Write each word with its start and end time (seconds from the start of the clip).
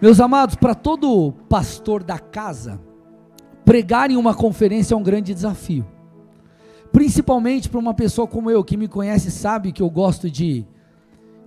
Meus 0.00 0.20
amados, 0.20 0.54
para 0.54 0.76
todo 0.76 1.32
pastor 1.48 2.04
da 2.04 2.20
casa, 2.20 2.80
pregar 3.64 4.12
em 4.12 4.16
uma 4.16 4.32
conferência 4.32 4.94
é 4.94 4.96
um 4.96 5.02
grande 5.02 5.34
desafio. 5.34 5.84
Principalmente 6.92 7.68
para 7.68 7.80
uma 7.80 7.92
pessoa 7.92 8.24
como 8.24 8.48
eu, 8.48 8.62
que 8.62 8.76
me 8.76 8.86
conhece, 8.86 9.28
sabe 9.28 9.72
que 9.72 9.82
eu 9.82 9.90
gosto 9.90 10.30
de 10.30 10.64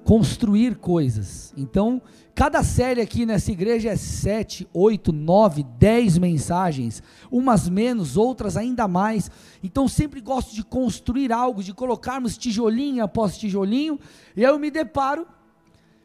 construir 0.03 0.75
coisas. 0.75 1.53
Então, 1.55 2.01
cada 2.35 2.61
série 2.61 2.99
aqui 2.99 3.25
nessa 3.25 3.53
igreja 3.53 3.89
é 3.89 3.95
sete, 3.95 4.67
oito, 4.73 5.13
nove, 5.13 5.65
dez 5.79 6.17
mensagens, 6.17 7.01
umas 7.31 7.69
menos, 7.69 8.17
outras 8.17 8.57
ainda 8.57 8.85
mais. 8.85 9.31
Então, 9.63 9.87
sempre 9.87 10.19
gosto 10.19 10.53
de 10.53 10.61
construir 10.61 11.31
algo, 11.31 11.63
de 11.63 11.73
colocarmos 11.73 12.37
tijolinho 12.37 13.01
após 13.01 13.37
tijolinho, 13.37 13.97
e 14.35 14.45
aí 14.45 14.51
eu 14.51 14.59
me 14.59 14.69
deparo 14.69 15.25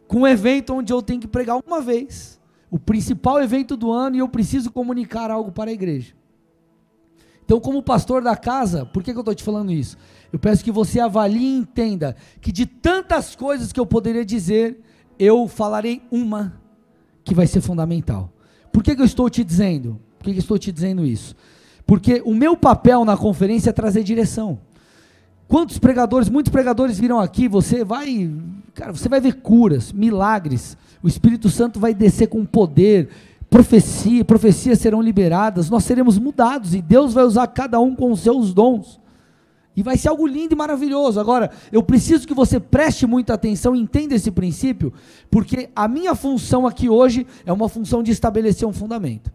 com 0.07 0.21
um 0.21 0.27
evento 0.27 0.75
onde 0.75 0.93
eu 0.93 1.03
tenho 1.03 1.21
que 1.21 1.29
pregar 1.29 1.59
uma 1.67 1.81
vez, 1.81 2.41
o 2.71 2.79
principal 2.79 3.43
evento 3.43 3.77
do 3.77 3.91
ano, 3.91 4.17
e 4.17 4.19
eu 4.21 4.29
preciso 4.29 4.71
comunicar 4.71 5.31
algo 5.31 5.53
para 5.53 5.71
a 5.71 5.75
igreja. 5.75 6.15
Então, 7.45 7.61
como 7.61 7.83
pastor 7.83 8.23
da 8.23 8.37
casa, 8.37 8.85
por 8.85 9.03
que, 9.03 9.13
que 9.13 9.19
eu 9.19 9.21
estou 9.21 9.35
te 9.35 9.45
falando 9.45 9.71
isso? 9.71 9.97
Eu 10.33 10.39
peço 10.39 10.65
que 10.65 10.73
você 10.73 10.99
avalie 10.99 11.47
e 11.47 11.59
entenda 11.59 12.17
que 12.41 12.51
de 12.51 12.67
tantas 12.67 13.37
coisas 13.37 13.73
que 13.73 13.79
eu 13.79 13.87
poderia 13.87 14.25
dizer, 14.25 14.81
eu 15.17 15.47
falarei 15.47 16.03
uma 16.11 16.61
que 17.25 17.35
vai 17.35 17.47
ser 17.47 17.61
fundamental. 17.61 18.33
Por 18.73 18.83
que, 18.83 18.97
que 18.97 19.01
eu 19.01 19.07
estou 19.07 19.31
te 19.31 19.45
dizendo? 19.45 20.01
Por 20.19 20.25
que, 20.25 20.33
que 20.33 20.39
eu 20.39 20.43
estou 20.43 20.59
te 20.59 20.73
dizendo 20.73 21.07
isso? 21.07 21.37
Porque 21.87 22.21
o 22.25 22.35
meu 22.35 22.57
papel 22.57 23.05
na 23.05 23.17
conferência 23.17 23.71
é 23.71 23.73
trazer 23.73 24.03
direção. 24.03 24.59
Quantos 25.49 25.79
pregadores, 25.79 26.29
muitos 26.29 26.51
pregadores 26.51 26.99
viram 26.99 27.21
aqui, 27.21 27.47
você 27.47 27.85
vai, 27.85 28.31
cara, 28.75 28.93
você 28.93 29.09
vai 29.09 29.21
ver 29.21 29.35
curas, 29.35 29.93
milagres. 29.93 30.77
O 31.03 31.07
Espírito 31.07 31.49
Santo 31.49 31.79
vai 31.79 31.95
descer 31.95 32.27
com 32.27 32.45
poder, 32.45 33.09
profecia, 33.49 34.25
profecias 34.25 34.81
serão 34.81 35.01
liberadas, 35.01 35.71
nós 35.71 35.85
seremos 35.85 36.19
mudados 36.19 36.75
e 36.75 36.83
Deus 36.83 37.15
vai 37.15 37.25
usar 37.25 37.47
cada 37.47 37.79
um 37.79 37.95
com 37.95 38.11
os 38.11 38.21
seus 38.21 38.53
dons. 38.53 39.01
E 39.77 39.83
vai 39.83 39.97
ser 39.97 40.09
algo 40.09 40.27
lindo 40.27 40.55
e 40.55 40.57
maravilhoso. 40.57 41.21
Agora, 41.21 41.51
eu 41.71 41.83
preciso 41.83 42.27
que 42.27 42.35
você 42.35 42.59
preste 42.59 43.07
muita 43.07 43.35
atenção 43.35 43.77
entenda 43.77 44.15
esse 44.15 44.31
princípio, 44.31 44.93
porque 45.31 45.69
a 45.77 45.87
minha 45.87 46.15
função 46.15 46.67
aqui 46.67 46.89
hoje 46.89 47.27
é 47.45 47.53
uma 47.53 47.69
função 47.69 48.03
de 48.03 48.11
estabelecer 48.11 48.67
um 48.67 48.73
fundamento. 48.73 49.31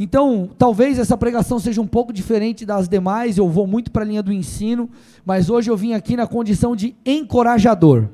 Então, 0.00 0.48
talvez 0.56 0.98
essa 0.98 1.16
pregação 1.16 1.58
seja 1.58 1.80
um 1.80 1.86
pouco 1.86 2.12
diferente 2.12 2.64
das 2.64 2.88
demais, 2.88 3.36
eu 3.36 3.48
vou 3.48 3.66
muito 3.66 3.90
para 3.90 4.02
a 4.02 4.06
linha 4.06 4.22
do 4.22 4.32
ensino, 4.32 4.88
mas 5.26 5.50
hoje 5.50 5.70
eu 5.70 5.76
vim 5.76 5.92
aqui 5.92 6.16
na 6.16 6.26
condição 6.26 6.76
de 6.76 6.94
encorajador. 7.04 8.06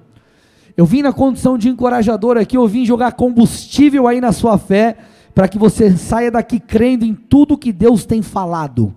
Eu 0.76 0.86
vim 0.86 1.02
na 1.02 1.12
condição 1.12 1.58
de 1.58 1.68
encorajador 1.68 2.38
aqui, 2.38 2.56
eu 2.56 2.66
vim 2.66 2.86
jogar 2.86 3.12
combustível 3.12 4.08
aí 4.08 4.20
na 4.20 4.32
sua 4.32 4.56
fé, 4.56 4.96
para 5.34 5.46
que 5.46 5.58
você 5.58 5.94
saia 5.96 6.30
daqui 6.30 6.58
crendo 6.58 7.04
em 7.04 7.14
tudo 7.14 7.58
que 7.58 7.72
Deus 7.72 8.06
tem 8.06 8.22
falado. 8.22 8.94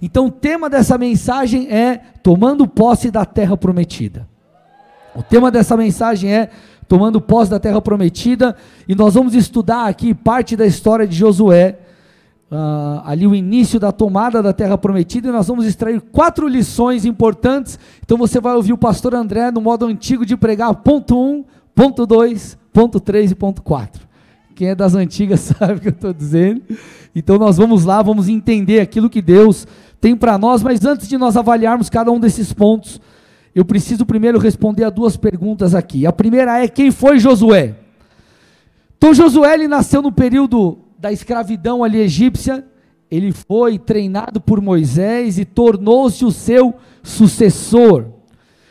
Então, 0.00 0.26
o 0.26 0.30
tema 0.30 0.70
dessa 0.70 0.96
mensagem 0.96 1.68
é 1.70 2.00
tomando 2.22 2.66
posse 2.66 3.10
da 3.10 3.26
terra 3.26 3.56
prometida. 3.56 4.26
O 5.14 5.22
tema 5.22 5.50
dessa 5.50 5.76
mensagem 5.76 6.32
é 6.32 6.48
tomando 6.88 7.20
posse 7.20 7.50
da 7.50 7.60
terra 7.60 7.80
prometida, 7.80 8.56
e 8.88 8.94
nós 8.94 9.14
vamos 9.14 9.34
estudar 9.34 9.86
aqui 9.86 10.14
parte 10.14 10.56
da 10.56 10.66
história 10.66 11.06
de 11.06 11.14
Josué, 11.14 11.78
uh, 12.52 13.00
ali 13.04 13.26
o 13.26 13.34
início 13.34 13.80
da 13.80 13.90
tomada 13.90 14.42
da 14.42 14.52
terra 14.52 14.76
prometida, 14.76 15.28
e 15.28 15.32
nós 15.32 15.48
vamos 15.48 15.64
extrair 15.64 16.00
quatro 16.00 16.46
lições 16.46 17.06
importantes. 17.06 17.78
Então 18.04 18.18
você 18.18 18.38
vai 18.38 18.54
ouvir 18.54 18.74
o 18.74 18.78
pastor 18.78 19.14
André 19.14 19.50
no 19.50 19.60
modo 19.60 19.86
antigo 19.86 20.26
de 20.26 20.36
pregar, 20.36 20.74
ponto 20.74 21.16
1, 21.16 21.18
um, 21.18 21.44
ponto 21.74 22.06
2, 22.06 22.58
ponto 22.72 23.00
3 23.00 23.30
e 23.30 23.34
ponto 23.34 23.62
4. 23.62 24.06
Quem 24.54 24.68
é 24.68 24.74
das 24.74 24.94
antigas 24.94 25.40
sabe 25.58 25.74
o 25.74 25.80
que 25.80 25.88
eu 25.88 25.92
estou 25.92 26.12
dizendo. 26.12 26.60
Então 27.16 27.38
nós 27.38 27.56
vamos 27.56 27.84
lá, 27.84 28.02
vamos 28.02 28.28
entender 28.28 28.80
aquilo 28.80 29.08
que 29.08 29.22
Deus 29.22 29.66
tem 30.00 30.14
para 30.14 30.36
nós, 30.36 30.62
mas 30.62 30.84
antes 30.84 31.08
de 31.08 31.16
nós 31.16 31.36
avaliarmos 31.36 31.88
cada 31.88 32.10
um 32.10 32.20
desses 32.20 32.52
pontos, 32.52 33.00
eu 33.54 33.64
preciso 33.64 34.04
primeiro 34.04 34.38
responder 34.38 34.84
a 34.84 34.90
duas 34.90 35.16
perguntas 35.16 35.74
aqui. 35.74 36.06
A 36.06 36.12
primeira 36.12 36.62
é: 36.62 36.68
quem 36.68 36.90
foi 36.90 37.18
Josué? 37.18 37.76
Então 38.98 39.14
Josué 39.14 39.54
ele 39.54 39.68
nasceu 39.68 40.02
no 40.02 40.12
período 40.12 40.78
da 41.02 41.10
escravidão 41.10 41.82
ali 41.82 41.98
egípcia, 41.98 42.64
ele 43.10 43.32
foi 43.32 43.76
treinado 43.76 44.40
por 44.40 44.60
Moisés 44.60 45.36
e 45.36 45.44
tornou-se 45.44 46.24
o 46.24 46.30
seu 46.30 46.76
sucessor. 47.02 48.06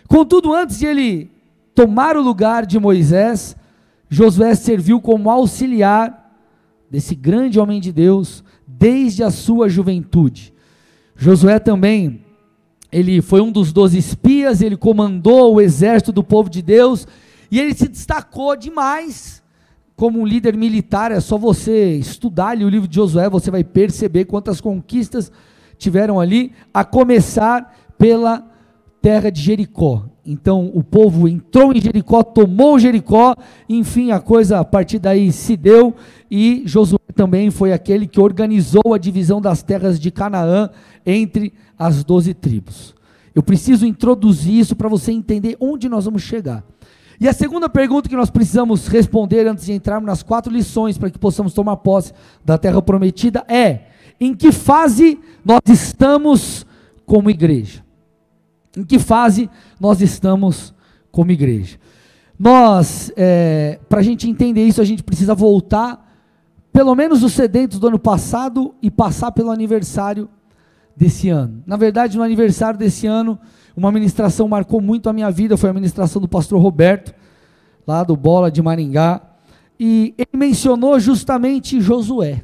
Contudo, 0.08 0.54
antes 0.54 0.80
de 0.80 0.86
ele 0.86 1.30
tomar 1.76 2.16
o 2.16 2.22
lugar 2.22 2.66
de 2.66 2.80
Moisés, 2.80 3.54
Josué 4.10 4.56
serviu 4.56 5.02
como 5.02 5.30
auxiliar 5.30 6.34
desse 6.90 7.16
grande 7.16 7.60
homem 7.60 7.82
de 7.82 7.92
Deus 7.92 8.46
desde 8.66 9.26
a 9.26 9.30
sua 9.30 9.68
juventude. 9.68 10.54
Josué 11.18 11.60
também, 11.60 12.22
ele 12.90 13.22
foi 13.22 13.42
um 13.42 13.52
dos 13.52 13.74
doze 13.74 13.98
espias, 13.98 14.62
ele 14.62 14.78
comandou 14.78 15.56
o 15.56 15.62
exército 15.62 16.14
do 16.14 16.24
povo 16.24 16.50
de 16.50 16.62
Deus 16.62 17.06
e 17.52 17.60
ele 17.60 17.74
se 17.74 17.90
destacou 17.90 18.56
demais 18.56 19.41
como 20.02 20.20
um 20.20 20.26
líder 20.26 20.58
militar. 20.58 21.12
É 21.12 21.20
só 21.20 21.38
você 21.38 21.94
estudar 21.94 22.48
ali 22.48 22.66
o 22.66 22.70
livro 22.70 22.88
de 22.88 22.96
Josué, 22.96 23.30
você 23.30 23.52
vai 23.52 23.64
perceber 23.64 24.26
quantas 24.26 24.60
conquistas 24.60 25.32
tiveram 25.78 26.20
ali, 26.20 26.54
a 26.74 26.84
começar 26.84 27.78
pela 28.00 28.44
terra 29.00 29.30
de 29.30 29.40
Jericó. 29.40 30.06
Então 30.26 30.72
o 30.74 30.84
povo 30.84 31.28
entrou 31.28 31.72
em 31.72 31.80
Jericó, 31.80 32.24
tomou 32.24 32.80
Jericó, 32.80 33.36
enfim, 33.70 34.10
a 34.10 34.20
coisa 34.20 34.60
a 34.60 34.66
partir 34.66 34.98
daí 34.98 35.32
se 35.32 35.56
deu, 35.56 35.94
e 36.32 36.64
Josué 36.66 36.98
também 37.14 37.52
foi 37.52 37.72
aquele 37.72 38.08
que 38.08 38.20
organizou 38.20 38.96
a 38.96 38.98
divisão 38.98 39.40
das 39.40 39.62
terras 39.62 40.00
de 40.00 40.10
Canaã 40.10 40.72
entre 41.06 41.54
as 41.78 42.04
doze 42.04 42.34
tribos. 42.34 42.96
Eu 43.36 43.44
preciso 43.44 43.86
introduzir 43.86 44.58
isso 44.58 44.76
para 44.76 44.90
você 44.90 45.12
entender 45.12 45.56
onde 45.60 45.88
nós 45.88 46.06
vamos 46.06 46.24
chegar. 46.24 46.64
E 47.22 47.28
a 47.28 47.34
segunda 47.34 47.70
pergunta 47.70 48.10
que 48.10 48.16
nós 48.16 48.32
precisamos 48.32 48.88
responder 48.88 49.46
antes 49.46 49.66
de 49.66 49.74
entrarmos 49.74 50.08
nas 50.08 50.24
quatro 50.24 50.52
lições 50.52 50.98
para 50.98 51.12
que 51.12 51.20
possamos 51.20 51.54
tomar 51.54 51.78
posse 51.78 52.12
da 52.44 52.58
terra 52.58 52.82
prometida 52.82 53.46
é: 53.48 53.82
em 54.20 54.34
que 54.34 54.52
fase 54.52 55.20
nós 55.46 55.62
estamos 55.68 56.66
como 57.06 57.30
igreja? 57.30 57.86
Em 58.76 58.84
que 58.84 58.98
fase 58.98 59.52
nós 59.80 60.02
estamos 60.02 60.74
como 61.12 61.32
igreja? 61.32 61.78
Nós, 62.40 63.14
é, 63.16 63.80
para 63.88 64.00
a 64.00 64.04
gente 64.04 64.28
entender 64.28 64.66
isso, 64.66 64.82
a 64.82 64.86
gente 64.86 65.04
precisa 65.04 65.36
voltar, 65.36 66.04
pelo 66.74 66.96
menos 66.96 67.22
os 67.22 67.34
sedentos 67.34 67.78
do 67.78 67.86
ano 67.86 68.00
passado 68.00 68.74
e 68.82 68.90
passar 68.90 69.32
pelo 69.32 69.52
aniversário 69.52 70.28
desse 70.98 71.30
ano. 71.30 71.62
Na 71.68 71.78
verdade, 71.78 72.18
no 72.18 72.24
aniversário 72.24 72.80
desse 72.80 73.06
ano, 73.06 73.38
uma 73.76 73.92
ministração 73.92 74.48
marcou 74.48 74.82
muito 74.82 75.10
a 75.10 75.14
minha 75.14 75.30
vida, 75.32 75.58
foi 75.58 75.70
a 75.70 75.74
ministração 75.74 76.22
do 76.22 76.28
pastor 76.28 76.62
Roberto, 76.62 77.14
lá 77.88 78.04
do 78.04 78.16
Bola 78.16 78.52
de 78.52 78.62
Maringá, 78.62 79.22
e 79.80 80.14
ele 80.18 80.38
mencionou 80.38 81.00
justamente 81.00 81.82
Josué. 81.82 82.44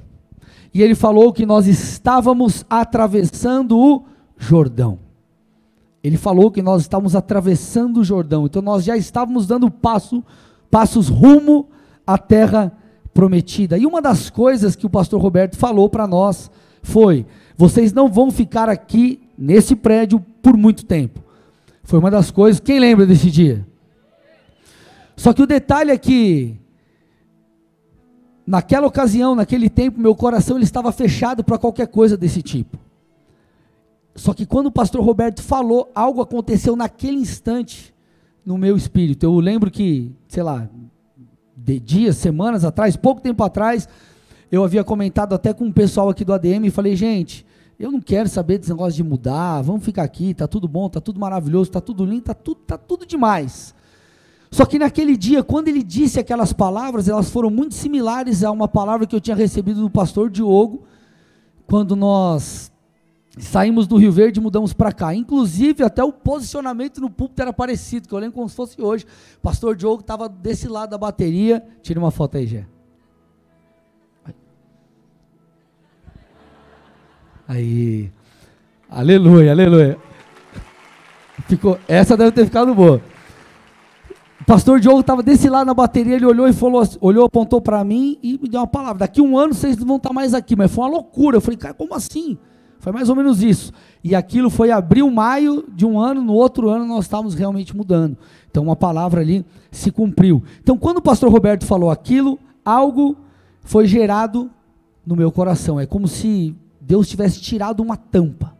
E 0.74 0.82
ele 0.82 0.96
falou 0.96 1.32
que 1.32 1.46
nós 1.46 1.68
estávamos 1.68 2.66
atravessando 2.70 3.78
o 3.78 4.06
Jordão. 4.38 5.00
Ele 6.04 6.18
falou 6.18 6.52
que 6.52 6.62
nós 6.62 6.82
estávamos 6.82 7.16
atravessando 7.16 8.00
o 8.00 8.04
Jordão, 8.04 8.46
então 8.46 8.62
nós 8.62 8.84
já 8.84 8.96
estávamos 8.96 9.46
dando 9.46 9.70
passo, 9.70 10.24
passos 10.70 11.10
rumo 11.10 11.68
à 12.06 12.18
terra 12.18 12.72
prometida. 13.14 13.78
E 13.78 13.86
uma 13.86 14.02
das 14.02 14.30
coisas 14.30 14.76
que 14.76 14.86
o 14.86 14.90
pastor 14.90 15.20
Roberto 15.20 15.58
falou 15.58 15.90
para 15.90 16.08
nós 16.08 16.50
foi: 16.82 17.26
vocês 17.58 17.92
não 17.92 18.10
vão 18.10 18.32
ficar 18.32 18.70
aqui 18.70 19.27
nesse 19.38 19.76
prédio 19.76 20.20
por 20.42 20.58
muito 20.58 20.86
tempo. 20.86 21.22
Foi 21.84 22.00
uma 22.00 22.12
das 22.12 22.32
coisas. 22.32 22.60
Quem 22.60 22.80
lembra 22.80 23.06
desse 23.06 23.30
dia? 23.30 23.66
Só 25.16 25.34
que 25.34 25.42
o 25.42 25.48
detalhe 25.48 25.92
é 25.92 25.98
que 25.98 26.56
naquela 28.46 28.88
ocasião, 28.88 29.36
naquele 29.36 29.70
tempo, 29.70 30.00
meu 30.00 30.16
coração 30.16 30.58
ele 30.58 30.64
estava 30.64 30.92
fechado 30.92 31.44
para 31.44 31.58
qualquer 31.58 31.88
coisa 31.88 32.16
desse 32.16 32.42
tipo. 32.42 32.78
Só 34.16 34.34
que 34.34 34.46
quando 34.46 34.68
o 34.68 34.72
pastor 34.72 35.04
Roberto 35.04 35.44
falou, 35.44 35.92
algo 35.94 36.22
aconteceu 36.22 36.76
naquele 36.76 37.18
instante 37.18 37.94
no 38.46 38.58
meu 38.58 38.76
espírito. 38.76 39.24
Eu 39.26 39.40
lembro 39.40 39.70
que, 39.70 40.12
sei 40.28 40.42
lá, 40.42 40.68
de 41.56 41.80
dias, 41.80 42.18
semanas 42.18 42.64
atrás, 42.64 42.96
pouco 42.96 43.22
tempo 43.22 43.44
atrás, 43.44 43.88
eu 44.52 44.64
havia 44.64 44.84
comentado 44.84 45.36
até 45.36 45.54
com 45.54 45.68
o 45.68 45.74
pessoal 45.74 46.10
aqui 46.10 46.24
do 46.24 46.34
ADM 46.34 46.66
e 46.66 46.72
falei, 46.72 46.96
gente, 46.96 47.46
eu 47.80 47.92
não 47.92 48.02
quero 48.02 48.28
saber 48.28 48.58
desse 48.58 48.72
negócio 48.72 48.94
de 48.94 49.04
mudar, 49.04 49.62
vamos 49.62 49.84
ficar 49.84 50.04
aqui, 50.04 50.34
tá 50.34 50.48
tudo 50.48 50.68
bom, 50.68 50.90
tá 50.90 51.00
tudo 51.00 51.20
maravilhoso, 51.20 51.72
tá 51.72 51.82
tudo 51.82 52.06
lindo, 52.06 52.24
tá 52.24 52.34
tudo, 52.34 52.62
tá 52.62 52.78
tudo 52.78 53.06
demais. 53.06 53.76
Só 54.50 54.66
que 54.66 54.80
naquele 54.80 55.18
dia, 55.18 55.44
quando 55.44 55.68
ele 55.68 55.84
disse 55.84 56.20
aquelas 56.20 56.54
palavras, 56.54 57.08
elas 57.08 57.30
foram 57.30 57.50
muito 57.50 57.76
similares 57.76 58.44
a 58.44 58.52
uma 58.52 58.68
palavra 58.68 59.06
que 59.06 59.16
eu 59.16 59.22
tinha 59.22 59.36
recebido 59.36 59.82
do 59.82 59.90
pastor 59.90 60.30
Diogo, 60.30 60.84
quando 61.68 61.96
nós 61.96 62.72
Saímos 63.40 63.86
do 63.86 63.98
Rio 63.98 64.12
Verde 64.12 64.40
e 64.40 64.44
mudamos 64.44 64.74
para 64.74 64.92
cá. 64.92 65.14
Inclusive, 65.14 65.84
até 65.84 66.04
o 66.04 66.12
posicionamento 66.12 67.00
no 67.00 67.10
púlpito 67.10 67.42
era 67.42 67.54
parecido, 67.54 68.08
que 68.08 68.14
eu 68.14 68.20
lembro 68.20 68.36
como 68.36 68.50
se 68.50 68.56
fosse 68.56 68.82
hoje. 68.82 69.06
Pastor 69.42 69.76
Diogo 69.76 70.02
estava 70.02 70.28
desse 70.28 70.68
lado 70.68 70.90
da 70.90 70.98
bateria. 70.98 71.64
Tira 71.82 72.00
uma 72.00 72.12
foto 72.12 72.38
aí, 72.38 72.48
Gé. 72.48 72.77
Aí. 77.48 78.12
Aleluia, 78.90 79.52
aleluia. 79.52 79.98
Ficou, 81.48 81.80
essa 81.88 82.18
deve 82.18 82.32
ter 82.32 82.46
ficado 82.46 82.76
boa. 82.76 83.02
O 84.42 84.46
pastor 84.46 84.80
Diogo 84.80 85.00
estava 85.00 85.24
desse 85.24 85.50
lado 85.50 85.68
na 85.68 85.74
bateria, 85.74 86.16
ele 86.16 86.26
olhou 86.26 86.48
e 86.48 86.54
falou, 86.54 86.84
olhou, 87.00 87.26
apontou 87.26 87.62
para 87.62 87.84
mim 87.84 88.18
e 88.22 88.38
me 88.42 88.50
deu 88.50 88.60
uma 88.60 88.68
palavra. 88.68 89.00
Daqui 89.00 89.22
um 89.22 89.38
ano 89.38 89.54
vocês 89.54 89.78
vão 89.78 89.98
estar 89.98 90.10
tá 90.10 90.14
mais 90.14 90.34
aqui, 90.34 90.56
mas 90.56 90.72
foi 90.72 90.84
uma 90.84 90.90
loucura. 90.90 91.38
Eu 91.38 91.42
falei, 91.42 91.58
cara, 91.58 91.74
como 91.74 91.94
assim? 91.94 92.38
Foi 92.80 92.92
mais 92.92 93.10
ou 93.10 93.16
menos 93.16 93.42
isso. 93.42 93.72
E 94.04 94.14
aquilo 94.14 94.50
foi 94.50 94.72
abril, 94.72 95.10
maio 95.10 95.66
de 95.74 95.86
um 95.86 96.00
ano, 96.00 96.22
no 96.22 96.34
outro 96.34 96.70
ano 96.70 96.86
nós 96.86 97.06
estávamos 97.06 97.34
realmente 97.34 97.76
mudando. 97.76 98.18
Então 98.50 98.64
uma 98.64 98.76
palavra 98.76 99.22
ali 99.22 99.46
se 99.72 99.92
cumpriu. 99.92 100.44
Então 100.62 100.78
quando 100.78 100.98
o 100.98 101.02
pastor 101.02 101.32
Roberto 101.32 101.66
falou 101.66 101.90
aquilo, 101.90 102.40
algo 102.64 103.18
foi 103.62 103.88
gerado 103.88 104.50
no 105.06 105.16
meu 105.16 105.32
coração. 105.32 105.80
É 105.80 105.86
como 105.86 106.08
se 106.08 106.56
Deus 106.88 107.10
tivesse 107.10 107.42
tirado 107.42 107.84
uma 107.84 107.98
tampa. 107.98 108.56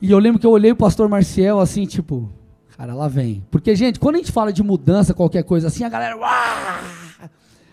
E 0.00 0.10
eu 0.10 0.18
lembro 0.18 0.38
que 0.38 0.46
eu 0.46 0.50
olhei 0.50 0.72
o 0.72 0.76
pastor 0.76 1.08
Marcial 1.08 1.58
assim, 1.58 1.86
tipo, 1.86 2.30
cara, 2.76 2.94
lá 2.94 3.08
vem. 3.08 3.42
Porque, 3.50 3.74
gente, 3.74 3.98
quando 3.98 4.16
a 4.16 4.18
gente 4.18 4.30
fala 4.30 4.52
de 4.52 4.62
mudança, 4.62 5.14
qualquer 5.14 5.42
coisa 5.42 5.68
assim, 5.68 5.84
a 5.84 5.88
galera, 5.88 6.16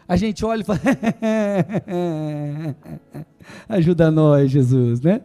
a 0.08 0.16
gente 0.16 0.46
olha 0.46 0.62
e 0.62 0.64
fala, 0.64 0.80
ajuda 3.68 4.10
nós, 4.10 4.50
Jesus, 4.50 5.02
né? 5.02 5.20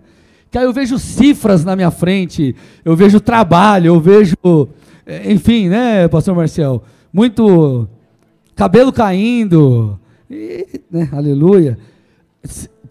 Que 0.51 0.59
aí 0.59 0.65
eu 0.65 0.73
vejo 0.73 0.99
cifras 0.99 1.65
na 1.65 1.77
minha 1.77 1.93
frente, 1.93 2.57
eu 2.85 2.97
vejo 2.97 3.21
trabalho, 3.21 3.87
eu 3.89 4.01
vejo, 4.01 4.37
eh, 5.07 5.33
enfim, 5.33 5.69
né, 5.69 6.09
pastor 6.09 6.35
Marcial, 6.35 6.83
muito 7.13 7.89
cabelo 8.57 8.93
caindo, 8.93 10.01
e, 10.29 10.81
né, 10.91 11.09
aleluia 11.13 11.79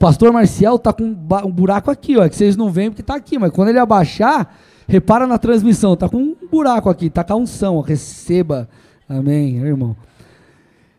pastor 0.04 0.34
Marcial 0.34 0.78
tá 0.78 0.92
com 0.92 1.06
um 1.06 1.52
buraco 1.52 1.90
aqui, 1.90 2.18
ó, 2.18 2.28
que 2.28 2.36
vocês 2.36 2.58
não 2.58 2.70
veem 2.70 2.90
porque 2.90 3.02
tá 3.02 3.16
aqui, 3.16 3.40
mas 3.40 3.52
quando 3.52 3.70
ele 3.70 3.80
abaixar, 3.80 4.54
repara 4.86 5.26
na 5.26 5.38
transmissão, 5.38 5.96
tá 5.96 6.10
com 6.10 6.18
um 6.18 6.36
buraco 6.52 6.90
aqui, 6.90 7.10
tá 7.10 7.24
com 7.24 7.32
a 7.32 7.36
unção, 7.38 7.78
ó, 7.78 7.80
receba. 7.82 8.68
Amém, 9.08 9.60
irmão. 9.60 9.96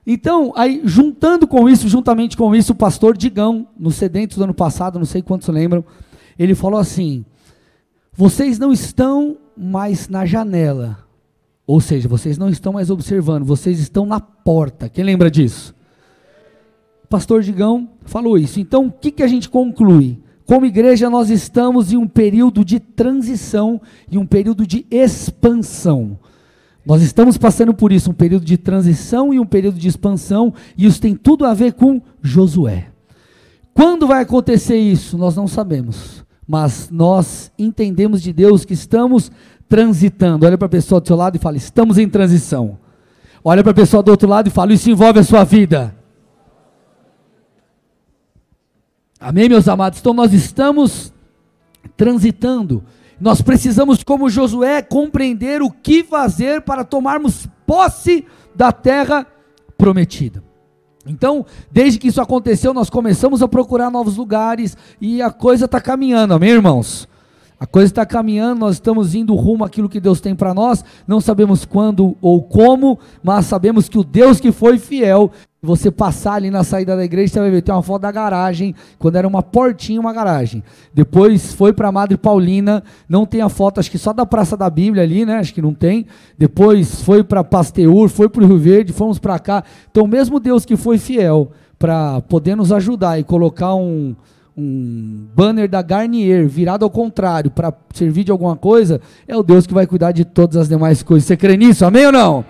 Então, 0.06 0.54
aí 0.56 0.80
juntando 0.84 1.46
com 1.46 1.68
isso, 1.68 1.86
juntamente 1.86 2.34
com 2.34 2.56
isso, 2.56 2.72
o 2.72 2.74
pastor 2.74 3.14
Digão, 3.14 3.68
no 3.78 3.90
Sedentos 3.90 4.38
do 4.38 4.44
ano 4.44 4.54
passado, 4.54 4.98
não 4.98 5.04
sei 5.04 5.20
quantos 5.20 5.48
lembram, 5.48 5.84
ele 6.38 6.54
falou 6.54 6.80
assim: 6.80 7.26
"Vocês 8.10 8.58
não 8.58 8.72
estão 8.72 9.36
mais 9.54 10.08
na 10.08 10.24
janela. 10.24 10.98
Ou 11.66 11.78
seja, 11.78 12.08
vocês 12.08 12.38
não 12.38 12.48
estão 12.48 12.72
mais 12.72 12.88
observando, 12.88 13.44
vocês 13.44 13.78
estão 13.80 14.06
na 14.06 14.18
porta. 14.18 14.88
Quem 14.88 15.04
lembra 15.04 15.30
disso? 15.30 15.74
Pastor 17.08 17.42
Digão 17.42 17.88
falou 18.04 18.38
isso. 18.38 18.60
Então, 18.60 18.86
o 18.86 18.92
que, 18.92 19.10
que 19.10 19.22
a 19.22 19.28
gente 19.28 19.48
conclui? 19.48 20.18
Como 20.46 20.66
igreja, 20.66 21.08
nós 21.08 21.30
estamos 21.30 21.92
em 21.92 21.96
um 21.96 22.06
período 22.06 22.64
de 22.64 22.78
transição 22.78 23.80
e 24.10 24.18
um 24.18 24.26
período 24.26 24.66
de 24.66 24.86
expansão. 24.90 26.18
Nós 26.84 27.00
estamos 27.00 27.38
passando 27.38 27.72
por 27.72 27.92
isso, 27.92 28.10
um 28.10 28.14
período 28.14 28.44
de 28.44 28.58
transição 28.58 29.32
e 29.32 29.40
um 29.40 29.46
período 29.46 29.78
de 29.78 29.88
expansão, 29.88 30.52
e 30.76 30.84
isso 30.84 31.00
tem 31.00 31.14
tudo 31.14 31.46
a 31.46 31.54
ver 31.54 31.72
com 31.72 32.02
Josué. 32.20 32.88
Quando 33.72 34.06
vai 34.06 34.22
acontecer 34.22 34.76
isso? 34.76 35.16
Nós 35.16 35.34
não 35.34 35.48
sabemos, 35.48 36.22
mas 36.46 36.90
nós 36.90 37.50
entendemos 37.58 38.20
de 38.20 38.32
Deus 38.34 38.66
que 38.66 38.74
estamos 38.74 39.32
transitando. 39.66 40.44
Olha 40.44 40.58
para 40.58 40.66
a 40.66 40.68
pessoa 40.68 41.00
do 41.00 41.06
seu 41.06 41.16
lado 41.16 41.36
e 41.36 41.40
fala: 41.40 41.56
estamos 41.56 41.96
em 41.96 42.08
transição. 42.08 42.78
Olha 43.42 43.62
para 43.62 43.72
a 43.72 43.74
pessoa 43.74 44.02
do 44.02 44.10
outro 44.10 44.28
lado 44.28 44.48
e 44.48 44.50
fala: 44.50 44.74
isso 44.74 44.90
envolve 44.90 45.18
a 45.18 45.24
sua 45.24 45.42
vida. 45.42 46.03
Amém, 49.26 49.48
meus 49.48 49.66
amados? 49.68 50.00
Então 50.00 50.12
nós 50.12 50.34
estamos 50.34 51.10
transitando. 51.96 52.84
Nós 53.18 53.40
precisamos, 53.40 54.04
como 54.04 54.28
Josué, 54.28 54.82
compreender 54.82 55.62
o 55.62 55.70
que 55.70 56.04
fazer 56.04 56.60
para 56.60 56.84
tomarmos 56.84 57.48
posse 57.66 58.26
da 58.54 58.70
terra 58.70 59.26
prometida. 59.78 60.44
Então, 61.06 61.46
desde 61.70 61.98
que 61.98 62.08
isso 62.08 62.20
aconteceu, 62.20 62.74
nós 62.74 62.90
começamos 62.90 63.40
a 63.40 63.48
procurar 63.48 63.90
novos 63.90 64.18
lugares 64.18 64.76
e 65.00 65.22
a 65.22 65.30
coisa 65.30 65.64
está 65.64 65.80
caminhando, 65.80 66.34
amém, 66.34 66.50
irmãos? 66.50 67.08
A 67.58 67.66
coisa 67.66 67.90
está 67.90 68.04
caminhando, 68.04 68.60
nós 68.60 68.74
estamos 68.74 69.14
indo 69.14 69.34
rumo 69.34 69.64
àquilo 69.64 69.88
que 69.88 70.00
Deus 70.00 70.20
tem 70.20 70.34
para 70.34 70.52
nós, 70.52 70.84
não 71.06 71.18
sabemos 71.18 71.64
quando 71.64 72.14
ou 72.20 72.42
como, 72.42 72.98
mas 73.22 73.46
sabemos 73.46 73.88
que 73.88 73.98
o 73.98 74.04
Deus 74.04 74.38
que 74.38 74.52
foi 74.52 74.76
fiel 74.76 75.32
você 75.64 75.90
passar 75.90 76.34
ali 76.34 76.50
na 76.50 76.62
saída 76.62 76.94
da 76.96 77.04
igreja, 77.04 77.32
você 77.32 77.40
vai 77.40 77.50
ver, 77.50 77.62
tem 77.62 77.74
uma 77.74 77.82
foto 77.82 78.02
da 78.02 78.12
garagem, 78.12 78.74
quando 78.98 79.16
era 79.16 79.26
uma 79.26 79.42
portinha, 79.42 80.00
uma 80.00 80.12
garagem. 80.12 80.62
Depois 80.92 81.54
foi 81.54 81.72
para 81.72 81.90
Madre 81.90 82.16
Paulina, 82.16 82.82
não 83.08 83.24
tem 83.24 83.40
a 83.40 83.48
foto, 83.48 83.80
acho 83.80 83.90
que 83.90 83.98
só 83.98 84.12
da 84.12 84.26
Praça 84.26 84.56
da 84.56 84.68
Bíblia 84.68 85.02
ali, 85.02 85.24
né? 85.24 85.38
Acho 85.38 85.54
que 85.54 85.62
não 85.62 85.74
tem. 85.74 86.06
Depois 86.38 87.02
foi 87.02 87.24
para 87.24 87.42
Pasteur, 87.42 88.08
foi 88.08 88.28
para 88.28 88.44
o 88.44 88.46
Rio 88.46 88.58
Verde, 88.58 88.92
fomos 88.92 89.18
para 89.18 89.38
cá. 89.38 89.64
Então, 89.90 90.06
mesmo 90.06 90.38
Deus 90.38 90.64
que 90.64 90.76
foi 90.76 90.98
fiel 90.98 91.50
para 91.78 92.20
poder 92.22 92.56
nos 92.56 92.72
ajudar 92.72 93.18
e 93.18 93.24
colocar 93.24 93.74
um, 93.74 94.14
um 94.56 95.26
banner 95.34 95.68
da 95.68 95.82
Garnier 95.82 96.46
virado 96.46 96.84
ao 96.84 96.90
contrário 96.90 97.50
para 97.50 97.72
servir 97.92 98.24
de 98.24 98.30
alguma 98.30 98.56
coisa, 98.56 99.00
é 99.26 99.36
o 99.36 99.42
Deus 99.42 99.66
que 99.66 99.74
vai 99.74 99.86
cuidar 99.86 100.12
de 100.12 100.24
todas 100.24 100.56
as 100.56 100.68
demais 100.68 101.02
coisas. 101.02 101.26
Você 101.26 101.36
crê 101.36 101.56
nisso? 101.56 101.84
Amém 101.84 102.06
ou 102.06 102.12
não? 102.12 102.44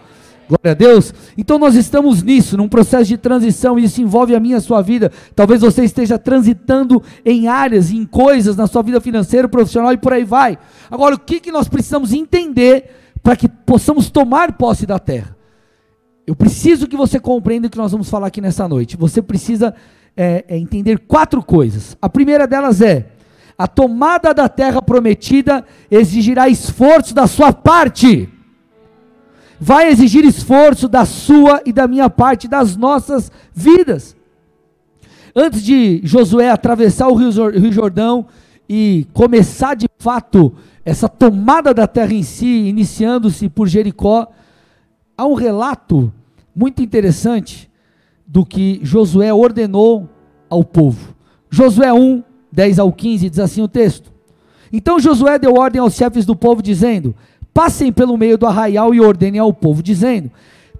Glória 0.48 0.72
a 0.72 0.74
Deus. 0.74 1.14
Então 1.36 1.58
nós 1.58 1.74
estamos 1.74 2.22
nisso, 2.22 2.56
num 2.56 2.68
processo 2.68 3.06
de 3.06 3.16
transição, 3.16 3.78
e 3.78 3.84
isso 3.84 4.00
envolve 4.00 4.34
a 4.34 4.40
minha 4.40 4.58
a 4.58 4.60
sua 4.60 4.82
vida. 4.82 5.10
Talvez 5.34 5.60
você 5.60 5.84
esteja 5.84 6.18
transitando 6.18 7.02
em 7.24 7.48
áreas, 7.48 7.90
em 7.90 8.04
coisas 8.04 8.56
na 8.56 8.66
sua 8.66 8.82
vida 8.82 9.00
financeira, 9.00 9.48
profissional 9.48 9.92
e 9.92 9.96
por 9.96 10.12
aí 10.12 10.24
vai. 10.24 10.58
Agora, 10.90 11.14
o 11.14 11.18
que, 11.18 11.40
que 11.40 11.50
nós 11.50 11.68
precisamos 11.68 12.12
entender 12.12 12.90
para 13.22 13.36
que 13.36 13.48
possamos 13.48 14.10
tomar 14.10 14.52
posse 14.52 14.84
da 14.84 14.98
terra? 14.98 15.34
Eu 16.26 16.34
preciso 16.34 16.86
que 16.86 16.96
você 16.96 17.18
compreenda 17.18 17.66
o 17.66 17.70
que 17.70 17.78
nós 17.78 17.92
vamos 17.92 18.08
falar 18.08 18.26
aqui 18.28 18.40
nessa 18.40 18.66
noite. 18.68 18.96
Você 18.96 19.20
precisa 19.20 19.74
é, 20.16 20.44
é 20.48 20.58
entender 20.58 20.98
quatro 21.00 21.42
coisas. 21.42 21.96
A 22.00 22.08
primeira 22.08 22.46
delas 22.46 22.80
é: 22.80 23.08
a 23.56 23.66
tomada 23.66 24.34
da 24.34 24.48
terra 24.48 24.82
prometida 24.82 25.64
exigirá 25.90 26.48
esforço 26.48 27.14
da 27.14 27.26
sua 27.26 27.52
parte 27.52 28.28
vai 29.64 29.88
exigir 29.88 30.26
esforço 30.26 30.86
da 30.86 31.06
sua 31.06 31.62
e 31.64 31.72
da 31.72 31.88
minha 31.88 32.10
parte, 32.10 32.46
das 32.46 32.76
nossas 32.76 33.32
vidas. 33.54 34.14
Antes 35.34 35.62
de 35.62 36.02
Josué 36.04 36.50
atravessar 36.50 37.08
o 37.08 37.14
Rio 37.14 37.72
Jordão 37.72 38.26
e 38.68 39.06
começar 39.14 39.74
de 39.74 39.86
fato 39.98 40.54
essa 40.84 41.08
tomada 41.08 41.72
da 41.72 41.86
terra 41.86 42.12
em 42.12 42.22
si, 42.22 42.46
iniciando-se 42.46 43.48
por 43.48 43.66
Jericó, 43.66 44.28
há 45.16 45.24
um 45.24 45.32
relato 45.32 46.12
muito 46.54 46.82
interessante 46.82 47.70
do 48.26 48.44
que 48.44 48.80
Josué 48.82 49.32
ordenou 49.32 50.10
ao 50.50 50.62
povo. 50.62 51.14
Josué 51.48 51.90
1, 51.90 52.22
10 52.52 52.78
ao 52.80 52.92
15, 52.92 53.30
diz 53.30 53.38
assim 53.38 53.62
o 53.62 53.68
texto: 53.68 54.12
Então 54.70 55.00
Josué 55.00 55.38
deu 55.38 55.54
ordem 55.54 55.80
aos 55.80 55.94
chefes 55.94 56.26
do 56.26 56.36
povo, 56.36 56.62
dizendo: 56.62 57.14
Passem 57.54 57.92
pelo 57.92 58.18
meio 58.18 58.36
do 58.36 58.46
arraial 58.46 58.92
e 58.92 59.00
ordenem 59.00 59.40
ao 59.40 59.54
povo, 59.54 59.80
dizendo: 59.80 60.28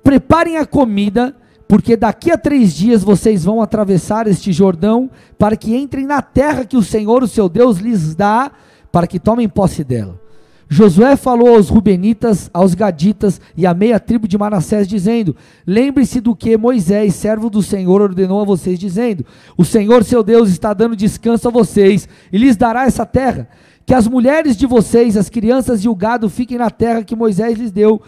Preparem 0.02 0.57
a 0.57 0.66
comida, 0.66 1.33
porque 1.69 1.97
daqui 1.97 2.33
a 2.33 2.37
três 2.37 2.75
dias 2.75 3.04
vocês 3.04 3.45
vão 3.45 3.62
atravessar 3.62 4.26
este 4.26 4.52
Jordão, 4.52 5.09
para 5.38 5.57
que 5.57 5.76
entrem 5.76 6.04
na 6.04 6.21
terra 6.21 6.64
que 6.64 6.76
o 6.76 6.83
Senhor, 6.83 7.23
o 7.23 7.28
seu 7.28 7.49
Deus, 7.49 7.78
lhes 7.78 8.16
dá, 8.16 8.50
para 8.90 9.07
que 9.07 9.21
tomem 9.21 9.49
posse 9.49 9.85
dela. 9.85 10.21
Josué 10.69 11.14
falou 11.14 11.54
aos 11.54 11.69
Rubenitas, 11.69 12.50
aos 12.52 12.75
Gaditas 12.75 13.40
e 13.57 13.66
à 13.66 13.73
meia 13.73 14.00
tribo 14.00 14.26
de 14.26 14.37
Manassés, 14.37 14.88
dizendo: 14.88 15.37
Lembre-se 15.64 16.21
do 16.21 16.35
que 16.35 16.57
Moisés, 16.57 17.14
servo 17.14 17.49
do 17.49 17.62
Senhor, 17.62 18.02
ordenou 18.02 18.40
a 18.40 18.45
vocês, 18.45 18.81
dizendo: 18.81 19.25
O 19.57 19.64
Senhor, 19.64 20.02
seu 20.02 20.25
Deus, 20.25 20.50
está 20.50 20.75
dando 20.75 20.97
descanso 20.97 21.47
a 21.47 21.52
vocês 21.52 22.09
e 22.33 22.38
lhes 22.38 22.57
dará 22.57 22.85
essa 22.85 23.07
terra 23.07 23.49
que 23.87 23.95
as 23.95 24.09
mulheres 24.09 24.57
de 24.57 24.67
vocês, 24.67 25.17
as 25.17 25.29
crianças 25.29 25.85
e 25.85 25.88
o 25.88 25.95
gado 25.95 26.29
fiquem 26.29 26.59
na 26.59 26.71
terra 26.71 27.05
que 27.05 27.17
Moisés 27.17 27.59
lhes 27.59 27.71
deu, 27.71 28.00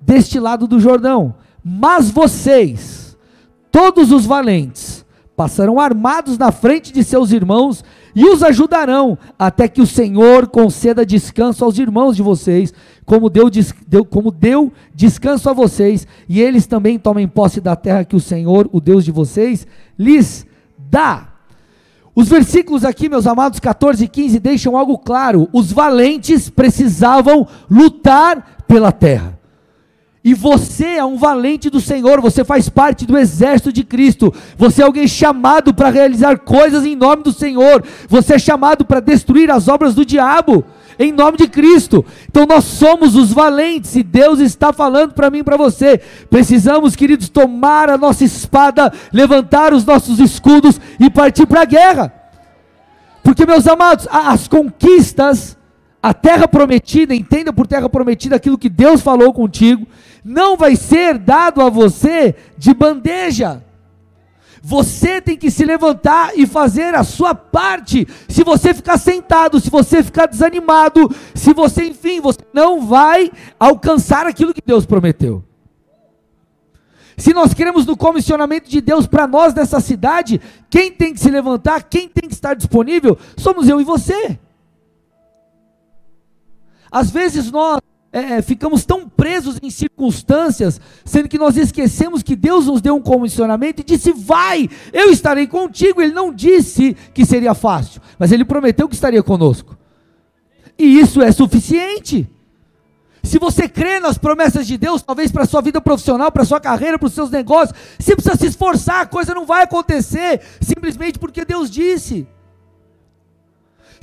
deste 0.00 0.38
lado 0.38 0.66
do 0.66 0.78
Jordão. 0.78 1.34
Mas 1.62 2.10
vocês, 2.10 3.16
todos 3.72 4.12
os 4.12 4.26
valentes, 4.26 5.04
passarão 5.36 5.80
armados 5.80 6.38
na 6.38 6.52
frente 6.52 6.92
de 6.92 7.02
seus 7.02 7.32
irmãos 7.32 7.84
e 8.14 8.24
os 8.26 8.42
ajudarão, 8.42 9.18
até 9.36 9.66
que 9.66 9.80
o 9.80 9.86
Senhor 9.86 10.46
conceda 10.46 11.04
descanso 11.04 11.64
aos 11.64 11.78
irmãos 11.78 12.14
de 12.14 12.22
vocês, 12.22 12.72
como 13.04 13.28
deu, 13.28 13.50
deu, 13.88 14.04
como 14.04 14.30
deu 14.30 14.72
descanso 14.94 15.50
a 15.50 15.52
vocês, 15.52 16.06
e 16.28 16.40
eles 16.40 16.66
também 16.66 16.98
tomem 16.98 17.26
posse 17.26 17.60
da 17.60 17.74
terra 17.74 18.04
que 18.04 18.14
o 18.14 18.20
Senhor, 18.20 18.68
o 18.72 18.80
Deus 18.80 19.04
de 19.04 19.10
vocês, 19.10 19.66
lhes 19.98 20.46
dá. 20.78 21.33
Os 22.14 22.28
versículos 22.28 22.84
aqui, 22.84 23.08
meus 23.08 23.26
amados, 23.26 23.58
14 23.58 24.04
e 24.04 24.08
15, 24.08 24.38
deixam 24.38 24.76
algo 24.76 24.98
claro: 24.98 25.48
os 25.52 25.72
valentes 25.72 26.48
precisavam 26.48 27.46
lutar 27.68 28.64
pela 28.68 28.92
terra. 28.92 29.38
E 30.22 30.32
você 30.32 30.96
é 30.96 31.04
um 31.04 31.18
valente 31.18 31.68
do 31.68 31.82
Senhor, 31.82 32.18
você 32.18 32.42
faz 32.42 32.66
parte 32.70 33.04
do 33.04 33.18
exército 33.18 33.70
de 33.70 33.84
Cristo. 33.84 34.32
Você 34.56 34.80
é 34.80 34.84
alguém 34.84 35.06
chamado 35.06 35.74
para 35.74 35.90
realizar 35.90 36.38
coisas 36.38 36.86
em 36.86 36.96
nome 36.96 37.24
do 37.24 37.32
Senhor. 37.32 37.84
Você 38.08 38.34
é 38.34 38.38
chamado 38.38 38.86
para 38.86 39.00
destruir 39.00 39.50
as 39.50 39.68
obras 39.68 39.94
do 39.94 40.02
diabo 40.02 40.64
em 40.98 41.12
nome 41.12 41.38
de 41.38 41.48
Cristo. 41.48 42.04
Então 42.28 42.46
nós 42.46 42.64
somos 42.64 43.14
os 43.16 43.32
valentes 43.32 43.96
e 43.96 44.02
Deus 44.02 44.40
está 44.40 44.72
falando 44.72 45.12
para 45.12 45.30
mim 45.30 45.38
e 45.38 45.44
para 45.44 45.56
você. 45.56 46.00
Precisamos, 46.28 46.96
queridos, 46.96 47.28
tomar 47.28 47.90
a 47.90 47.98
nossa 47.98 48.24
espada, 48.24 48.92
levantar 49.12 49.72
os 49.72 49.84
nossos 49.84 50.18
escudos 50.18 50.80
e 50.98 51.10
partir 51.10 51.46
para 51.46 51.62
a 51.62 51.66
guerra. 51.66 52.12
Porque, 53.22 53.46
meus 53.46 53.66
amados, 53.66 54.06
as 54.10 54.46
conquistas, 54.48 55.56
a 56.02 56.12
terra 56.12 56.46
prometida, 56.46 57.14
entenda 57.14 57.52
por 57.52 57.66
terra 57.66 57.88
prometida 57.88 58.36
aquilo 58.36 58.58
que 58.58 58.68
Deus 58.68 59.00
falou 59.00 59.32
contigo 59.32 59.86
não 60.24 60.56
vai 60.56 60.74
ser 60.74 61.18
dado 61.18 61.60
a 61.60 61.68
você 61.68 62.34
de 62.56 62.72
bandeja. 62.72 63.62
Você 64.66 65.20
tem 65.20 65.36
que 65.36 65.50
se 65.50 65.62
levantar 65.62 66.32
e 66.38 66.46
fazer 66.46 66.94
a 66.94 67.04
sua 67.04 67.34
parte. 67.34 68.08
Se 68.30 68.42
você 68.42 68.72
ficar 68.72 68.96
sentado, 68.96 69.60
se 69.60 69.68
você 69.68 70.02
ficar 70.02 70.24
desanimado, 70.24 71.14
se 71.34 71.52
você, 71.52 71.88
enfim, 71.88 72.18
você 72.18 72.38
não 72.50 72.80
vai 72.80 73.30
alcançar 73.60 74.26
aquilo 74.26 74.54
que 74.54 74.62
Deus 74.64 74.86
prometeu. 74.86 75.44
Se 77.14 77.34
nós 77.34 77.52
queremos 77.52 77.84
no 77.84 77.94
comissionamento 77.94 78.70
de 78.70 78.80
Deus 78.80 79.06
para 79.06 79.26
nós 79.26 79.52
nessa 79.52 79.80
cidade, 79.80 80.40
quem 80.70 80.90
tem 80.90 81.12
que 81.12 81.20
se 81.20 81.30
levantar, 81.30 81.82
quem 81.82 82.08
tem 82.08 82.26
que 82.26 82.34
estar 82.34 82.54
disponível, 82.54 83.18
somos 83.36 83.68
eu 83.68 83.82
e 83.82 83.84
você. 83.84 84.38
Às 86.90 87.10
vezes 87.10 87.50
nós 87.50 87.80
é, 88.14 88.34
é, 88.34 88.42
ficamos 88.42 88.84
tão 88.84 89.08
presos 89.08 89.58
em 89.60 89.68
circunstâncias, 89.68 90.80
sendo 91.04 91.28
que 91.28 91.36
nós 91.36 91.56
esquecemos 91.56 92.22
que 92.22 92.36
Deus 92.36 92.66
nos 92.66 92.80
deu 92.80 92.94
um 92.94 93.02
comissionamento 93.02 93.80
e 93.80 93.84
disse: 93.84 94.12
Vai, 94.12 94.70
eu 94.92 95.10
estarei 95.10 95.48
contigo. 95.48 96.00
Ele 96.00 96.12
não 96.12 96.32
disse 96.32 96.96
que 97.12 97.26
seria 97.26 97.54
fácil, 97.54 98.00
mas 98.16 98.30
ele 98.30 98.44
prometeu 98.44 98.88
que 98.88 98.94
estaria 98.94 99.20
conosco. 99.20 99.76
E 100.78 101.00
isso 101.00 101.20
é 101.20 101.32
suficiente. 101.32 102.30
Se 103.20 103.36
você 103.36 103.68
crê 103.68 103.98
nas 103.98 104.16
promessas 104.16 104.64
de 104.64 104.78
Deus, 104.78 105.02
talvez 105.02 105.32
para 105.32 105.42
a 105.42 105.46
sua 105.46 105.60
vida 105.60 105.80
profissional, 105.80 106.30
para 106.30 106.42
a 106.42 106.46
sua 106.46 106.60
carreira, 106.60 106.96
para 106.96 107.06
os 107.06 107.14
seus 107.14 107.30
negócios, 107.30 107.76
você 107.98 108.14
precisa 108.14 108.36
se 108.36 108.46
esforçar, 108.46 109.00
a 109.00 109.06
coisa 109.06 109.34
não 109.34 109.44
vai 109.44 109.64
acontecer 109.64 110.40
simplesmente 110.60 111.18
porque 111.18 111.44
Deus 111.44 111.68
disse. 111.68 112.28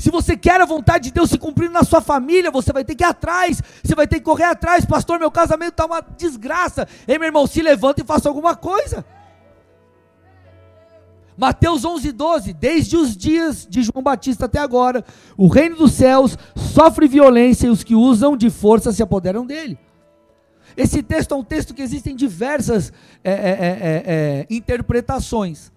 Se 0.02 0.10
você 0.10 0.36
quer 0.36 0.60
a 0.60 0.66
vontade 0.66 1.10
de 1.10 1.12
Deus 1.12 1.30
se 1.30 1.38
cumprir 1.38 1.70
na 1.70 1.84
sua 1.84 2.02
família, 2.02 2.50
você 2.50 2.74
vai 2.74 2.84
ter 2.84 2.96
que 2.96 3.04
ir 3.04 3.06
atrás, 3.06 3.62
você 3.84 3.94
vai 3.94 4.08
ter 4.08 4.16
que 4.16 4.26
correr 4.26 4.46
atrás. 4.46 4.84
Pastor, 4.84 5.20
meu 5.20 5.30
casamento 5.30 5.74
está 5.74 5.86
uma 5.86 6.02
desgraça. 6.18 6.88
Ei, 7.08 7.20
meu 7.20 7.28
irmão, 7.28 7.46
se 7.46 7.62
levanta 7.62 8.02
e 8.02 8.04
faça 8.04 8.28
alguma 8.28 8.56
coisa. 8.56 9.06
Mateus 11.38 11.86
11, 11.86 12.12
12. 12.14 12.52
Desde 12.52 12.98
os 12.98 13.16
dias 13.16 13.68
de 13.70 13.84
João 13.84 14.02
Batista 14.02 14.46
até 14.46 14.58
agora, 14.58 15.06
o 15.38 15.48
reino 15.48 15.76
dos 15.76 15.92
céus 15.92 16.36
sofre 16.56 17.08
violência 17.08 17.68
e 17.68 17.70
os 17.70 17.84
que 17.84 17.94
usam 17.94 18.36
de 18.36 18.50
força 18.50 18.92
se 18.92 19.04
apoderam 19.04 19.46
dele. 19.46 19.78
Esse 20.76 21.04
texto 21.04 21.36
é 21.36 21.38
um 21.38 21.44
texto 21.44 21.76
que 21.76 21.82
existem 21.84 22.16
diversas 22.16 22.92
é, 23.24 23.32
é, 23.32 23.36
é, 23.36 24.04
é 24.06 24.48
interpretações. 24.50 25.72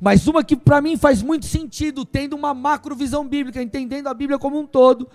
Mas 0.00 0.26
uma 0.26 0.44
que 0.44 0.56
para 0.56 0.80
mim 0.80 0.96
faz 0.96 1.22
muito 1.22 1.46
sentido, 1.46 2.04
tendo 2.04 2.36
uma 2.36 2.52
macrovisão 2.52 3.26
bíblica, 3.26 3.62
entendendo 3.62 4.08
a 4.08 4.14
Bíblia 4.14 4.38
como 4.38 4.58
um 4.58 4.66
todo, 4.66 5.08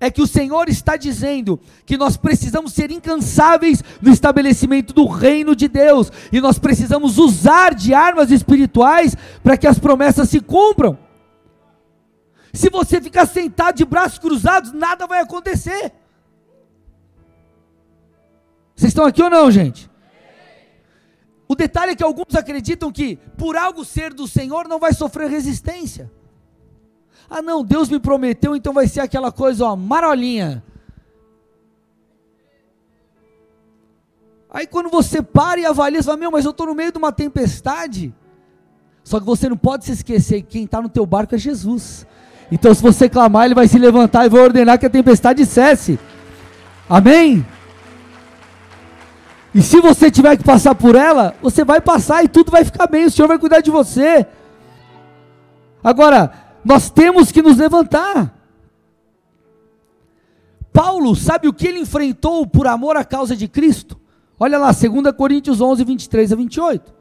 é 0.00 0.10
que 0.10 0.20
o 0.20 0.26
Senhor 0.26 0.68
está 0.68 0.96
dizendo 0.96 1.60
que 1.86 1.96
nós 1.96 2.16
precisamos 2.16 2.72
ser 2.72 2.90
incansáveis 2.90 3.82
no 4.02 4.12
estabelecimento 4.12 4.92
do 4.92 5.06
reino 5.06 5.54
de 5.54 5.68
Deus, 5.68 6.10
e 6.32 6.40
nós 6.40 6.58
precisamos 6.58 7.18
usar 7.18 7.74
de 7.74 7.94
armas 7.94 8.30
espirituais 8.30 9.16
para 9.42 9.56
que 9.56 9.66
as 9.66 9.78
promessas 9.78 10.28
se 10.28 10.40
cumpram. 10.40 10.98
Se 12.52 12.70
você 12.70 13.00
ficar 13.00 13.26
sentado 13.26 13.76
de 13.76 13.84
braços 13.84 14.18
cruzados, 14.18 14.72
nada 14.72 15.06
vai 15.06 15.20
acontecer. 15.20 15.92
Vocês 18.76 18.90
estão 18.90 19.04
aqui 19.04 19.22
ou 19.22 19.30
não, 19.30 19.50
gente? 19.50 19.90
O 21.54 21.56
detalhe 21.56 21.92
é 21.92 21.94
que 21.94 22.02
alguns 22.02 22.34
acreditam 22.34 22.90
que, 22.90 23.14
por 23.38 23.56
algo 23.56 23.84
ser 23.84 24.12
do 24.12 24.26
Senhor, 24.26 24.66
não 24.66 24.80
vai 24.80 24.92
sofrer 24.92 25.30
resistência. 25.30 26.10
Ah, 27.30 27.40
não, 27.40 27.64
Deus 27.64 27.88
me 27.88 28.00
prometeu, 28.00 28.56
então 28.56 28.72
vai 28.72 28.88
ser 28.88 28.98
aquela 28.98 29.30
coisa, 29.30 29.64
ó, 29.64 29.76
marolinha. 29.76 30.64
Aí 34.50 34.66
quando 34.66 34.90
você 34.90 35.22
para 35.22 35.60
e 35.60 35.64
avalia, 35.64 36.02
você 36.02 36.06
fala, 36.06 36.16
meu, 36.16 36.32
mas 36.32 36.44
eu 36.44 36.50
estou 36.50 36.66
no 36.66 36.74
meio 36.74 36.90
de 36.90 36.98
uma 36.98 37.12
tempestade. 37.12 38.12
Só 39.04 39.20
que 39.20 39.26
você 39.26 39.48
não 39.48 39.56
pode 39.56 39.84
se 39.84 39.92
esquecer 39.92 40.42
que 40.42 40.48
quem 40.48 40.64
está 40.64 40.82
no 40.82 40.88
teu 40.88 41.06
barco 41.06 41.36
é 41.36 41.38
Jesus. 41.38 42.04
Então 42.50 42.74
se 42.74 42.82
você 42.82 43.08
clamar, 43.08 43.44
ele 43.44 43.54
vai 43.54 43.68
se 43.68 43.78
levantar 43.78 44.26
e 44.26 44.28
vai 44.28 44.40
ordenar 44.40 44.76
que 44.76 44.86
a 44.86 44.90
tempestade 44.90 45.46
cesse. 45.46 46.00
Amém? 46.88 47.46
E 49.54 49.62
se 49.62 49.80
você 49.80 50.10
tiver 50.10 50.36
que 50.36 50.42
passar 50.42 50.74
por 50.74 50.96
ela, 50.96 51.36
você 51.40 51.64
vai 51.64 51.80
passar 51.80 52.24
e 52.24 52.28
tudo 52.28 52.50
vai 52.50 52.64
ficar 52.64 52.88
bem, 52.88 53.04
o 53.04 53.10
Senhor 53.10 53.28
vai 53.28 53.38
cuidar 53.38 53.60
de 53.60 53.70
você. 53.70 54.26
Agora, 55.82 56.32
nós 56.64 56.90
temos 56.90 57.30
que 57.30 57.40
nos 57.40 57.56
levantar. 57.56 58.34
Paulo, 60.72 61.14
sabe 61.14 61.46
o 61.46 61.52
que 61.52 61.68
ele 61.68 61.78
enfrentou 61.78 62.44
por 62.44 62.66
amor 62.66 62.96
à 62.96 63.04
causa 63.04 63.36
de 63.36 63.46
Cristo? 63.46 63.96
Olha 64.40 64.58
lá, 64.58 64.72
2 64.72 65.14
Coríntios 65.16 65.60
11, 65.60 65.84
23 65.84 66.32
a 66.32 66.36
28. 66.36 66.92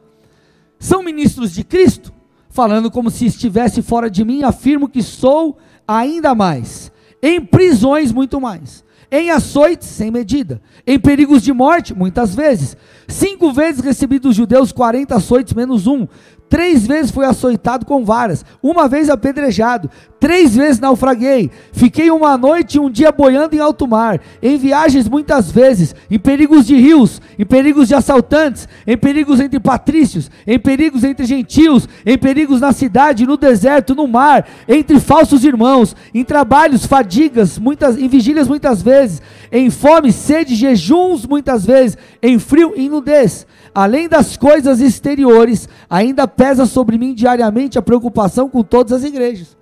São 0.77 1.01
ministros 1.01 1.53
de 1.53 1.63
Cristo? 1.63 2.13
Falando 2.49 2.91
como 2.91 3.09
se 3.09 3.25
estivesse 3.25 3.81
fora 3.81 4.11
de 4.11 4.23
mim, 4.23 4.43
afirmo 4.43 4.87
que 4.87 5.01
sou 5.01 5.57
ainda 5.87 6.35
mais. 6.35 6.91
Em 7.19 7.43
prisões, 7.43 8.11
muito 8.11 8.39
mais 8.39 8.82
em 9.13 9.29
açoites 9.29 9.87
sem 9.89 10.09
medida, 10.09 10.59
em 10.87 10.99
perigos 10.99 11.43
de 11.43 11.53
morte, 11.53 11.93
muitas 11.93 12.33
vezes. 12.33 12.75
Cinco 13.07 13.53
vezes 13.53 13.79
recebi 13.79 14.17
dos 14.17 14.35
judeus 14.35 14.71
40 14.71 15.15
açoites 15.15 15.53
menos 15.53 15.85
um. 15.85 16.07
Três 16.53 16.85
vezes 16.85 17.09
fui 17.09 17.25
açoitado 17.25 17.83
com 17.83 18.05
varas, 18.05 18.45
uma 18.61 18.87
vez 18.87 19.09
apedrejado, 19.09 19.89
três 20.19 20.55
vezes 20.55 20.79
naufraguei, 20.79 21.49
fiquei 21.71 22.11
uma 22.11 22.37
noite 22.37 22.75
e 22.75 22.79
um 22.79 22.91
dia 22.91 23.11
boiando 23.11 23.55
em 23.55 23.59
alto 23.59 23.87
mar, 23.87 24.21
em 24.39 24.55
viagens 24.55 25.09
muitas 25.09 25.51
vezes, 25.51 25.95
em 26.11 26.19
perigos 26.19 26.67
de 26.67 26.75
rios, 26.75 27.19
em 27.39 27.43
perigos 27.43 27.87
de 27.87 27.95
assaltantes, 27.95 28.67
em 28.85 28.95
perigos 28.95 29.39
entre 29.39 29.59
patrícios, 29.59 30.29
em 30.45 30.59
perigos 30.59 31.03
entre 31.03 31.25
gentios, 31.25 31.89
em 32.05 32.19
perigos 32.19 32.61
na 32.61 32.71
cidade, 32.71 33.25
no 33.25 33.35
deserto, 33.35 33.95
no 33.95 34.07
mar, 34.07 34.47
entre 34.67 34.99
falsos 34.99 35.43
irmãos, 35.43 35.95
em 36.13 36.23
trabalhos, 36.23 36.85
fadigas, 36.85 37.57
muitas, 37.57 37.97
em 37.97 38.07
vigílias 38.07 38.47
muitas 38.47 38.79
vezes, 38.79 39.23
em 39.51 39.71
fome, 39.71 40.11
sede, 40.11 40.53
jejuns 40.53 41.25
muitas 41.25 41.65
vezes, 41.65 41.97
em 42.21 42.37
frio 42.37 42.73
e 42.75 42.87
nudez 42.89 43.47
além 43.73 44.07
das 44.07 44.37
coisas 44.37 44.79
exteriores, 44.79 45.67
ainda 45.89 46.27
pesa 46.27 46.65
sobre 46.65 46.97
mim 46.97 47.13
diariamente 47.13 47.77
a 47.77 47.81
preocupação 47.81 48.49
com 48.49 48.63
todas 48.63 48.91
as 48.91 49.03
igrejas. 49.03 49.57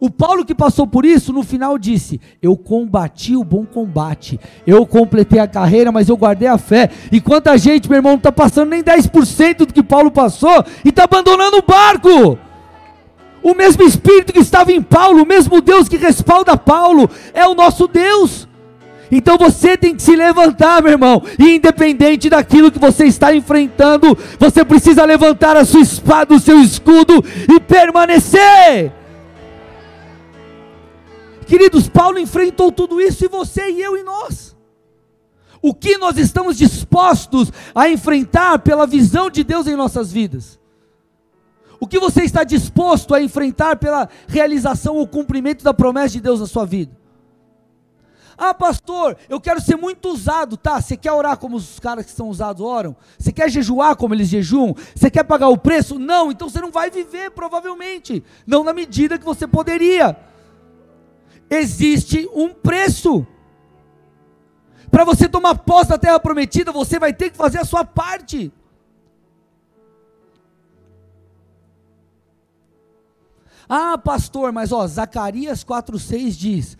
O 0.00 0.08
Paulo 0.08 0.46
que 0.46 0.54
passou 0.54 0.86
por 0.86 1.04
isso, 1.04 1.30
no 1.30 1.42
final 1.42 1.76
disse: 1.78 2.18
Eu 2.40 2.56
combati 2.56 3.36
o 3.36 3.44
bom 3.44 3.66
combate, 3.66 4.40
eu 4.66 4.86
completei 4.86 5.38
a 5.38 5.46
carreira, 5.46 5.92
mas 5.92 6.08
eu 6.08 6.16
guardei 6.16 6.48
a 6.48 6.56
fé. 6.56 6.88
E 7.12 7.20
quanta 7.20 7.56
gente, 7.58 7.86
meu 7.86 7.98
irmão, 7.98 8.12
não 8.12 8.18
está 8.18 8.32
passando 8.32 8.70
nem 8.70 8.82
10% 8.82 9.66
do 9.66 9.74
que 9.74 9.82
Paulo 9.82 10.10
passou 10.10 10.64
e 10.82 10.88
está 10.88 11.04
abandonando 11.04 11.58
o 11.58 11.62
barco. 11.62 12.38
O 13.42 13.54
mesmo 13.54 13.82
Espírito 13.82 14.32
que 14.32 14.38
estava 14.38 14.72
em 14.72 14.80
Paulo, 14.80 15.22
o 15.22 15.26
mesmo 15.26 15.60
Deus 15.60 15.86
que 15.86 15.98
respalda 15.98 16.56
Paulo, 16.56 17.08
é 17.34 17.46
o 17.46 17.54
nosso 17.54 17.86
Deus. 17.86 18.48
Então 19.10 19.36
você 19.36 19.76
tem 19.76 19.94
que 19.94 20.02
se 20.02 20.14
levantar, 20.14 20.82
meu 20.82 20.92
irmão, 20.92 21.22
e 21.38 21.56
independente 21.56 22.30
daquilo 22.30 22.70
que 22.70 22.78
você 22.78 23.06
está 23.06 23.34
enfrentando, 23.34 24.16
você 24.38 24.64
precisa 24.64 25.04
levantar 25.04 25.56
a 25.56 25.64
sua 25.64 25.80
espada, 25.80 26.34
o 26.34 26.40
seu 26.40 26.60
escudo 26.60 27.24
e 27.52 27.58
permanecer. 27.58 28.92
Queridos, 31.46 31.88
Paulo 31.88 32.18
enfrentou 32.20 32.70
tudo 32.70 33.00
isso 33.00 33.24
e 33.24 33.28
você 33.28 33.70
e 33.70 33.82
eu 33.82 33.96
e 33.96 34.04
nós. 34.04 34.56
O 35.60 35.74
que 35.74 35.98
nós 35.98 36.16
estamos 36.16 36.56
dispostos 36.56 37.52
a 37.74 37.88
enfrentar 37.88 38.60
pela 38.60 38.86
visão 38.86 39.28
de 39.28 39.42
Deus 39.42 39.66
em 39.66 39.74
nossas 39.74 40.12
vidas? 40.12 40.60
O 41.80 41.86
que 41.86 41.98
você 41.98 42.22
está 42.22 42.44
disposto 42.44 43.14
a 43.14 43.20
enfrentar 43.20 43.76
pela 43.76 44.08
realização 44.28 44.96
ou 44.96 45.08
cumprimento 45.08 45.64
da 45.64 45.74
promessa 45.74 46.10
de 46.10 46.20
Deus 46.20 46.38
na 46.38 46.46
sua 46.46 46.64
vida? 46.64 46.99
Ah, 48.42 48.54
pastor, 48.54 49.18
eu 49.28 49.38
quero 49.38 49.60
ser 49.60 49.76
muito 49.76 50.08
usado, 50.08 50.56
tá? 50.56 50.80
Você 50.80 50.96
quer 50.96 51.12
orar 51.12 51.36
como 51.36 51.58
os 51.58 51.78
caras 51.78 52.06
que 52.06 52.10
são 52.10 52.30
usados 52.30 52.64
oram? 52.64 52.96
Você 53.18 53.30
quer 53.30 53.50
jejuar 53.50 53.94
como 53.96 54.14
eles 54.14 54.28
jejuam? 54.28 54.74
Você 54.94 55.10
quer 55.10 55.24
pagar 55.24 55.48
o 55.48 55.58
preço? 55.58 55.98
Não, 55.98 56.32
então 56.32 56.48
você 56.48 56.58
não 56.58 56.70
vai 56.70 56.90
viver, 56.90 57.32
provavelmente. 57.32 58.24
Não 58.46 58.64
na 58.64 58.72
medida 58.72 59.18
que 59.18 59.26
você 59.26 59.46
poderia. 59.46 60.16
Existe 61.50 62.26
um 62.32 62.48
preço. 62.48 63.26
Para 64.90 65.04
você 65.04 65.28
tomar 65.28 65.58
posse 65.58 65.90
da 65.90 65.98
terra 65.98 66.18
prometida, 66.18 66.72
você 66.72 66.98
vai 66.98 67.12
ter 67.12 67.28
que 67.28 67.36
fazer 67.36 67.58
a 67.58 67.64
sua 67.66 67.84
parte. 67.84 68.50
Ah, 73.68 73.98
pastor, 73.98 74.50
mas 74.50 74.72
ó, 74.72 74.86
Zacarias 74.86 75.62
4:6 75.62 76.30
diz: 76.30 76.78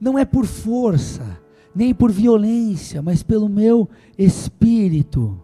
"Não 0.00 0.18
é 0.18 0.24
por 0.24 0.46
força, 0.46 1.38
nem 1.74 1.94
por 1.94 2.10
violência, 2.10 3.02
mas 3.02 3.22
pelo 3.22 3.48
meu 3.48 3.88
espírito". 4.16 5.40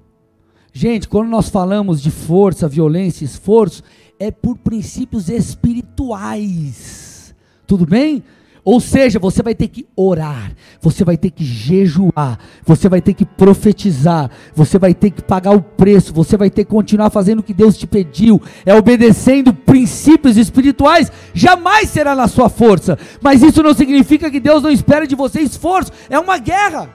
Gente, 0.73 1.09
quando 1.09 1.29
nós 1.29 1.49
falamos 1.49 2.03
de 2.03 2.11
força, 2.11 2.69
violência, 2.69 3.25
esforço, 3.25 3.83
é 4.19 4.31
por 4.31 4.59
princípios 4.59 5.29
espirituais. 5.29 7.35
Tudo 7.67 7.87
bem? 7.87 8.23
Ou 8.67 8.81
seja, 8.81 9.21
você 9.21 9.45
vai 9.45 9.55
ter 9.55 9.69
que 9.69 9.87
orar, 9.95 10.51
você 10.81 11.05
vai 11.05 11.17
ter 11.17 11.31
que 11.31 11.45
jejuar, 11.45 12.37
você 12.65 12.89
vai 12.89 13.01
ter 13.01 13.15
que 13.15 13.25
profetizar, 13.25 14.29
você 14.57 14.77
vai 14.77 14.93
ter 14.93 15.13
que 15.13 15.23
pagar 15.23 15.53
o 15.53 15.63
preço, 15.63 16.13
você 16.13 16.37
vai 16.37 16.51
ter 16.51 16.65
que 16.65 16.71
continuar 16.73 17.11
fazendo 17.11 17.39
o 17.39 17.43
que 17.45 17.55
Deus 17.55 17.79
te 17.79 17.87
pediu, 17.87 18.43
é 18.65 18.75
obedecendo 18.75 19.55
princípios 19.55 20.37
espirituais, 20.37 21.13
jamais 21.33 21.91
será 21.91 22.17
na 22.17 22.27
sua 22.27 22.49
força, 22.49 22.99
mas 23.23 23.41
isso 23.41 23.63
não 23.63 23.73
significa 23.73 24.29
que 24.29 24.41
Deus 24.41 24.65
não 24.65 24.71
espera 24.71 25.07
de 25.07 25.15
você 25.15 25.43
esforço, 25.43 25.93
é 26.11 26.19
uma 26.19 26.37
guerra. 26.37 26.91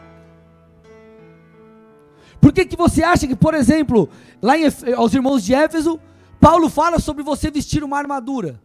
Por 2.41 2.51
que, 2.51 2.65
que 2.65 2.75
você 2.75 3.01
acha 3.01 3.25
que, 3.25 3.35
por 3.35 3.53
exemplo, 3.53 4.09
lá 4.41 4.57
em, 4.57 4.65
aos 4.97 5.13
irmãos 5.13 5.41
de 5.41 5.53
Éfeso, 5.53 5.97
Paulo 6.37 6.67
fala 6.67 6.99
sobre 6.99 7.23
você 7.23 7.49
vestir 7.49 7.81
uma 7.81 7.97
armadura? 7.97 8.59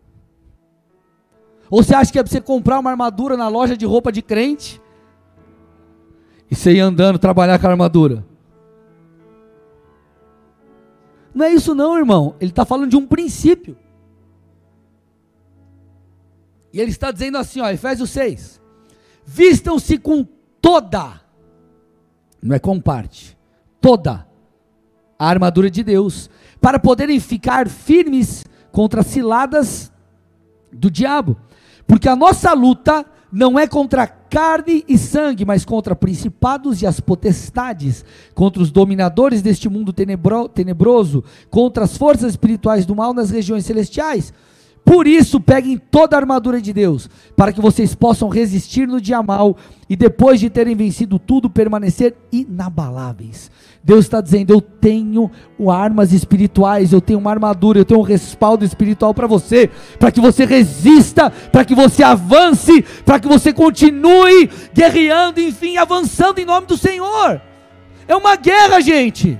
Ou 1.71 1.83
você 1.83 1.95
acha 1.95 2.13
que 2.13 2.19
é 2.19 2.23
para 2.23 2.31
você 2.31 2.41
comprar 2.41 2.79
uma 2.79 2.91
armadura 2.91 3.37
na 3.37 3.49
loja 3.49 3.77
de 3.77 3.85
roupa 3.85 4.13
de 4.13 4.23
crente? 4.23 4.81
E 6.51 6.55
você 6.55 6.75
ir 6.75 6.81
andando, 6.81 7.19
trabalhar 7.19 7.59
com 7.59 7.67
a 7.67 7.71
armadura? 7.71 8.25
Não 11.35 11.45
é 11.45 11.53
isso 11.53 11.75
não, 11.75 11.99
irmão. 11.99 12.35
Ele 12.41 12.51
está 12.51 12.65
falando 12.65 12.91
de 12.91 12.97
um 12.97 13.07
princípio. 13.07 13.77
E 16.73 16.81
ele 16.81 16.91
está 16.91 17.11
dizendo 17.11 17.39
assim, 17.39 17.61
ó, 17.61 17.69
Efésios 17.69 18.11
6. 18.11 18.61
Vistam-se 19.25 19.99
com 19.99 20.27
toda, 20.61 21.21
não 22.41 22.55
é 22.55 22.59
com 22.59 22.81
parte, 22.81 23.37
toda 23.81 24.27
a 25.19 25.27
armadura 25.29 25.71
de 25.71 25.83
Deus, 25.83 26.31
para 26.61 26.79
poderem 26.79 27.19
ficar 27.19 27.69
firmes 27.69 28.45
contra 28.71 29.03
ciladas 29.03 29.93
do 30.73 30.91
diabo. 30.91 31.37
Porque 31.87 32.09
a 32.09 32.16
nossa 32.16 32.52
luta 32.52 33.07
não 33.31 33.59
é 33.59 33.66
contra 33.66 34.07
carne 34.07 34.85
e 34.88 34.97
sangue, 34.97 35.45
mas 35.45 35.64
contra 35.64 35.95
principados 35.95 36.83
e 36.83 36.87
as 36.87 37.00
potestades, 37.00 38.05
contra 38.35 38.62
os 38.62 38.71
dominadores 38.71 39.43
deste 39.43 39.69
mundo 39.69 39.93
tenebro, 39.93 40.49
tenebroso, 40.49 41.23
contra 41.50 41.85
as 41.85 41.97
forças 41.97 42.31
espirituais 42.31 42.87
do 42.87 42.95
mal 42.95 43.12
nas 43.12 43.31
regiões 43.31 43.66
celestiais. 43.66 44.33
Por 44.85 45.09
isso, 45.09 45.40
peguem 45.40 45.76
toda 45.78 46.16
a 46.16 46.21
armadura 46.21 46.61
de 46.62 46.73
Deus, 46.73 47.11
para 47.37 47.52
que 47.52 47.61
vocês 47.61 47.93
possam 47.93 48.28
resistir 48.28 48.87
no 48.87 49.00
dia 49.00 49.21
mal 49.21 49.57
e 49.88 49.97
depois 49.97 50.38
de 50.38 50.49
terem 50.49 50.76
vencido 50.76 51.19
tudo, 51.19 51.50
permanecer 51.50 52.14
inabaláveis. 52.31 53.50
Deus 53.87 54.05
está 54.05 54.21
dizendo: 54.21 54.52
Eu 54.52 54.61
tenho 54.61 55.31
armas 55.71 56.12
espirituais, 56.12 56.93
eu 56.93 57.00
tenho 57.00 57.21
uma 57.21 57.31
armadura, 57.31 57.78
eu 57.78 57.85
tenho 57.85 58.00
um 58.00 58.02
respaldo 58.02 58.64
espiritual 58.64 59.14
para 59.14 59.28
você, 59.28 59.71
para 59.97 60.11
que 60.11 60.21
você 60.21 60.45
resista, 60.45 61.31
para 61.31 61.64
que 61.64 61.73
você 61.73 62.02
avance, 62.02 62.83
para 63.05 63.21
que 63.21 63.28
você 63.28 63.52
continue 63.52 64.50
guerreando, 64.75 65.40
enfim, 65.40 65.76
avançando 65.76 66.40
em 66.40 66.45
nome 66.45 66.66
do 66.66 66.76
Senhor. 66.76 67.40
É 68.09 68.16
uma 68.16 68.35
guerra, 68.35 68.81
gente. 68.81 69.38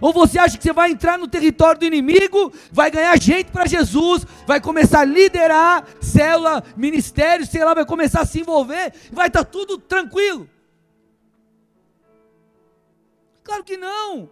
Ou 0.00 0.12
você 0.12 0.38
acha 0.38 0.56
que 0.56 0.62
você 0.62 0.72
vai 0.72 0.92
entrar 0.92 1.18
no 1.18 1.26
território 1.26 1.80
do 1.80 1.86
inimigo, 1.86 2.52
vai 2.70 2.92
ganhar 2.92 3.20
gente 3.20 3.50
para 3.50 3.66
Jesus, 3.66 4.24
vai 4.46 4.60
começar 4.60 5.00
a 5.00 5.04
liderar 5.04 5.84
célula, 6.00 6.62
ministério, 6.76 7.44
sei 7.44 7.64
lá, 7.64 7.74
vai 7.74 7.84
começar 7.84 8.20
a 8.20 8.26
se 8.26 8.38
envolver, 8.38 8.92
vai 9.12 9.26
estar 9.26 9.42
tá 9.42 9.50
tudo 9.50 9.78
tranquilo. 9.78 10.48
Claro 13.44 13.62
que 13.62 13.76
não. 13.76 14.30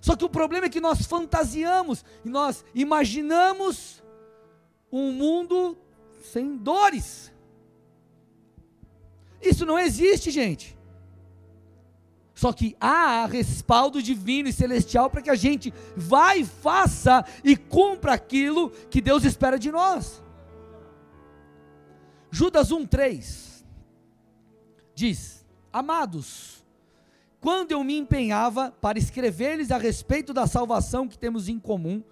Só 0.00 0.16
que 0.16 0.24
o 0.24 0.28
problema 0.28 0.66
é 0.66 0.70
que 0.70 0.80
nós 0.80 1.02
fantasiamos 1.06 2.04
e 2.24 2.28
nós 2.28 2.64
imaginamos 2.74 4.02
um 4.90 5.12
mundo 5.12 5.76
sem 6.32 6.56
dores. 6.56 7.32
Isso 9.40 9.66
não 9.66 9.78
existe, 9.78 10.30
gente. 10.30 10.76
Só 12.34 12.52
que 12.52 12.76
há 12.80 13.26
respaldo 13.26 14.02
divino 14.02 14.48
e 14.48 14.52
celestial 14.52 15.08
para 15.08 15.22
que 15.22 15.30
a 15.30 15.34
gente 15.34 15.72
vá 15.96 16.36
e 16.36 16.44
faça 16.44 17.24
e 17.42 17.56
cumpra 17.56 18.12
aquilo 18.12 18.70
que 18.90 19.00
Deus 19.00 19.24
espera 19.24 19.58
de 19.58 19.70
nós. 19.72 20.22
Judas 22.30 22.70
1,3 22.70 23.64
diz: 24.94 25.46
Amados, 25.72 26.55
quando 27.46 27.70
eu 27.70 27.84
me 27.84 27.96
empenhava 27.96 28.72
para 28.80 28.98
escrever-lhes 28.98 29.70
a 29.70 29.78
respeito 29.78 30.34
da 30.34 30.48
salvação 30.48 31.06
que 31.06 31.16
temos 31.16 31.48
em 31.48 31.60
comum, 31.60 32.02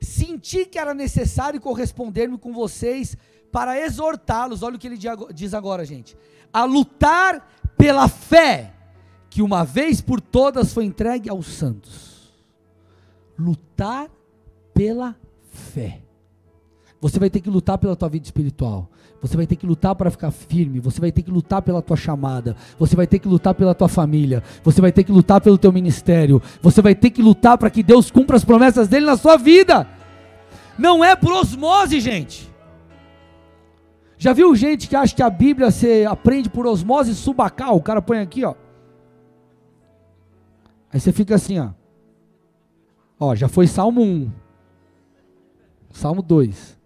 senti 0.00 0.64
que 0.64 0.78
era 0.78 0.94
necessário 0.94 1.60
corresponder-me 1.60 2.38
com 2.38 2.50
vocês 2.50 3.14
para 3.52 3.78
exortá-los, 3.78 4.62
olha 4.62 4.76
o 4.76 4.78
que 4.78 4.86
ele 4.86 4.98
diz 5.34 5.52
agora, 5.52 5.84
gente, 5.84 6.16
a 6.50 6.64
lutar 6.64 7.46
pela 7.76 8.08
fé 8.08 8.72
que 9.28 9.42
uma 9.42 9.66
vez 9.66 10.00
por 10.00 10.18
todas 10.18 10.72
foi 10.72 10.86
entregue 10.86 11.28
aos 11.28 11.46
santos. 11.46 12.32
Lutar 13.38 14.08
pela 14.72 15.14
fé. 15.50 16.00
Você 17.02 17.18
vai 17.18 17.28
ter 17.28 17.42
que 17.42 17.50
lutar 17.50 17.76
pela 17.76 17.94
tua 17.94 18.08
vida 18.08 18.24
espiritual. 18.24 18.90
Você 19.22 19.36
vai 19.36 19.46
ter 19.46 19.56
que 19.56 19.66
lutar 19.66 19.94
para 19.94 20.10
ficar 20.10 20.30
firme, 20.30 20.80
você 20.80 20.98
vai 20.98 21.12
ter 21.12 21.22
que 21.22 21.30
lutar 21.30 21.60
pela 21.60 21.82
tua 21.82 21.96
chamada, 21.96 22.56
você 22.78 22.96
vai 22.96 23.06
ter 23.06 23.18
que 23.18 23.28
lutar 23.28 23.54
pela 23.54 23.74
tua 23.74 23.88
família, 23.88 24.42
você 24.64 24.80
vai 24.80 24.90
ter 24.90 25.04
que 25.04 25.12
lutar 25.12 25.42
pelo 25.42 25.58
teu 25.58 25.70
ministério, 25.70 26.40
você 26.62 26.80
vai 26.80 26.94
ter 26.94 27.10
que 27.10 27.20
lutar 27.20 27.58
para 27.58 27.68
que 27.68 27.82
Deus 27.82 28.10
cumpra 28.10 28.36
as 28.36 28.44
promessas 28.44 28.88
dele 28.88 29.04
na 29.04 29.18
sua 29.18 29.36
vida. 29.36 29.86
Não 30.78 31.04
é 31.04 31.14
por 31.14 31.32
osmose, 31.32 32.00
gente. 32.00 32.50
Já 34.16 34.32
viu 34.32 34.54
gente 34.54 34.88
que 34.88 34.96
acha 34.96 35.14
que 35.14 35.22
a 35.22 35.30
Bíblia 35.30 35.70
você 35.70 36.06
aprende 36.08 36.48
por 36.48 36.66
osmose 36.66 37.14
subacal? 37.14 37.76
O 37.76 37.82
cara 37.82 38.00
põe 38.00 38.20
aqui, 38.20 38.42
ó. 38.44 38.54
Aí 40.92 40.98
você 40.98 41.12
fica 41.12 41.34
assim, 41.34 41.58
ó. 41.58 41.70
Ó, 43.18 43.34
já 43.34 43.48
foi 43.48 43.66
Salmo 43.66 44.00
1. 44.00 44.30
Salmo 45.90 46.22
2. 46.22 46.79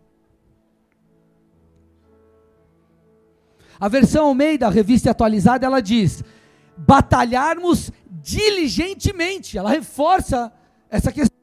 A 3.79 3.89
versão 3.89 4.27
Almeida, 4.27 4.67
a 4.67 4.71
revista 4.71 5.11
atualizada, 5.11 5.67
ela 5.67 5.81
diz: 5.81 6.23
batalharmos 6.77 7.91
diligentemente. 8.23 9.59
Ela 9.59 9.71
reforça 9.71 10.53
essa 10.91 11.13
questão. 11.13 11.35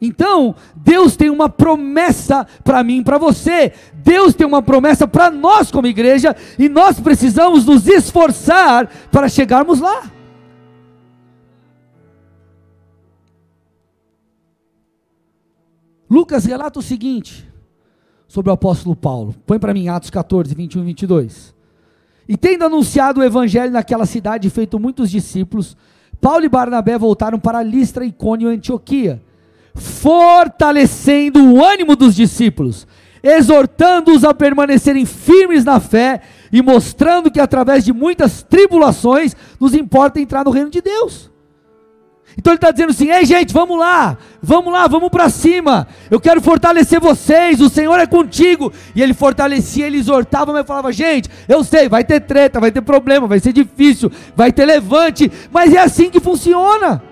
Então, 0.00 0.54
Deus 0.74 1.14
tem 1.14 1.28
uma 1.28 1.48
promessa 1.48 2.46
para 2.64 2.82
mim, 2.82 3.02
para 3.02 3.18
você. 3.18 3.72
Deus 3.92 4.34
tem 4.34 4.46
uma 4.46 4.62
promessa 4.62 5.06
para 5.06 5.30
nós 5.30 5.70
como 5.70 5.86
igreja 5.86 6.34
e 6.58 6.68
nós 6.68 6.98
precisamos 6.98 7.66
nos 7.66 7.86
esforçar 7.86 8.86
para 9.10 9.28
chegarmos 9.28 9.78
lá. 9.78 10.10
Lucas 16.08 16.44
relata 16.44 16.78
o 16.78 16.82
seguinte: 16.82 17.49
sobre 18.30 18.48
o 18.48 18.54
apóstolo 18.54 18.94
Paulo. 18.94 19.34
Põe 19.44 19.58
para 19.58 19.74
mim 19.74 19.88
Atos 19.88 20.08
14, 20.08 20.54
21 20.54 20.82
e 20.82 20.84
22. 20.84 21.52
E 22.28 22.36
tendo 22.36 22.64
anunciado 22.64 23.20
o 23.20 23.24
evangelho 23.24 23.72
naquela 23.72 24.06
cidade 24.06 24.46
e 24.46 24.50
feito 24.50 24.78
muitos 24.78 25.10
discípulos, 25.10 25.76
Paulo 26.20 26.44
e 26.44 26.48
Barnabé 26.48 26.96
voltaram 26.96 27.40
para 27.40 27.60
Listra, 27.60 28.04
Icônio 28.04 28.48
e 28.48 28.54
Antioquia, 28.54 29.20
fortalecendo 29.74 31.44
o 31.44 31.64
ânimo 31.64 31.96
dos 31.96 32.14
discípulos, 32.14 32.86
exortando-os 33.20 34.22
a 34.22 34.32
permanecerem 34.32 35.04
firmes 35.04 35.64
na 35.64 35.80
fé 35.80 36.20
e 36.52 36.62
mostrando 36.62 37.32
que 37.32 37.40
através 37.40 37.84
de 37.84 37.92
muitas 37.92 38.44
tribulações 38.44 39.34
nos 39.58 39.74
importa 39.74 40.20
entrar 40.20 40.44
no 40.44 40.52
reino 40.52 40.70
de 40.70 40.80
Deus. 40.80 41.29
Então 42.36 42.52
ele 42.52 42.58
está 42.58 42.70
dizendo 42.70 42.90
assim: 42.90 43.10
ei 43.10 43.24
gente, 43.24 43.52
vamos 43.52 43.78
lá, 43.78 44.16
vamos 44.42 44.72
lá, 44.72 44.86
vamos 44.86 45.10
para 45.10 45.28
cima. 45.28 45.86
Eu 46.10 46.20
quero 46.20 46.40
fortalecer 46.40 47.00
vocês, 47.00 47.60
o 47.60 47.68
Senhor 47.68 47.98
é 47.98 48.06
contigo. 48.06 48.72
E 48.94 49.02
ele 49.02 49.14
fortalecia, 49.14 49.86
ele 49.86 49.98
exortava, 49.98 50.52
mas 50.52 50.66
falava: 50.66 50.92
gente, 50.92 51.28
eu 51.48 51.62
sei, 51.64 51.88
vai 51.88 52.04
ter 52.04 52.20
treta, 52.20 52.60
vai 52.60 52.70
ter 52.70 52.82
problema, 52.82 53.26
vai 53.26 53.40
ser 53.40 53.52
difícil, 53.52 54.10
vai 54.36 54.52
ter 54.52 54.64
levante, 54.64 55.30
mas 55.50 55.72
é 55.72 55.78
assim 55.78 56.10
que 56.10 56.20
funciona. 56.20 57.02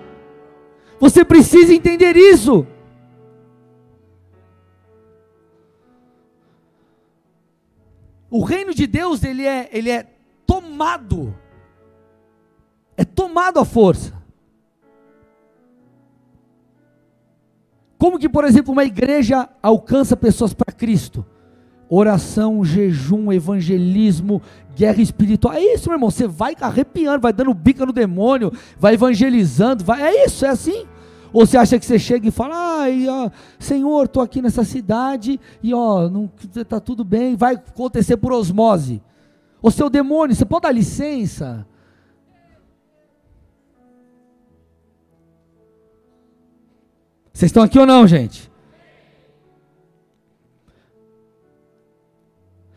Você 0.99 1.23
precisa 1.23 1.73
entender 1.73 2.15
isso. 2.15 2.65
O 8.31 8.43
reino 8.43 8.75
de 8.75 8.85
Deus 8.85 9.23
ele 9.23 9.45
é, 9.45 9.69
ele 9.71 9.89
é 9.89 10.05
tomado 10.45 11.33
é 12.99 13.05
tomado 13.05 13.59
à 13.59 13.63
força. 13.63 14.18
Como 17.99 18.17
que, 18.17 18.29
por 18.29 18.45
exemplo, 18.45 18.71
uma 18.71 18.85
igreja 18.85 19.49
alcança 19.61 20.15
pessoas 20.15 20.53
para 20.53 20.73
Cristo? 20.73 21.25
Oração, 21.89 22.63
jejum, 22.63 23.29
evangelismo, 23.29 24.41
guerra 24.73 25.01
espiritual. 25.01 25.53
É 25.53 25.61
isso, 25.61 25.89
meu 25.89 25.97
irmão. 25.97 26.09
Você 26.09 26.25
vai 26.25 26.55
arrepiando, 26.61 27.21
vai 27.21 27.33
dando 27.33 27.53
bica 27.53 27.85
no 27.85 27.91
demônio, 27.91 28.53
vai 28.79 28.93
evangelizando, 28.93 29.83
vai. 29.83 30.01
É 30.01 30.25
isso, 30.25 30.45
é 30.45 30.49
assim. 30.49 30.85
Ou 31.33 31.45
você 31.45 31.57
acha 31.57 31.77
que 31.77 31.85
você 31.85 31.99
chega 31.99 32.25
e 32.25 32.31
fala, 32.31 32.81
ai, 32.83 33.05
ó, 33.09 33.29
Senhor, 33.59 34.05
estou 34.05 34.23
aqui 34.23 34.41
nessa 34.41 34.63
cidade 34.63 35.37
e 35.61 35.73
ó, 35.73 36.09
não 36.09 36.31
está 36.55 36.79
tudo 36.79 37.03
bem, 37.03 37.35
vai 37.35 37.55
acontecer 37.55 38.15
por 38.15 38.31
osmose. 38.31 39.01
O 39.61 39.69
seu 39.69 39.89
demônio, 39.89 40.35
você 40.35 40.45
pode 40.45 40.63
dar 40.63 40.71
licença? 40.71 41.67
Vocês 47.39 47.51
estão 47.51 47.63
aqui 47.63 47.79
ou 47.79 47.85
não, 47.85 48.05
gente? 48.05 48.51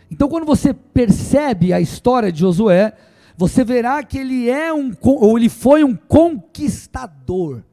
Então, 0.08 0.28
quando 0.28 0.46
você 0.46 0.72
percebe 0.72 1.72
a 1.72 1.80
história 1.80 2.30
de 2.30 2.38
Josué, 2.38 2.92
você 3.36 3.64
verá 3.64 4.04
que 4.04 4.16
ele 4.16 4.48
é 4.48 4.72
um 4.72 4.92
ou 5.02 5.36
ele 5.36 5.48
foi 5.48 5.82
um 5.82 5.96
conquistador. 5.96 7.64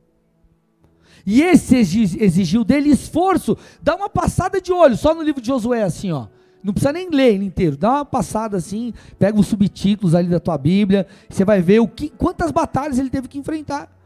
E 1.23 1.43
esse 1.43 1.75
exigiu 1.77 2.63
dele 2.63 2.89
esforço. 2.89 3.55
Dá 3.79 3.95
uma 3.95 4.09
passada 4.09 4.59
de 4.59 4.73
olho 4.73 4.97
só 4.97 5.13
no 5.13 5.21
livro 5.21 5.41
de 5.41 5.47
Josué 5.47 5.83
assim, 5.83 6.11
ó. 6.11 6.25
Não 6.63 6.73
precisa 6.73 6.91
nem 6.91 7.07
ler 7.11 7.35
ele 7.35 7.45
inteiro. 7.45 7.77
Dá 7.77 7.97
uma 7.97 8.05
passada 8.05 8.57
assim, 8.57 8.95
pega 9.19 9.39
os 9.39 9.45
subtítulos 9.45 10.15
ali 10.15 10.27
da 10.27 10.39
tua 10.39 10.57
Bíblia, 10.57 11.05
você 11.29 11.45
vai 11.45 11.61
ver 11.61 11.81
o 11.81 11.87
que, 11.87 12.09
quantas 12.09 12.49
batalhas 12.49 12.97
ele 12.97 13.11
teve 13.11 13.27
que 13.27 13.37
enfrentar. 13.37 13.98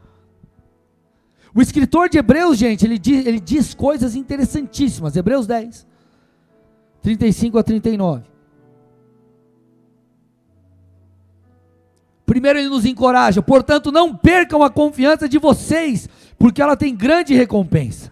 O 1.54 1.62
escritor 1.62 2.08
de 2.08 2.18
Hebreus, 2.18 2.58
gente, 2.58 2.84
ele 2.84 2.98
diz, 2.98 3.24
ele 3.24 3.38
diz 3.38 3.74
coisas 3.74 4.16
interessantíssimas. 4.16 5.14
Hebreus 5.14 5.46
10, 5.46 5.86
35 7.00 7.58
a 7.58 7.62
39. 7.62 8.24
Primeiro 12.26 12.58
ele 12.58 12.68
nos 12.68 12.84
encoraja, 12.84 13.40
portanto, 13.42 13.92
não 13.92 14.16
percam 14.16 14.62
a 14.62 14.70
confiança 14.70 15.28
de 15.28 15.38
vocês, 15.38 16.08
porque 16.38 16.60
ela 16.60 16.76
tem 16.76 16.96
grande 16.96 17.34
recompensa. 17.34 18.10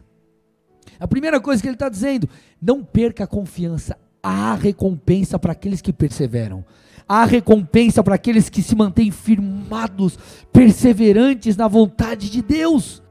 A 1.00 1.09
primeira 1.09 1.40
coisa 1.40 1.61
que 1.61 1.66
ele 1.66 1.74
está 1.74 1.88
dizendo, 1.88 2.28
não 2.61 2.85
perca 2.85 3.24
a 3.24 3.26
confiança, 3.26 3.98
há 4.22 4.55
recompensa 4.55 5.37
para 5.38 5.50
aqueles 5.50 5.81
que 5.81 5.92
perseveram, 5.92 6.64
há 7.09 7.24
recompensa 7.24 8.05
para 8.05 8.14
aqueles 8.14 8.48
que 8.48 8.62
se 8.62 8.76
mantêm 8.76 9.11
firmados, 9.11 10.16
perseverantes 10.52 11.57
na 11.57 11.66
vontade 11.66 12.31
de 12.31 12.40
Deus. 12.40 13.01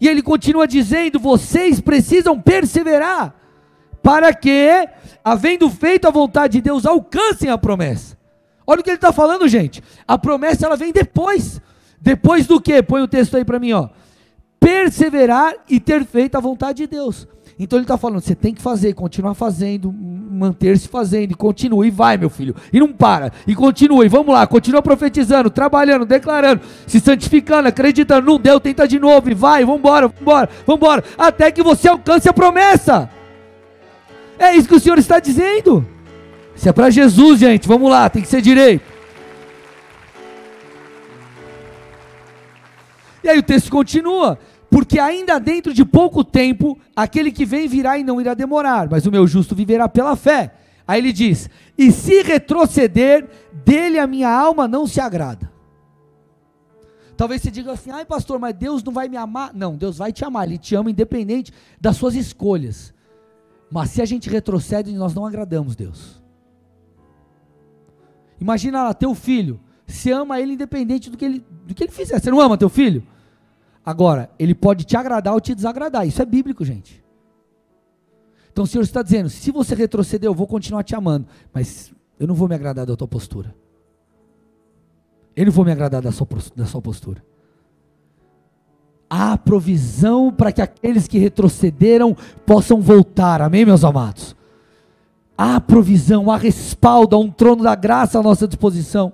E 0.00 0.08
ele 0.08 0.22
continua 0.22 0.66
dizendo: 0.66 1.18
vocês 1.18 1.80
precisam 1.80 2.40
perseverar, 2.40 3.34
para 4.02 4.32
que, 4.34 4.88
havendo 5.24 5.68
feito 5.70 6.06
a 6.06 6.10
vontade 6.10 6.54
de 6.54 6.60
Deus, 6.60 6.86
alcancem 6.86 7.50
a 7.50 7.58
promessa. 7.58 8.16
Olha 8.66 8.80
o 8.80 8.84
que 8.84 8.90
ele 8.90 8.96
está 8.96 9.12
falando, 9.12 9.48
gente. 9.48 9.82
A 10.06 10.18
promessa 10.18 10.66
ela 10.66 10.76
vem 10.76 10.92
depois. 10.92 11.60
Depois 12.00 12.46
do 12.46 12.60
que? 12.60 12.82
Põe 12.82 13.02
o 13.02 13.08
texto 13.08 13.36
aí 13.36 13.44
para 13.44 13.58
mim, 13.58 13.72
ó 13.72 13.88
perseverar 14.66 15.54
e 15.68 15.78
ter 15.78 16.04
feito 16.04 16.36
a 16.36 16.40
vontade 16.40 16.78
de 16.78 16.86
Deus. 16.88 17.28
Então 17.58 17.78
ele 17.78 17.84
está 17.84 17.96
falando, 17.96 18.20
você 18.20 18.34
tem 18.34 18.52
que 18.52 18.60
fazer, 18.60 18.92
continuar 18.92 19.32
fazendo, 19.32 19.90
manter-se 19.90 20.88
fazendo, 20.88 21.30
e 21.30 21.34
continua, 21.34 21.86
e 21.86 21.90
vai, 21.90 22.18
meu 22.18 22.28
filho, 22.28 22.54
e 22.70 22.78
não 22.78 22.92
para, 22.92 23.32
e 23.46 23.54
continua, 23.54 24.04
e 24.04 24.08
vamos 24.08 24.34
lá, 24.34 24.46
continua 24.46 24.82
profetizando, 24.82 25.48
trabalhando, 25.48 26.04
declarando, 26.04 26.60
se 26.86 27.00
santificando, 27.00 27.68
acreditando, 27.68 28.26
não 28.26 28.38
deu, 28.38 28.60
tenta 28.60 28.86
de 28.86 28.98
novo, 28.98 29.30
e 29.30 29.34
vai, 29.34 29.62
embora, 29.62 30.12
vamos 30.20 30.52
embora, 30.68 31.02
até 31.16 31.50
que 31.50 31.62
você 31.62 31.88
alcance 31.88 32.28
a 32.28 32.32
promessa. 32.32 33.08
É 34.38 34.54
isso 34.54 34.68
que 34.68 34.74
o 34.74 34.80
Senhor 34.80 34.98
está 34.98 35.18
dizendo. 35.18 35.86
Isso 36.54 36.68
é 36.68 36.72
para 36.72 36.90
Jesus, 36.90 37.40
gente, 37.40 37.66
vamos 37.66 37.90
lá, 37.90 38.10
tem 38.10 38.20
que 38.20 38.28
ser 38.28 38.42
direito. 38.42 38.84
E 43.24 43.28
aí 43.30 43.38
o 43.38 43.42
texto 43.42 43.70
continua 43.70 44.38
porque 44.70 44.98
ainda 44.98 45.38
dentro 45.38 45.72
de 45.72 45.84
pouco 45.84 46.24
tempo, 46.24 46.78
aquele 46.94 47.30
que 47.30 47.44
vem 47.44 47.68
virá 47.68 47.98
e 47.98 48.04
não 48.04 48.20
irá 48.20 48.34
demorar, 48.34 48.88
mas 48.90 49.06
o 49.06 49.10
meu 49.10 49.26
justo 49.26 49.54
viverá 49.54 49.88
pela 49.88 50.16
fé. 50.16 50.54
Aí 50.86 51.00
ele 51.00 51.12
diz: 51.12 51.48
E 51.76 51.90
se 51.90 52.22
retroceder, 52.22 53.28
dele 53.64 53.98
a 53.98 54.06
minha 54.06 54.30
alma 54.30 54.68
não 54.68 54.86
se 54.86 55.00
agrada. 55.00 55.50
Talvez 57.16 57.40
você 57.42 57.50
diga 57.50 57.72
assim: 57.72 57.90
ai 57.90 58.04
pastor, 58.04 58.38
mas 58.38 58.54
Deus 58.54 58.82
não 58.84 58.92
vai 58.92 59.08
me 59.08 59.16
amar. 59.16 59.52
Não, 59.54 59.76
Deus 59.76 59.98
vai 59.98 60.12
te 60.12 60.24
amar, 60.24 60.46
Ele 60.46 60.58
te 60.58 60.74
ama 60.74 60.90
independente 60.90 61.52
das 61.80 61.96
suas 61.96 62.14
escolhas. 62.14 62.94
Mas 63.70 63.90
se 63.90 64.02
a 64.02 64.04
gente 64.04 64.28
retrocede, 64.28 64.92
nós 64.92 65.14
não 65.14 65.26
agradamos 65.26 65.74
Deus. 65.74 66.22
Imagina 68.40 68.84
lá, 68.84 68.94
teu 68.94 69.14
filho, 69.14 69.58
você 69.86 70.12
ama 70.12 70.38
ele 70.40 70.52
independente 70.52 71.10
do 71.10 71.16
que 71.16 71.24
ele, 71.24 71.44
do 71.64 71.74
que 71.74 71.84
ele 71.84 71.92
fizer. 71.92 72.20
Você 72.20 72.30
não 72.30 72.40
ama 72.40 72.58
teu 72.58 72.68
filho? 72.68 73.04
Agora, 73.86 74.28
ele 74.36 74.52
pode 74.52 74.84
te 74.84 74.96
agradar 74.96 75.32
ou 75.32 75.40
te 75.40 75.54
desagradar. 75.54 76.04
Isso 76.04 76.20
é 76.20 76.24
bíblico, 76.24 76.64
gente. 76.64 77.04
Então 78.50 78.64
o 78.64 78.66
Senhor 78.66 78.82
está 78.82 79.00
dizendo: 79.00 79.30
se 79.30 79.52
você 79.52 79.76
retroceder, 79.76 80.28
eu 80.28 80.34
vou 80.34 80.48
continuar 80.48 80.82
te 80.82 80.96
amando, 80.96 81.28
mas 81.52 81.94
eu 82.18 82.26
não 82.26 82.34
vou 82.34 82.48
me 82.48 82.56
agradar 82.56 82.84
da 82.84 82.96
tua 82.96 83.06
postura. 83.06 83.54
Eu 85.36 85.44
não 85.44 85.52
vou 85.52 85.64
me 85.64 85.70
agradar 85.70 86.02
da 86.02 86.10
sua, 86.10 86.26
da 86.56 86.66
sua 86.66 86.82
postura. 86.82 87.22
Há 89.08 89.38
provisão 89.38 90.32
para 90.32 90.50
que 90.50 90.60
aqueles 90.60 91.06
que 91.06 91.18
retrocederam 91.18 92.16
possam 92.44 92.80
voltar. 92.80 93.40
Amém, 93.40 93.64
meus 93.64 93.84
amados? 93.84 94.34
Há 95.38 95.60
provisão, 95.60 96.28
há 96.28 96.36
respaldo, 96.36 97.14
há 97.14 97.18
um 97.20 97.30
trono 97.30 97.62
da 97.62 97.74
graça 97.76 98.18
à 98.18 98.22
nossa 98.22 98.48
disposição. 98.48 99.12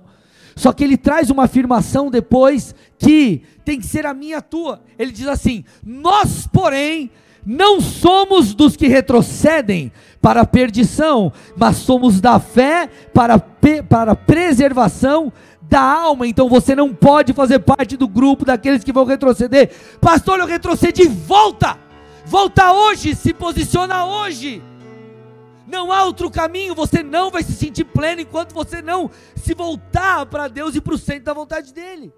Só 0.55 0.71
que 0.71 0.83
ele 0.83 0.97
traz 0.97 1.29
uma 1.29 1.45
afirmação 1.45 2.09
depois 2.09 2.75
que 2.97 3.41
tem 3.65 3.79
que 3.79 3.85
ser 3.85 4.05
a 4.05 4.13
minha 4.13 4.37
a 4.37 4.41
tua. 4.41 4.81
Ele 4.97 5.11
diz 5.11 5.27
assim: 5.27 5.63
Nós, 5.85 6.47
porém, 6.47 7.09
não 7.45 7.81
somos 7.81 8.53
dos 8.53 8.75
que 8.75 8.87
retrocedem 8.87 9.91
para 10.21 10.41
a 10.41 10.45
perdição, 10.45 11.31
mas 11.57 11.77
somos 11.77 12.21
da 12.21 12.39
fé 12.39 12.89
para, 13.13 13.37
para 13.89 14.13
a 14.13 14.15
preservação 14.15 15.31
da 15.61 15.81
alma. 15.81 16.27
Então 16.27 16.47
você 16.47 16.75
não 16.75 16.93
pode 16.93 17.33
fazer 17.33 17.59
parte 17.59 17.97
do 17.97 18.07
grupo 18.07 18.45
daqueles 18.45 18.83
que 18.83 18.93
vão 18.93 19.05
retroceder. 19.05 19.71
Pastor, 19.99 20.39
eu 20.39 20.45
retrocedi, 20.45 21.07
volta! 21.07 21.77
Volta 22.25 22.71
hoje, 22.71 23.15
se 23.15 23.33
posiciona 23.33 24.05
hoje. 24.05 24.63
Não 25.73 25.91
há 25.91 26.05
outro 26.05 26.29
caminho, 26.29 26.75
você 26.75 27.01
não 27.01 27.31
vai 27.31 27.41
se 27.41 27.51
sentir 27.53 27.83
pleno 27.83 28.21
enquanto 28.21 28.53
você 28.53 28.79
não 28.79 29.09
se 29.35 29.55
voltar 29.55 30.23
para 30.27 30.47
Deus 30.47 30.75
e 30.75 30.81
para 30.81 30.93
o 30.93 30.99
centro 30.99 31.23
da 31.23 31.33
vontade 31.33 31.73
dEle. 31.73 32.13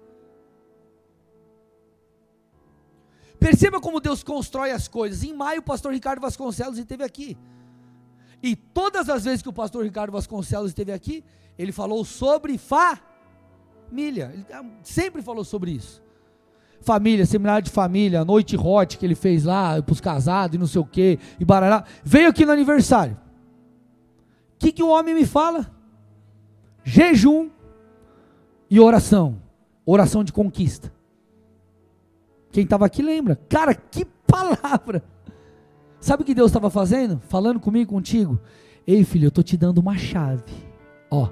Perceba 3.40 3.80
como 3.80 3.98
Deus 3.98 4.22
constrói 4.22 4.72
as 4.72 4.88
coisas. 4.88 5.22
Em 5.22 5.32
maio, 5.32 5.60
o 5.60 5.62
pastor 5.62 5.94
Ricardo 5.94 6.20
Vasconcelos 6.20 6.76
esteve 6.76 7.02
aqui. 7.02 7.34
E 8.42 8.54
todas 8.54 9.08
as 9.08 9.24
vezes 9.24 9.40
que 9.40 9.48
o 9.48 9.54
pastor 9.54 9.84
Ricardo 9.84 10.12
Vasconcelos 10.12 10.68
esteve 10.68 10.92
aqui, 10.92 11.24
ele 11.58 11.72
falou 11.72 12.04
sobre 12.04 12.58
família. 12.58 14.32
Ele 14.34 14.46
ah, 14.52 14.66
sempre 14.82 15.22
falou 15.22 15.44
sobre 15.44 15.70
isso. 15.70 16.02
Família, 16.82 17.24
seminário 17.24 17.64
de 17.64 17.70
família, 17.70 18.22
noite 18.22 18.54
hot 18.54 18.98
que 18.98 19.06
ele 19.06 19.14
fez 19.14 19.44
lá 19.44 19.80
para 19.80 19.94
os 19.94 20.00
casados 20.00 20.56
e 20.56 20.58
não 20.58 20.66
sei 20.66 20.82
o 20.82 20.84
que, 20.84 21.18
e 21.40 21.44
barará. 21.44 21.84
Veio 22.04 22.28
aqui 22.28 22.44
no 22.44 22.52
aniversário. 22.52 23.24
Que, 24.66 24.72
que 24.72 24.82
o 24.82 24.88
homem 24.88 25.14
me 25.14 25.24
fala? 25.24 25.72
Jejum 26.82 27.50
e 28.68 28.80
oração. 28.80 29.40
Oração 29.84 30.24
de 30.24 30.32
conquista. 30.32 30.92
Quem 32.50 32.64
estava 32.64 32.84
aqui 32.84 33.00
lembra. 33.00 33.36
Cara, 33.48 33.76
que 33.76 34.04
palavra! 34.26 35.04
Sabe 36.00 36.24
o 36.24 36.26
que 36.26 36.34
Deus 36.34 36.50
estava 36.50 36.68
fazendo? 36.68 37.20
Falando 37.28 37.60
comigo, 37.60 37.92
contigo. 37.92 38.40
Ei, 38.84 39.04
filho, 39.04 39.26
eu 39.26 39.28
estou 39.28 39.44
te 39.44 39.56
dando 39.56 39.78
uma 39.78 39.96
chave. 39.96 40.42
Ó, 41.12 41.28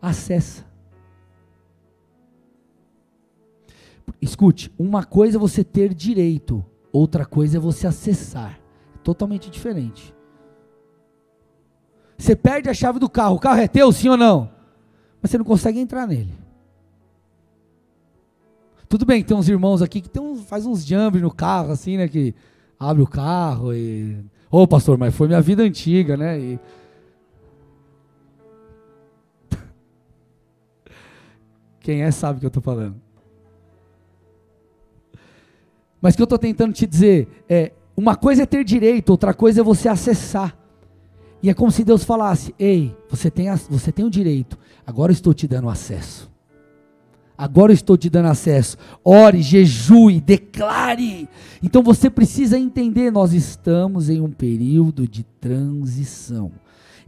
acessa. 0.00 0.64
Escute, 4.22 4.72
uma 4.78 5.02
coisa 5.02 5.36
é 5.36 5.40
você 5.40 5.64
ter 5.64 5.92
direito, 5.92 6.64
outra 6.92 7.26
coisa 7.26 7.56
é 7.56 7.60
você 7.60 7.88
acessar. 7.88 8.56
Totalmente 9.02 9.50
diferente. 9.50 10.14
Você 12.18 12.34
perde 12.34 12.68
a 12.68 12.74
chave 12.74 12.98
do 12.98 13.08
carro, 13.08 13.36
o 13.36 13.38
carro 13.38 13.60
é 13.60 13.68
teu, 13.68 13.92
sim 13.92 14.08
ou 14.08 14.16
não? 14.16 14.50
Mas 15.20 15.30
você 15.30 15.38
não 15.38 15.44
consegue 15.44 15.78
entrar 15.78 16.06
nele. 16.06 16.32
Tudo 18.88 19.04
bem, 19.04 19.22
tem 19.22 19.36
uns 19.36 19.48
irmãos 19.48 19.82
aqui 19.82 20.00
que 20.00 20.08
tem 20.08 20.22
uns, 20.22 20.44
faz 20.44 20.64
uns 20.64 20.84
jumps 20.84 21.20
no 21.20 21.30
carro, 21.30 21.72
assim, 21.72 21.96
né? 21.96 22.08
Que 22.08 22.34
abre 22.78 23.02
o 23.02 23.06
carro 23.06 23.74
e. 23.74 24.16
Ô 24.50 24.62
oh, 24.62 24.68
pastor, 24.68 24.96
mas 24.96 25.14
foi 25.14 25.26
minha 25.26 25.40
vida 25.40 25.62
antiga, 25.62 26.16
né? 26.16 26.38
E... 26.38 26.60
Quem 31.80 32.02
é 32.02 32.10
sabe 32.12 32.36
o 32.36 32.40
que 32.40 32.46
eu 32.46 32.48
estou 32.48 32.62
falando. 32.62 32.94
Mas 36.00 36.14
o 36.14 36.16
que 36.16 36.22
eu 36.22 36.24
estou 36.24 36.38
tentando 36.38 36.72
te 36.72 36.86
dizer 36.86 37.44
é: 37.48 37.72
uma 37.96 38.14
coisa 38.14 38.44
é 38.44 38.46
ter 38.46 38.62
direito, 38.62 39.10
outra 39.10 39.34
coisa 39.34 39.60
é 39.60 39.64
você 39.64 39.88
acessar. 39.88 40.56
E 41.46 41.48
é 41.48 41.54
como 41.54 41.70
se 41.70 41.84
Deus 41.84 42.02
falasse: 42.02 42.52
Ei, 42.58 42.92
você 43.08 43.30
tem, 43.30 43.46
você 43.70 43.92
tem 43.92 44.04
o 44.04 44.10
direito, 44.10 44.58
agora 44.84 45.12
eu 45.12 45.14
estou 45.14 45.32
te 45.32 45.46
dando 45.46 45.68
acesso. 45.68 46.28
Agora 47.38 47.70
eu 47.70 47.74
estou 47.74 47.96
te 47.96 48.10
dando 48.10 48.26
acesso. 48.26 48.76
Ore, 49.04 49.40
jejue, 49.42 50.20
declare. 50.20 51.28
Então 51.62 51.84
você 51.84 52.10
precisa 52.10 52.58
entender: 52.58 53.12
nós 53.12 53.32
estamos 53.32 54.10
em 54.10 54.20
um 54.20 54.28
período 54.28 55.06
de 55.06 55.22
transição. 55.22 56.50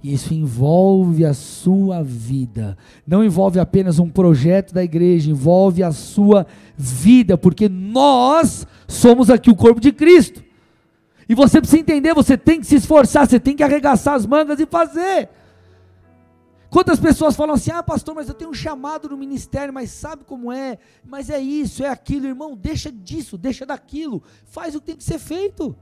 E 0.05 0.15
isso 0.15 0.33
envolve 0.33 1.25
a 1.25 1.35
sua 1.35 2.05
vida. 2.05 2.79
Não 3.05 3.25
envolve 3.25 3.59
apenas 3.59 3.99
um 3.99 4.09
projeto 4.09 4.73
da 4.73 4.85
igreja, 4.85 5.33
envolve 5.33 5.83
a 5.83 5.91
sua 5.91 6.47
vida, 6.77 7.37
porque 7.37 7.69
nós 7.69 8.65
somos 8.87 9.31
aqui 9.31 9.51
o 9.51 9.57
corpo 9.57 9.81
de 9.81 9.91
Cristo. 9.91 10.48
E 11.29 11.35
você 11.35 11.61
precisa 11.61 11.81
entender, 11.81 12.15
você 12.15 12.39
tem 12.39 12.61
que 12.61 12.67
se 12.67 12.77
esforçar, 12.77 13.29
você 13.29 13.39
tem 13.39 13.55
que 13.55 13.63
arregaçar 13.63 14.15
as 14.15 14.25
mangas 14.25 14.59
e 14.59 14.67
fazer. 14.67 15.29
Quantas 16.71 16.99
pessoas 16.99 17.37
falam 17.37 17.55
assim: 17.55 17.71
ah, 17.71 17.83
pastor, 17.83 18.15
mas 18.15 18.29
eu 18.29 18.35
tenho 18.35 18.51
um 18.51 18.55
chamado 18.55 19.09
no 19.09 19.17
ministério, 19.17 19.73
mas 19.73 19.91
sabe 19.91 20.25
como 20.25 20.51
é? 20.53 20.79
Mas 21.05 21.29
é 21.29 21.39
isso, 21.39 21.85
é 21.85 21.89
aquilo, 21.89 22.27
irmão, 22.27 22.57
deixa 22.57 22.91
disso, 22.91 23.37
deixa 23.37 23.67
daquilo, 23.67 24.23
faz 24.45 24.75
o 24.75 24.81
que 24.81 24.87
tem 24.87 24.97
que 24.97 25.05
ser 25.05 25.19
feito. 25.19 25.77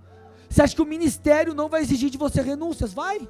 Você 0.48 0.62
acha 0.62 0.74
que 0.74 0.82
o 0.82 0.86
ministério 0.86 1.54
não 1.54 1.68
vai 1.68 1.82
exigir 1.82 2.10
de 2.10 2.18
você 2.18 2.40
renúncias? 2.40 2.92
Vai. 2.92 3.28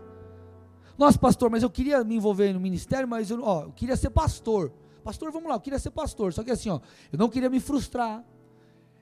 Nossa, 0.99 1.19
pastor, 1.19 1.51
mas 1.51 1.63
eu 1.63 1.71
queria 1.71 2.03
me 2.03 2.17
envolver 2.17 2.53
no 2.53 2.61
ministério, 2.61 3.09
mas 3.09 3.31
eu, 3.31 3.43
ó, 3.43 3.65
eu 3.65 3.73
queria 3.73 3.97
ser 3.97 4.11
pastor. 4.11 4.73
Pastor, 5.05 5.31
vamos 5.31 5.49
lá, 5.49 5.55
eu 5.55 5.61
queria 5.61 5.79
ser 5.79 5.91
pastor. 5.91 6.33
Só 6.33 6.43
que 6.43 6.51
assim, 6.51 6.71
ó, 6.71 6.81
eu 7.13 7.19
não 7.19 7.29
queria 7.29 7.49
me 7.49 7.61
frustrar. 7.61 8.25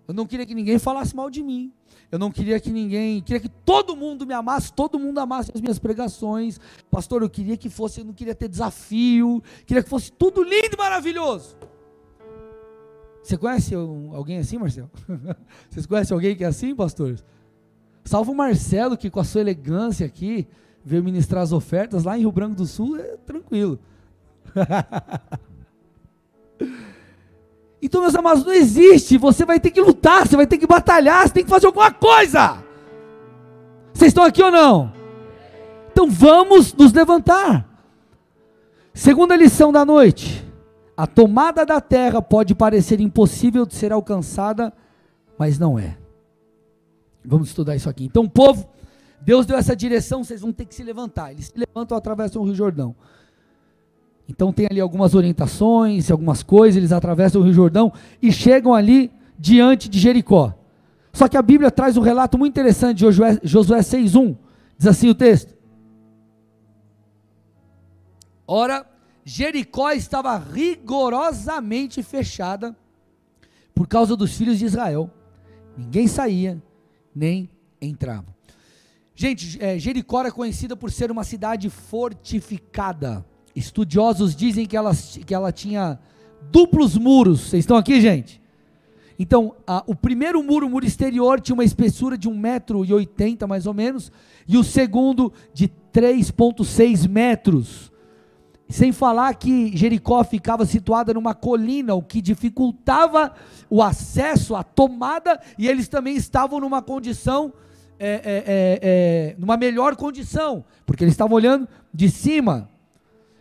Eu 0.06 0.14
não 0.14 0.26
queria 0.26 0.44
que 0.44 0.54
ninguém 0.54 0.78
falasse 0.78 1.16
mal 1.16 1.30
de 1.30 1.42
mim. 1.42 1.72
Eu 2.12 2.18
não 2.18 2.30
queria 2.30 2.60
que 2.60 2.70
ninguém, 2.70 3.22
queria 3.22 3.40
que 3.40 3.48
todo 3.48 3.96
mundo 3.96 4.26
me 4.26 4.34
amasse, 4.34 4.72
todo 4.72 4.98
mundo 4.98 5.18
amasse 5.18 5.50
as 5.54 5.60
minhas 5.60 5.78
pregações. 5.78 6.60
Pastor, 6.90 7.22
eu 7.22 7.30
queria 7.30 7.56
que 7.56 7.68
fosse, 7.68 8.00
eu 8.00 8.04
não 8.04 8.12
queria 8.12 8.34
ter 8.34 8.48
desafio, 8.48 9.42
queria 9.66 9.82
que 9.82 9.88
fosse 9.88 10.12
tudo 10.12 10.42
lindo 10.42 10.74
e 10.74 10.76
maravilhoso. 10.76 11.56
Você 13.22 13.38
conhece 13.38 13.74
alguém 13.74 14.38
assim, 14.38 14.58
Marcelo? 14.58 14.90
Vocês 15.70 15.86
conhecem 15.86 16.14
alguém 16.14 16.36
que 16.36 16.44
é 16.44 16.46
assim, 16.46 16.74
pastores? 16.74 17.24
Salvo 18.04 18.32
o 18.32 18.34
Marcelo, 18.34 18.98
que 18.98 19.08
com 19.08 19.18
a 19.18 19.24
sua 19.24 19.40
elegância 19.40 20.06
aqui, 20.06 20.46
veio 20.84 21.02
ministrar 21.02 21.42
as 21.42 21.50
ofertas 21.50 22.04
lá 22.04 22.18
em 22.18 22.20
Rio 22.20 22.30
Branco 22.30 22.54
do 22.54 22.66
Sul, 22.66 22.98
é 22.98 23.16
tranquilo. 23.16 23.78
Então, 27.84 28.00
meus 28.00 28.14
amados, 28.14 28.46
não 28.46 28.52
existe. 28.54 29.18
Você 29.18 29.44
vai 29.44 29.60
ter 29.60 29.70
que 29.70 29.78
lutar, 29.78 30.26
você 30.26 30.34
vai 30.34 30.46
ter 30.46 30.56
que 30.56 30.66
batalhar, 30.66 31.28
você 31.28 31.34
tem 31.34 31.44
que 31.44 31.50
fazer 31.50 31.66
alguma 31.66 31.92
coisa. 31.92 32.64
Vocês 33.92 34.08
estão 34.08 34.24
aqui 34.24 34.42
ou 34.42 34.50
não? 34.50 34.90
Então 35.92 36.10
vamos 36.10 36.72
nos 36.72 36.94
levantar. 36.94 37.68
Segunda 38.94 39.36
lição 39.36 39.70
da 39.70 39.84
noite: 39.84 40.42
a 40.96 41.06
tomada 41.06 41.66
da 41.66 41.78
terra 41.78 42.22
pode 42.22 42.54
parecer 42.54 43.00
impossível 43.00 43.66
de 43.66 43.74
ser 43.74 43.92
alcançada, 43.92 44.72
mas 45.38 45.58
não 45.58 45.78
é. 45.78 45.98
Vamos 47.22 47.48
estudar 47.48 47.76
isso 47.76 47.90
aqui. 47.90 48.06
Então, 48.06 48.26
povo, 48.26 48.66
Deus 49.20 49.44
deu 49.44 49.58
essa 49.58 49.76
direção, 49.76 50.24
vocês 50.24 50.40
vão 50.40 50.54
ter 50.54 50.64
que 50.64 50.74
se 50.74 50.82
levantar. 50.82 51.32
Eles 51.32 51.48
se 51.48 51.52
levantam, 51.54 51.98
atravessam 51.98 52.40
o 52.40 52.46
Rio 52.46 52.54
Jordão. 52.54 52.96
Então 54.28 54.52
tem 54.52 54.66
ali 54.70 54.80
algumas 54.80 55.14
orientações, 55.14 56.10
algumas 56.10 56.42
coisas, 56.42 56.76
eles 56.76 56.92
atravessam 56.92 57.40
o 57.40 57.44
Rio 57.44 57.52
Jordão 57.52 57.92
e 58.22 58.32
chegam 58.32 58.74
ali 58.74 59.10
diante 59.38 59.88
de 59.88 59.98
Jericó. 59.98 60.54
Só 61.12 61.28
que 61.28 61.36
a 61.36 61.42
Bíblia 61.42 61.70
traz 61.70 61.96
um 61.96 62.00
relato 62.00 62.38
muito 62.38 62.52
interessante 62.52 62.96
de 62.98 63.02
Josué, 63.02 63.38
Josué 63.42 63.80
6:1. 63.80 64.36
Diz 64.76 64.86
assim 64.88 65.08
o 65.08 65.14
texto: 65.14 65.54
Ora, 68.46 68.86
Jericó 69.24 69.90
estava 69.92 70.36
rigorosamente 70.36 72.02
fechada 72.02 72.76
por 73.74 73.86
causa 73.86 74.16
dos 74.16 74.36
filhos 74.36 74.58
de 74.58 74.64
Israel. 74.64 75.10
Ninguém 75.76 76.06
saía, 76.06 76.62
nem 77.14 77.50
entrava. 77.80 78.34
Gente, 79.14 79.62
é, 79.62 79.78
Jericó 79.78 80.24
é 80.24 80.30
conhecida 80.30 80.76
por 80.76 80.90
ser 80.90 81.10
uma 81.10 81.24
cidade 81.24 81.70
fortificada. 81.70 83.24
Estudiosos 83.54 84.34
dizem 84.34 84.66
que 84.66 84.76
ela, 84.76 84.92
que 85.26 85.34
ela 85.34 85.52
tinha 85.52 85.98
duplos 86.50 86.96
muros. 86.96 87.40
Vocês 87.40 87.60
estão 87.60 87.76
aqui, 87.76 88.00
gente? 88.00 88.42
Então, 89.18 89.54
a, 89.66 89.82
o 89.86 89.94
primeiro 89.94 90.42
muro, 90.42 90.66
o 90.66 90.70
muro 90.70 90.84
exterior, 90.84 91.40
tinha 91.40 91.54
uma 91.54 91.64
espessura 91.64 92.18
de 92.18 92.28
1,80m 92.28 93.46
mais 93.46 93.66
ou 93.66 93.74
menos, 93.74 94.10
e 94.46 94.56
o 94.56 94.64
segundo 94.64 95.32
de 95.52 95.70
3,6 95.92 97.08
metros. 97.08 97.92
Sem 98.68 98.92
falar 98.92 99.34
que 99.34 99.76
Jericó 99.76 100.24
ficava 100.24 100.66
situada 100.66 101.14
numa 101.14 101.34
colina, 101.34 101.94
o 101.94 102.02
que 102.02 102.20
dificultava 102.20 103.32
o 103.70 103.82
acesso, 103.82 104.56
a 104.56 104.62
tomada, 104.64 105.40
e 105.58 105.68
eles 105.68 105.86
também 105.86 106.16
estavam 106.16 106.58
numa 106.58 106.82
condição, 106.82 107.52
é, 107.98 108.08
é, 108.08 108.20
é, 108.24 108.78
é 108.82 109.36
numa 109.38 109.56
melhor 109.56 109.94
condição, 109.94 110.64
porque 110.84 111.04
eles 111.04 111.14
estavam 111.14 111.36
olhando 111.36 111.68
de 111.92 112.10
cima. 112.10 112.68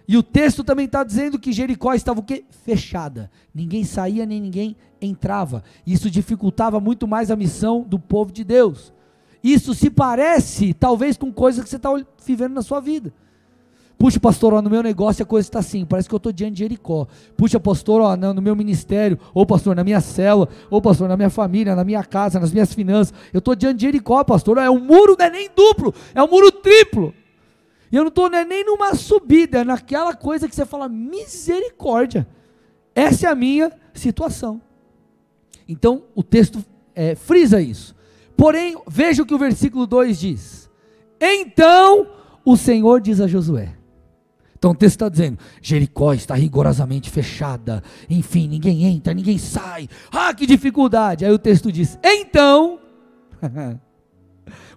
E 0.07 0.17
o 0.17 0.23
texto 0.23 0.63
também 0.63 0.85
está 0.85 1.03
dizendo 1.03 1.39
que 1.39 1.53
Jericó 1.53 1.93
estava 1.93 2.19
o 2.19 2.23
quê? 2.23 2.43
Fechada. 2.49 3.31
Ninguém 3.53 3.83
saía 3.83 4.25
nem 4.25 4.41
ninguém 4.41 4.75
entrava. 5.01 5.63
Isso 5.85 6.09
dificultava 6.09 6.79
muito 6.79 7.07
mais 7.07 7.31
a 7.31 7.35
missão 7.35 7.81
do 7.81 7.97
povo 7.97 8.31
de 8.31 8.43
Deus. 8.43 8.93
Isso 9.43 9.73
se 9.73 9.89
parece, 9.89 10.73
talvez, 10.73 11.17
com 11.17 11.31
coisas 11.31 11.63
que 11.63 11.69
você 11.69 11.75
está 11.75 11.89
vivendo 12.25 12.53
na 12.53 12.61
sua 12.61 12.79
vida. 12.79 13.13
Puxa, 13.97 14.19
pastor, 14.19 14.53
ó, 14.53 14.61
no 14.61 14.69
meu 14.69 14.83
negócio 14.83 15.23
a 15.23 15.25
coisa 15.25 15.47
está 15.47 15.59
assim, 15.59 15.85
parece 15.85 16.09
que 16.09 16.15
eu 16.15 16.17
estou 16.17 16.31
diante 16.31 16.55
de 16.55 16.59
Jericó. 16.59 17.07
Puxa, 17.37 17.59
pastor, 17.59 18.01
ó, 18.01 18.15
no 18.17 18.41
meu 18.41 18.55
ministério, 18.55 19.17
ou 19.33 19.45
pastor, 19.45 19.75
na 19.75 19.83
minha 19.83 20.01
célula, 20.01 20.49
ou 20.69 20.81
pastor, 20.81 21.07
na 21.07 21.15
minha 21.15 21.29
família, 21.29 21.75
na 21.75 21.83
minha 21.83 22.03
casa, 22.03 22.39
nas 22.39 22.51
minhas 22.51 22.73
finanças, 22.73 23.13
eu 23.31 23.39
estou 23.39 23.55
diante 23.55 23.77
de 23.77 23.85
Jericó, 23.85 24.23
pastor. 24.23 24.57
É 24.57 24.69
um 24.69 24.79
muro, 24.79 25.15
não 25.17 25.25
é 25.25 25.29
nem 25.29 25.49
duplo, 25.55 25.93
é 26.13 26.21
um 26.21 26.27
muro 26.27 26.51
triplo. 26.51 27.13
E 27.93 27.95
eu 27.95 28.01
não 28.01 28.09
estou 28.09 28.27
né, 28.27 28.43
nem 28.43 28.65
numa 28.65 28.95
subida, 28.95 29.59
é 29.59 29.63
naquela 29.63 30.15
coisa 30.15 30.49
que 30.49 30.55
você 30.55 30.65
fala, 30.65 30.89
misericórdia. 30.89 32.27
Essa 32.95 33.27
é 33.27 33.29
a 33.29 33.35
minha 33.35 33.71
situação. 33.93 34.59
Então, 35.69 36.05
o 36.15 36.23
texto 36.23 36.65
é, 36.95 37.13
frisa 37.13 37.61
isso. 37.61 37.95
Porém, 38.35 38.75
veja 38.87 39.21
o 39.21 39.25
que 39.27 39.35
o 39.35 39.37
versículo 39.37 39.85
2 39.85 40.19
diz. 40.19 40.71
Então, 41.21 42.07
o 42.43 42.57
Senhor 42.57 42.99
diz 42.99 43.21
a 43.21 43.27
Josué. 43.27 43.75
Então 44.55 44.71
o 44.71 44.75
texto 44.75 44.95
está 44.95 45.09
dizendo: 45.09 45.37
Jericó 45.61 46.13
está 46.13 46.33
rigorosamente 46.33 47.11
fechada, 47.11 47.83
enfim, 48.09 48.47
ninguém 48.47 48.85
entra, 48.85 49.13
ninguém 49.13 49.37
sai. 49.37 49.89
Ah, 50.09 50.33
que 50.33 50.45
dificuldade! 50.45 51.25
Aí 51.25 51.31
o 51.31 51.37
texto 51.37 51.69
diz: 51.69 51.99
Então, 52.01 52.79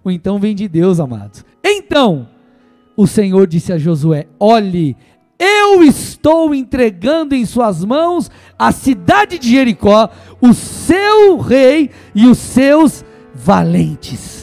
o 0.03 0.11
então 0.11 0.39
vem 0.39 0.53
de 0.53 0.67
Deus, 0.67 0.99
amados. 0.99 1.45
Então, 1.63 2.27
o 2.97 3.07
Senhor 3.07 3.47
disse 3.47 3.71
a 3.71 3.77
Josué: 3.77 4.27
Olhe, 4.39 4.97
eu 5.39 5.83
estou 5.83 6.53
entregando 6.53 7.35
em 7.35 7.45
suas 7.45 7.85
mãos 7.85 8.29
a 8.57 8.71
cidade 8.71 9.37
de 9.37 9.51
Jericó, 9.51 10.09
o 10.41 10.53
seu 10.53 11.37
rei 11.37 11.91
e 12.13 12.25
os 12.25 12.39
seus 12.39 13.05
valentes 13.33 14.36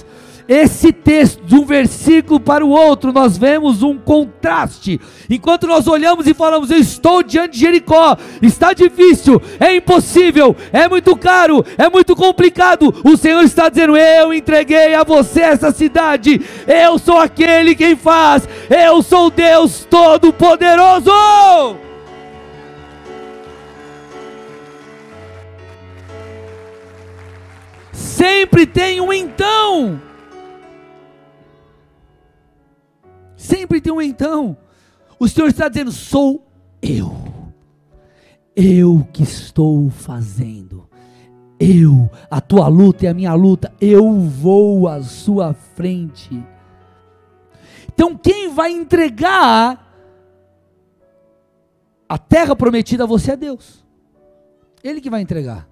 esse 0.49 0.93
texto, 0.93 1.43
de 1.45 1.55
um 1.55 1.65
versículo 1.65 2.39
para 2.39 2.65
o 2.65 2.69
outro, 2.69 3.13
nós 3.13 3.39
vemos 3.39 3.83
um 3.83 3.97
contraste. 3.97 5.01
Enquanto 5.29 5.67
nós 5.67 5.87
olhamos 5.87 6.27
e 6.27 6.35
falamos, 6.35 6.71
eu 6.71 6.79
estou 6.79 7.23
diante 7.23 7.53
de 7.53 7.61
Jericó, 7.61 8.17
está 8.43 8.73
difícil, 8.73 9.41
é 9.59 9.75
impossível, 9.77 10.55
é 10.73 10.87
muito 10.89 11.17
caro, 11.17 11.65
é 11.79 11.89
muito 11.89 12.15
complicado. 12.15 12.95
O 13.03 13.17
Senhor 13.17 13.43
está 13.43 13.69
dizendo: 13.69 13.97
Eu 13.97 14.35
entreguei 14.35 14.95
a 14.95 15.03
você 15.03 15.41
essa 15.41 15.73
cidade, 15.73 16.41
eu 16.67 16.99
sou 16.99 17.19
aquele 17.19 17.75
quem 17.75 17.97
faz, 17.97 18.47
eu 18.69 19.03
sou 19.03 19.31
Deus 19.31 19.87
Todo-Poderoso. 19.89 21.11
Sempre 27.93 28.67
tem 28.67 29.01
um 29.01 29.13
então. 29.13 30.01
Sempre 33.45 33.79
tem 33.79 33.93
um 33.93 34.01
então. 34.01 34.57
O 35.21 35.29
Senhor 35.29 35.49
está 35.49 35.69
dizendo: 35.69 35.93
sou 35.93 36.51
eu. 36.81 37.15
Eu 38.57 39.07
que 39.13 39.23
estou 39.23 39.91
fazendo. 39.91 40.89
Eu, 41.61 42.11
a 42.31 42.41
tua 42.41 42.69
luta 42.69 43.05
é 43.05 43.11
a 43.11 43.15
minha 43.15 43.35
luta. 43.35 43.71
Eu 43.79 44.19
vou 44.19 44.89
à 44.89 45.03
sua 45.03 45.53
frente. 45.53 46.43
Então, 47.93 48.17
quem 48.17 48.49
vai 48.55 48.73
entregar 48.73 49.95
a 52.09 52.17
terra 52.17 52.57
prometida 52.57 53.05
a 53.05 53.07
você 53.07 53.33
é 53.33 53.37
Deus. 53.37 53.85
Ele 54.83 55.03
que 55.03 55.11
vai 55.11 55.21
entregar. 55.21 55.69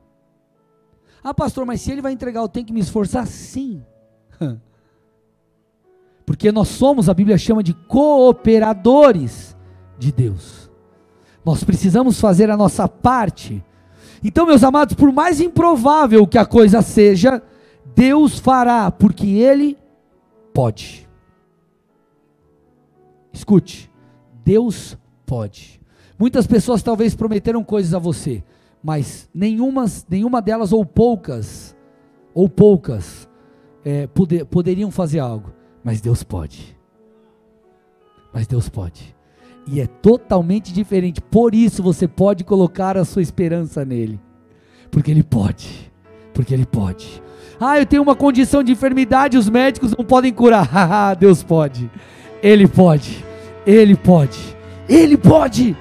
Ah, 1.25 1.33
pastor, 1.33 1.65
mas 1.65 1.81
se 1.81 1.91
ele 1.91 2.03
vai 2.03 2.13
entregar, 2.13 2.41
eu 2.41 2.49
tenho 2.49 2.67
que 2.67 2.73
me 2.73 2.81
esforçar? 2.81 3.27
Sim. 3.27 3.83
Porque 6.33 6.51
nós 6.51 6.69
somos, 6.69 7.11
a 7.11 7.15
Bíblia 7.15 7.37
chama 7.37 7.63
de 7.63 7.75
cooperadores 7.75 9.55
de 9.99 10.11
Deus. 10.11 10.71
Nós 11.45 11.63
precisamos 11.63 12.19
fazer 12.19 12.49
a 12.49 12.57
nossa 12.57 12.89
parte. 12.89 13.63
Então, 14.25 14.47
meus 14.47 14.65
amados, 14.65 14.95
por 14.95 15.13
mais 15.13 15.43
improvável 15.43 16.27
que 16.27 16.39
a 16.39 16.47
coisa 16.47 16.81
seja, 16.81 17.43
Deus 17.95 18.39
fará, 18.39 18.91
porque 18.91 19.27
Ele 19.27 19.77
pode. 20.55 21.07
Escute, 23.31 23.93
Deus 24.43 24.97
pode. 25.27 25.83
Muitas 26.19 26.47
pessoas 26.47 26.83
talvez 26.83 27.15
prometeram 27.15 27.63
coisas 27.63 27.93
a 27.93 27.99
você, 27.99 28.43
mas 28.83 29.29
nenhuma, 29.35 29.85
nenhuma 30.09 30.41
delas 30.41 30.73
ou 30.73 30.83
poucas, 30.83 31.77
ou 32.33 32.49
poucas, 32.49 33.29
é, 33.85 34.07
poder, 34.07 34.47
poderiam 34.47 34.91
fazer 34.91 35.19
algo. 35.19 35.61
Mas 35.85 36.01
Deus 36.01 36.23
pode. 36.23 36.77
Mas 38.33 38.47
Deus 38.47 38.69
pode. 38.69 39.15
E 39.67 39.81
é 39.81 39.87
totalmente 39.87 40.73
diferente. 40.73 41.21
Por 41.21 41.55
isso 41.55 41.83
você 41.83 42.09
pode 42.09 42.45
colocar 42.45 42.97
a 42.97 43.05
sua 43.05 43.23
esperança 43.23 43.85
nele. 43.85 44.21
Porque 44.91 45.11
ele 45.11 45.23
pode. 45.23 45.93
Porque 46.33 46.53
ele 46.53 46.67
pode. 46.67 47.23
Ah, 47.61 47.79
eu 47.79 47.87
tenho 47.87 48.03
uma 48.03 48.17
condição 48.17 48.63
de 48.63 48.73
enfermidade, 48.73 49.39
os 49.39 49.49
médicos 49.49 49.95
não 49.97 50.05
podem 50.05 50.33
curar. 50.33 50.69
Ah, 50.75 51.15
Deus 51.15 51.43
pode. 51.43 51.91
Ele 52.43 52.67
pode. 52.67 53.25
Ele 53.67 53.95
pode. 53.95 54.57
Ele 54.89 55.17
pode. 55.17 55.77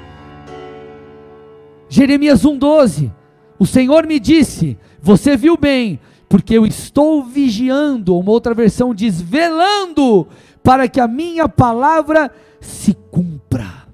Jeremias 1.90 2.44
1:12. 2.44 3.12
O 3.58 3.66
Senhor 3.66 4.06
me 4.06 4.20
disse: 4.20 4.78
Você 5.02 5.36
viu 5.36 5.58
bem, 5.58 6.00
porque 6.32 6.58
eu 6.58 6.66
estou 6.66 7.26
vigiando, 7.26 8.18
uma 8.18 8.32
outra 8.32 8.54
versão 8.54 8.96
diz 8.96 9.20
velando, 9.20 10.26
para 10.64 10.88
que 10.88 11.02
a 11.02 11.06
minha 11.06 11.50
palavra 11.50 12.32
se 12.62 12.94
cumpra. 12.94 13.86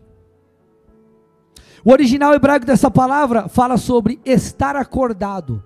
O 1.84 1.92
original 1.92 2.36
hebraico 2.36 2.64
dessa 2.64 2.92
palavra 2.92 3.48
fala 3.48 3.76
sobre 3.76 4.20
estar 4.24 4.76
acordado, 4.76 5.64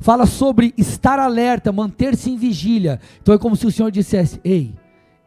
fala 0.00 0.26
sobre 0.26 0.74
estar 0.76 1.20
alerta, 1.20 1.70
manter-se 1.70 2.32
em 2.32 2.36
vigília. 2.36 2.98
Então 3.22 3.32
é 3.32 3.38
como 3.38 3.54
se 3.54 3.64
o 3.64 3.70
Senhor 3.70 3.92
dissesse: 3.92 4.40
Ei, 4.42 4.74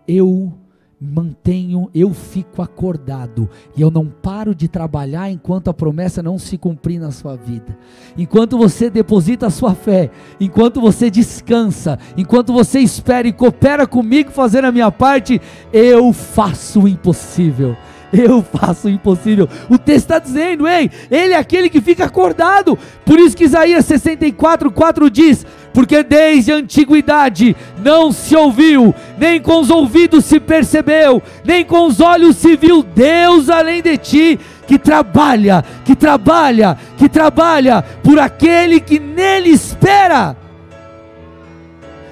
eu 0.05 0.51
mantenho, 0.99 1.89
eu 1.95 2.13
fico 2.13 2.61
acordado 2.61 3.49
e 3.75 3.81
eu 3.81 3.89
não 3.89 4.05
paro 4.05 4.53
de 4.53 4.67
trabalhar 4.67 5.31
enquanto 5.31 5.69
a 5.69 5.73
promessa 5.73 6.21
não 6.21 6.37
se 6.37 6.57
cumprir 6.57 6.99
na 6.99 7.09
sua 7.11 7.37
vida. 7.37 7.77
Enquanto 8.17 8.57
você 8.57 8.89
deposita 8.89 9.47
a 9.47 9.49
sua 9.49 9.73
fé, 9.73 10.11
enquanto 10.39 10.81
você 10.81 11.09
descansa, 11.09 11.97
enquanto 12.17 12.51
você 12.51 12.79
espera 12.79 13.27
e 13.27 13.33
coopera 13.33 13.87
comigo 13.87 14.31
fazer 14.31 14.65
a 14.65 14.71
minha 14.71 14.91
parte, 14.91 15.39
eu 15.71 16.11
faço 16.11 16.81
o 16.81 16.87
impossível. 16.87 17.77
Eu 18.11 18.41
faço 18.41 18.87
o 18.87 18.91
impossível. 18.91 19.47
O 19.69 19.77
texto 19.77 20.05
está 20.05 20.19
dizendo, 20.19 20.67
ei, 20.67 20.89
ele 21.11 21.33
é 21.33 21.37
aquele 21.37 21.69
que 21.69 21.79
fica 21.79 22.05
acordado. 22.05 22.77
Por 23.05 23.19
isso 23.19 23.37
que 23.37 23.43
Isaías 23.43 23.85
64, 23.85 24.71
4 24.71 25.09
diz: 25.09 25.45
porque 25.73 26.03
desde 26.03 26.51
a 26.51 26.55
antiguidade 26.55 27.55
não 27.83 28.11
se 28.11 28.35
ouviu, 28.35 28.93
nem 29.17 29.41
com 29.41 29.59
os 29.59 29.69
ouvidos 29.69 30.25
se 30.25 30.39
percebeu, 30.39 31.21
nem 31.43 31.63
com 31.63 31.85
os 31.85 31.99
olhos 31.99 32.37
se 32.37 32.55
viu 32.55 32.83
Deus 32.83 33.49
além 33.49 33.81
de 33.81 33.97
ti, 33.97 34.39
que 34.67 34.77
trabalha, 34.77 35.63
que 35.85 35.95
trabalha, 35.95 36.77
que 36.97 37.07
trabalha 37.07 37.81
por 38.03 38.19
aquele 38.19 38.79
que 38.79 38.99
nele 38.99 39.49
espera. 39.49 40.35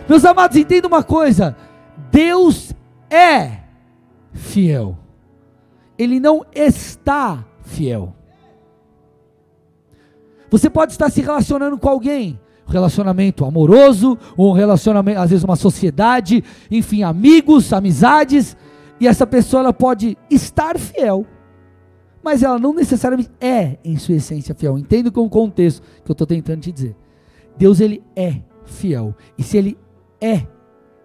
Meus 0.07 0.23
amados, 0.23 0.55
entenda 0.55 0.87
uma 0.87 1.03
coisa: 1.03 1.55
Deus 2.11 2.73
é 3.09 3.51
fiel, 4.33 4.97
Ele 5.97 6.19
não 6.19 6.45
está 6.53 7.45
fiel. 7.61 8.13
Você 10.49 10.69
pode 10.69 10.93
estar 10.93 11.09
se 11.09 11.21
relacionando 11.21 11.77
com 11.77 11.89
alguém, 11.89 12.39
relacionamento 12.65 13.43
amoroso, 13.43 14.17
um 14.37 14.51
relacionamento, 14.51 15.19
às 15.19 15.29
vezes 15.29 15.43
uma 15.43 15.55
sociedade, 15.55 16.43
enfim, 16.71 17.03
amigos, 17.03 17.73
amizades, 17.73 18.55
e 18.99 19.07
essa 19.07 19.27
pessoa 19.27 19.61
ela 19.61 19.73
pode 19.73 20.17
estar 20.29 20.77
fiel, 20.77 21.25
mas 22.23 22.43
ela 22.43 22.57
não 22.57 22.73
necessariamente 22.73 23.29
é 23.39 23.77
em 23.83 23.97
sua 23.97 24.15
essência 24.15 24.55
fiel. 24.55 24.77
Entendo 24.77 25.11
com 25.11 25.21
o 25.21 25.29
contexto 25.29 25.81
que 26.03 26.09
eu 26.09 26.13
estou 26.13 26.27
tentando 26.27 26.61
te 26.61 26.71
dizer. 26.71 26.95
Deus 27.57 27.79
ele 27.79 28.03
é 28.15 28.41
fiel, 28.65 29.15
e 29.37 29.43
se 29.43 29.57
ele 29.57 29.77
é 30.21 30.45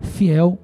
fiel, 0.01 0.59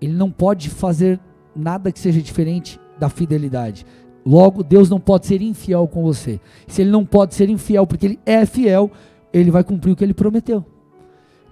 ele 0.00 0.12
não 0.12 0.30
pode 0.30 0.68
fazer 0.68 1.20
nada 1.54 1.92
que 1.92 1.98
seja 1.98 2.20
diferente 2.20 2.80
da 3.02 3.08
fidelidade. 3.08 3.84
Logo, 4.24 4.62
Deus 4.62 4.88
não 4.88 5.00
pode 5.00 5.26
ser 5.26 5.42
infiel 5.42 5.88
com 5.88 6.04
você. 6.04 6.40
Se 6.68 6.82
ele 6.82 6.92
não 6.92 7.04
pode 7.04 7.34
ser 7.34 7.50
infiel 7.50 7.84
porque 7.84 8.06
ele 8.06 8.20
é 8.24 8.46
fiel, 8.46 8.92
ele 9.32 9.50
vai 9.50 9.64
cumprir 9.64 9.90
o 9.90 9.96
que 9.96 10.04
ele 10.04 10.14
prometeu. 10.14 10.64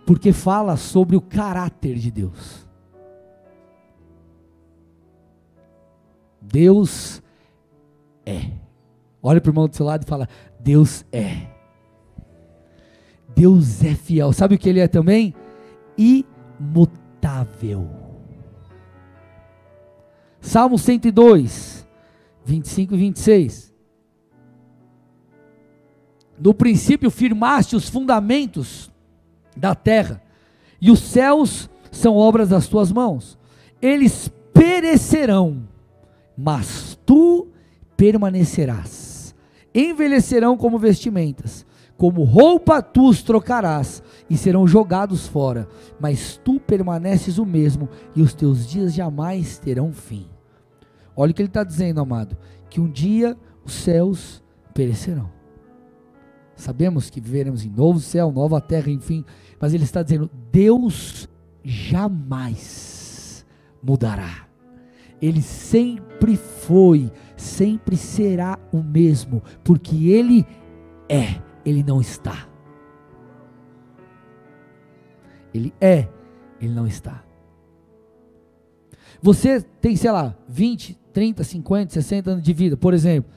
Porque 0.06 0.32
fala 0.32 0.76
sobre 0.76 1.16
o 1.16 1.20
caráter 1.20 1.96
de 1.96 2.12
Deus. 2.12 2.64
Deus 6.40 7.20
é. 8.24 8.52
Olha 9.20 9.40
para 9.40 9.48
o 9.48 9.52
irmão 9.52 9.66
do 9.66 9.74
seu 9.74 9.86
lado 9.86 10.04
e 10.04 10.08
fala: 10.08 10.28
Deus 10.60 11.04
é. 11.10 11.48
Deus 13.34 13.82
é 13.82 13.94
fiel. 13.94 14.32
Sabe 14.32 14.54
o 14.54 14.58
que 14.58 14.68
ele 14.68 14.78
é 14.78 14.86
também? 14.86 15.34
Imutável. 15.98 17.99
Salmo 20.40 20.78
102, 20.78 21.86
25 22.44 22.94
e 22.94 22.98
26. 22.98 23.72
No 26.38 26.54
princípio 26.54 27.10
firmaste 27.10 27.76
os 27.76 27.88
fundamentos 27.88 28.90
da 29.56 29.74
terra, 29.74 30.22
e 30.80 30.90
os 30.90 31.00
céus 31.00 31.68
são 31.90 32.16
obras 32.16 32.48
das 32.48 32.66
tuas 32.66 32.90
mãos. 32.90 33.38
Eles 33.82 34.30
perecerão, 34.54 35.68
mas 36.36 36.98
tu 37.04 37.48
permanecerás. 37.96 39.34
Envelhecerão 39.74 40.56
como 40.56 40.78
vestimentas, 40.78 41.66
como 42.00 42.24
roupa 42.24 42.80
tu 42.80 43.10
os 43.10 43.22
trocarás 43.22 44.02
e 44.30 44.34
serão 44.34 44.66
jogados 44.66 45.26
fora, 45.26 45.68
mas 46.00 46.40
tu 46.42 46.58
permaneces 46.58 47.36
o 47.36 47.44
mesmo 47.44 47.90
e 48.16 48.22
os 48.22 48.32
teus 48.32 48.66
dias 48.66 48.94
jamais 48.94 49.58
terão 49.58 49.92
fim. 49.92 50.26
Olha 51.14 51.30
o 51.30 51.34
que 51.34 51.42
ele 51.42 51.50
está 51.50 51.62
dizendo, 51.62 52.00
amado: 52.00 52.34
que 52.70 52.80
um 52.80 52.90
dia 52.90 53.36
os 53.66 53.74
céus 53.74 54.42
perecerão 54.72 55.40
Sabemos 56.60 57.08
que 57.08 57.22
viveremos 57.22 57.64
em 57.64 57.70
novo 57.70 57.98
céu, 58.00 58.30
nova 58.30 58.60
terra, 58.60 58.90
enfim. 58.90 59.24
Mas 59.58 59.72
ele 59.72 59.84
está 59.84 60.02
dizendo: 60.02 60.30
Deus 60.52 61.26
jamais 61.64 63.46
mudará. 63.82 64.46
Ele 65.22 65.40
sempre 65.40 66.36
foi, 66.36 67.10
sempre 67.34 67.96
será 67.96 68.58
o 68.72 68.82
mesmo, 68.82 69.42
porque 69.64 70.08
ele 70.08 70.46
é, 71.08 71.40
ele 71.64 71.82
não 71.82 72.00
está. 72.00 72.48
Ele 75.52 75.74
é, 75.80 76.08
ele 76.60 76.72
não 76.72 76.86
está. 76.86 77.24
Você 79.22 79.60
tem, 79.80 79.96
sei 79.96 80.10
lá, 80.10 80.34
20, 80.48 80.98
30, 81.12 81.44
50, 81.44 81.92
60 81.92 82.30
anos 82.30 82.42
de 82.42 82.52
vida, 82.52 82.76
por 82.76 82.94
exemplo. 82.94 83.30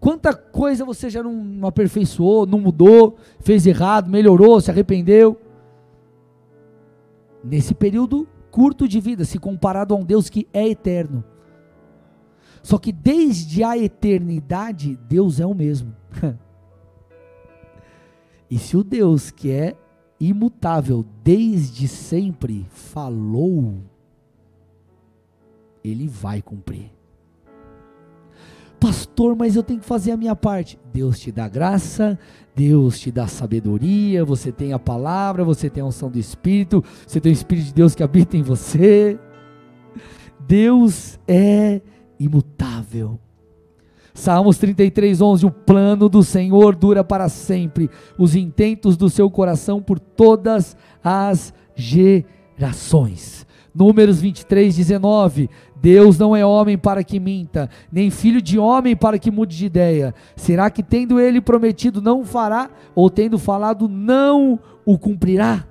Quanta 0.00 0.32
coisa 0.32 0.84
você 0.84 1.10
já 1.10 1.22
não 1.22 1.66
aperfeiçoou, 1.66 2.46
não 2.46 2.60
mudou, 2.60 3.16
fez 3.40 3.66
errado, 3.66 4.08
melhorou, 4.08 4.60
se 4.60 4.70
arrependeu. 4.70 5.38
Nesse 7.42 7.74
período 7.74 8.28
curto 8.50 8.88
de 8.88 9.00
vida, 9.00 9.24
se 9.24 9.38
comparado 9.38 9.94
a 9.94 9.96
um 9.96 10.04
Deus 10.04 10.30
que 10.30 10.46
é 10.52 10.68
eterno. 10.68 11.24
Só 12.62 12.78
que 12.78 12.92
desde 12.92 13.62
a 13.62 13.76
eternidade, 13.76 14.98
Deus 15.08 15.40
é 15.40 15.46
o 15.46 15.54
mesmo. 15.54 15.94
e 18.50 18.58
se 18.58 18.76
o 18.76 18.82
Deus 18.82 19.30
que 19.30 19.50
é 19.50 19.76
imutável 20.20 21.04
desde 21.22 21.86
sempre 21.86 22.66
falou, 22.70 23.76
ele 25.84 26.08
vai 26.08 26.42
cumprir. 26.42 26.90
Pastor, 28.80 29.34
mas 29.36 29.56
eu 29.56 29.62
tenho 29.62 29.80
que 29.80 29.86
fazer 29.86 30.12
a 30.12 30.16
minha 30.16 30.36
parte. 30.36 30.78
Deus 30.92 31.18
te 31.18 31.32
dá 31.32 31.48
graça, 31.48 32.18
Deus 32.54 32.98
te 32.98 33.10
dá 33.10 33.26
sabedoria, 33.26 34.24
você 34.24 34.52
tem 34.52 34.72
a 34.72 34.78
palavra, 34.78 35.44
você 35.44 35.68
tem 35.68 35.82
a 35.82 35.86
unção 35.86 36.10
do 36.10 36.18
Espírito, 36.18 36.82
você 37.06 37.20
tem 37.20 37.32
o 37.32 37.34
Espírito 37.34 37.66
de 37.66 37.74
Deus 37.74 37.94
que 37.94 38.02
habita 38.02 38.36
em 38.36 38.42
você. 38.42 39.18
Deus 40.46 41.18
é 41.26 41.80
imutável. 42.18 43.18
Salmos 44.18 44.58
33, 44.58 45.20
11: 45.20 45.46
O 45.46 45.50
plano 45.50 46.08
do 46.08 46.24
Senhor 46.24 46.74
dura 46.74 47.04
para 47.04 47.28
sempre, 47.28 47.88
os 48.18 48.34
intentos 48.34 48.96
do 48.96 49.08
seu 49.08 49.30
coração 49.30 49.80
por 49.80 50.00
todas 50.00 50.76
as 51.04 51.54
gerações. 51.76 53.46
Números 53.72 54.20
23, 54.20 54.74
19: 54.74 55.48
Deus 55.80 56.18
não 56.18 56.34
é 56.34 56.44
homem 56.44 56.76
para 56.76 57.04
que 57.04 57.20
minta, 57.20 57.70
nem 57.92 58.10
filho 58.10 58.42
de 58.42 58.58
homem 58.58 58.96
para 58.96 59.20
que 59.20 59.30
mude 59.30 59.56
de 59.56 59.66
ideia. 59.66 60.12
Será 60.34 60.68
que, 60.68 60.82
tendo 60.82 61.20
ele 61.20 61.40
prometido, 61.40 62.02
não 62.02 62.24
fará, 62.24 62.70
ou 62.96 63.08
tendo 63.08 63.38
falado, 63.38 63.88
não 63.88 64.58
o 64.84 64.98
cumprirá? 64.98 65.64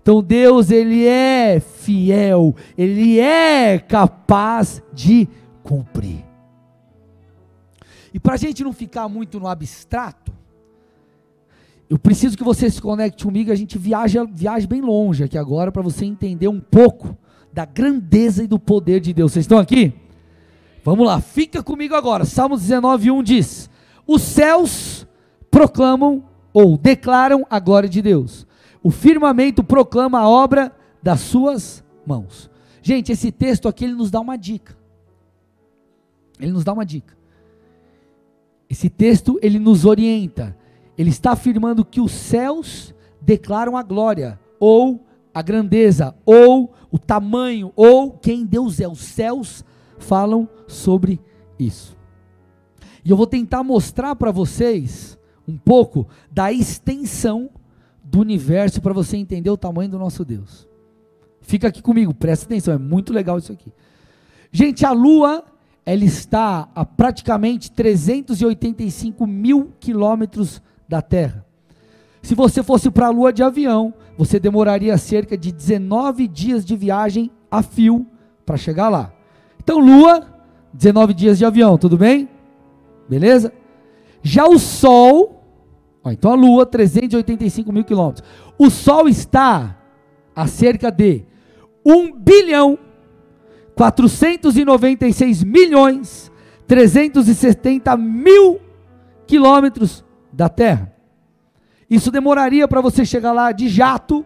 Então 0.00 0.22
Deus, 0.22 0.70
ele 0.70 1.04
é 1.06 1.60
fiel, 1.60 2.56
ele 2.78 3.20
é 3.20 3.78
capaz 3.78 4.82
de 4.94 5.28
cumprir. 5.62 6.15
E 8.16 8.18
para 8.18 8.32
a 8.32 8.38
gente 8.38 8.64
não 8.64 8.72
ficar 8.72 9.10
muito 9.10 9.38
no 9.38 9.46
abstrato, 9.46 10.32
eu 11.86 11.98
preciso 11.98 12.34
que 12.34 12.42
você 12.42 12.70
se 12.70 12.80
conecte 12.80 13.22
comigo, 13.22 13.52
a 13.52 13.54
gente 13.54 13.76
viaja, 13.76 14.24
viaja 14.24 14.66
bem 14.66 14.80
longe 14.80 15.22
aqui 15.22 15.36
agora 15.36 15.70
para 15.70 15.82
você 15.82 16.06
entender 16.06 16.48
um 16.48 16.58
pouco 16.58 17.14
da 17.52 17.66
grandeza 17.66 18.42
e 18.42 18.46
do 18.46 18.58
poder 18.58 19.00
de 19.00 19.12
Deus. 19.12 19.32
Vocês 19.32 19.44
estão 19.44 19.58
aqui? 19.58 19.92
Vamos 20.82 21.06
lá, 21.06 21.20
fica 21.20 21.62
comigo 21.62 21.94
agora. 21.94 22.24
Salmos 22.24 22.62
19, 22.62 23.10
1 23.10 23.22
diz: 23.22 23.68
Os 24.06 24.22
céus 24.22 25.06
proclamam 25.50 26.24
ou 26.54 26.78
declaram 26.78 27.46
a 27.50 27.60
glória 27.60 27.86
de 27.86 28.00
Deus, 28.00 28.46
o 28.82 28.90
firmamento 28.90 29.62
proclama 29.62 30.20
a 30.20 30.26
obra 30.26 30.74
das 31.02 31.20
suas 31.20 31.84
mãos. 32.06 32.50
Gente, 32.80 33.12
esse 33.12 33.30
texto 33.30 33.68
aqui 33.68 33.84
ele 33.84 33.94
nos 33.94 34.10
dá 34.10 34.20
uma 34.20 34.38
dica. 34.38 34.74
Ele 36.40 36.52
nos 36.52 36.64
dá 36.64 36.72
uma 36.72 36.86
dica. 36.86 37.14
Esse 38.68 38.88
texto 38.88 39.38
ele 39.42 39.58
nos 39.58 39.84
orienta 39.84 40.56
ele 40.96 41.10
está 41.10 41.32
afirmando 41.32 41.84
que 41.84 42.00
os 42.00 42.12
céus 42.12 42.94
declaram 43.20 43.76
a 43.76 43.82
glória, 43.82 44.40
ou 44.58 45.04
a 45.34 45.42
grandeza, 45.42 46.14
ou 46.24 46.72
o 46.90 46.98
tamanho, 46.98 47.72
ou 47.76 48.12
quem 48.12 48.46
Deus 48.46 48.80
é. 48.80 48.88
Os 48.88 49.00
céus 49.00 49.64
falam 49.98 50.48
sobre 50.66 51.20
isso. 51.58 51.96
E 53.04 53.10
eu 53.10 53.16
vou 53.16 53.26
tentar 53.26 53.62
mostrar 53.62 54.16
para 54.16 54.30
vocês 54.30 55.18
um 55.46 55.56
pouco 55.56 56.08
da 56.30 56.50
extensão 56.50 57.50
do 58.02 58.20
universo 58.20 58.80
para 58.80 58.92
você 58.92 59.16
entender 59.16 59.50
o 59.50 59.56
tamanho 59.56 59.90
do 59.90 59.98
nosso 59.98 60.24
Deus. 60.24 60.66
Fica 61.42 61.68
aqui 61.68 61.82
comigo, 61.82 62.14
presta 62.14 62.46
atenção, 62.46 62.74
é 62.74 62.78
muito 62.78 63.12
legal 63.12 63.38
isso 63.38 63.52
aqui. 63.52 63.72
Gente, 64.50 64.84
a 64.84 64.92
Lua, 64.92 65.44
ela 65.86 66.04
está 66.04 66.68
a 66.74 66.84
praticamente 66.84 67.70
385 67.70 69.24
mil 69.24 69.72
quilômetros 69.78 70.60
da 70.88 71.00
Terra. 71.00 71.46
Se 72.20 72.34
você 72.34 72.60
fosse 72.60 72.90
para 72.90 73.06
a 73.06 73.10
Lua 73.10 73.32
de 73.32 73.44
avião, 73.44 73.94
você 74.18 74.40
demoraria 74.40 74.98
cerca 74.98 75.38
de 75.38 75.52
19 75.52 76.26
dias 76.26 76.64
de 76.64 76.76
viagem 76.76 77.30
a 77.48 77.62
fio 77.62 78.04
para 78.44 78.56
chegar 78.56 78.88
lá. 78.88 79.12
Então, 79.62 79.78
Lua, 79.78 80.26
19 80.72 81.14
dias 81.14 81.38
de 81.38 81.44
avião, 81.44 81.78
tudo 81.78 81.96
bem? 81.96 82.28
Beleza? 83.08 83.52
Já 84.22 84.44
o 84.44 84.58
Sol, 84.58 85.40
ó, 86.02 86.10
então 86.10 86.32
a 86.32 86.34
Lua, 86.34 86.66
385 86.66 87.72
mil 87.72 87.84
quilômetros. 87.84 88.26
O 88.58 88.70
Sol 88.70 89.08
está 89.08 89.78
a 90.34 90.48
cerca 90.48 90.90
de 90.90 91.22
1 91.84 92.12
bilhão 92.18 92.76
496 93.76 95.44
milhões 95.44 96.32
370 96.66 97.96
mil 97.96 98.60
quilômetros 99.26 100.04
da 100.32 100.48
terra. 100.48 100.92
Isso 101.88 102.10
demoraria 102.10 102.66
para 102.66 102.80
você 102.80 103.04
chegar 103.04 103.32
lá 103.32 103.52
de 103.52 103.68
jato 103.68 104.24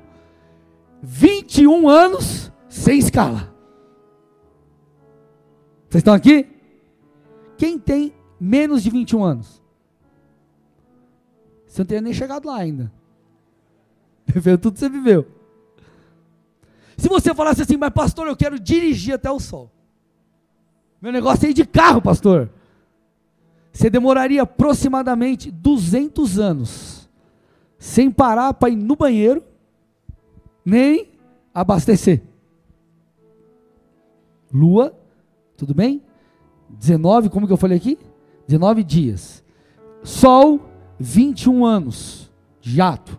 21 1.03 1.89
anos 1.89 2.53
sem 2.69 2.99
escala. 2.99 3.55
Vocês 5.89 6.01
estão 6.01 6.15
aqui? 6.15 6.49
Quem 7.59 7.79
tem 7.79 8.15
menos 8.41 8.83
de 8.83 8.91
21 8.91 9.23
anos? 9.23 9.61
Você 11.67 11.83
não 11.83 11.87
teria 11.87 12.01
nem 12.01 12.13
chegado 12.13 12.47
lá 12.47 12.57
ainda. 12.57 12.93
Viveu 14.25 14.57
tudo 14.57 14.75
que 14.75 14.81
você 14.81 14.89
viveu. 14.89 15.40
Se 17.01 17.09
você 17.09 17.35
falasse 17.35 17.63
assim, 17.63 17.79
mas 17.79 17.91
pastor, 17.95 18.27
eu 18.27 18.37
quero 18.37 18.61
dirigir 18.61 19.15
até 19.15 19.31
o 19.31 19.41
sol. 19.41 19.73
Meu 21.01 21.11
negócio 21.11 21.47
é 21.47 21.51
ir 21.51 21.55
de 21.55 21.65
carro, 21.65 22.03
pastor. 22.03 22.51
Você 23.73 23.89
demoraria 23.89 24.43
aproximadamente 24.43 25.51
200 25.51 26.39
anos 26.39 27.09
sem 27.79 28.11
parar 28.11 28.53
para 28.53 28.69
ir 28.69 28.77
no 28.77 28.97
banheiro, 28.97 29.43
nem 30.63 31.09
abastecer. 31.55 32.23
Lua, 34.53 34.95
tudo 35.57 35.75
bem? 35.75 36.03
19, 36.69 37.31
como 37.31 37.47
que 37.47 37.53
eu 37.55 37.57
falei 37.57 37.79
aqui? 37.79 37.99
19 38.47 38.85
dias. 38.85 39.43
Sol, 40.03 40.61
21 40.99 41.65
anos 41.65 42.31
de 42.61 42.79
ato. 42.79 43.19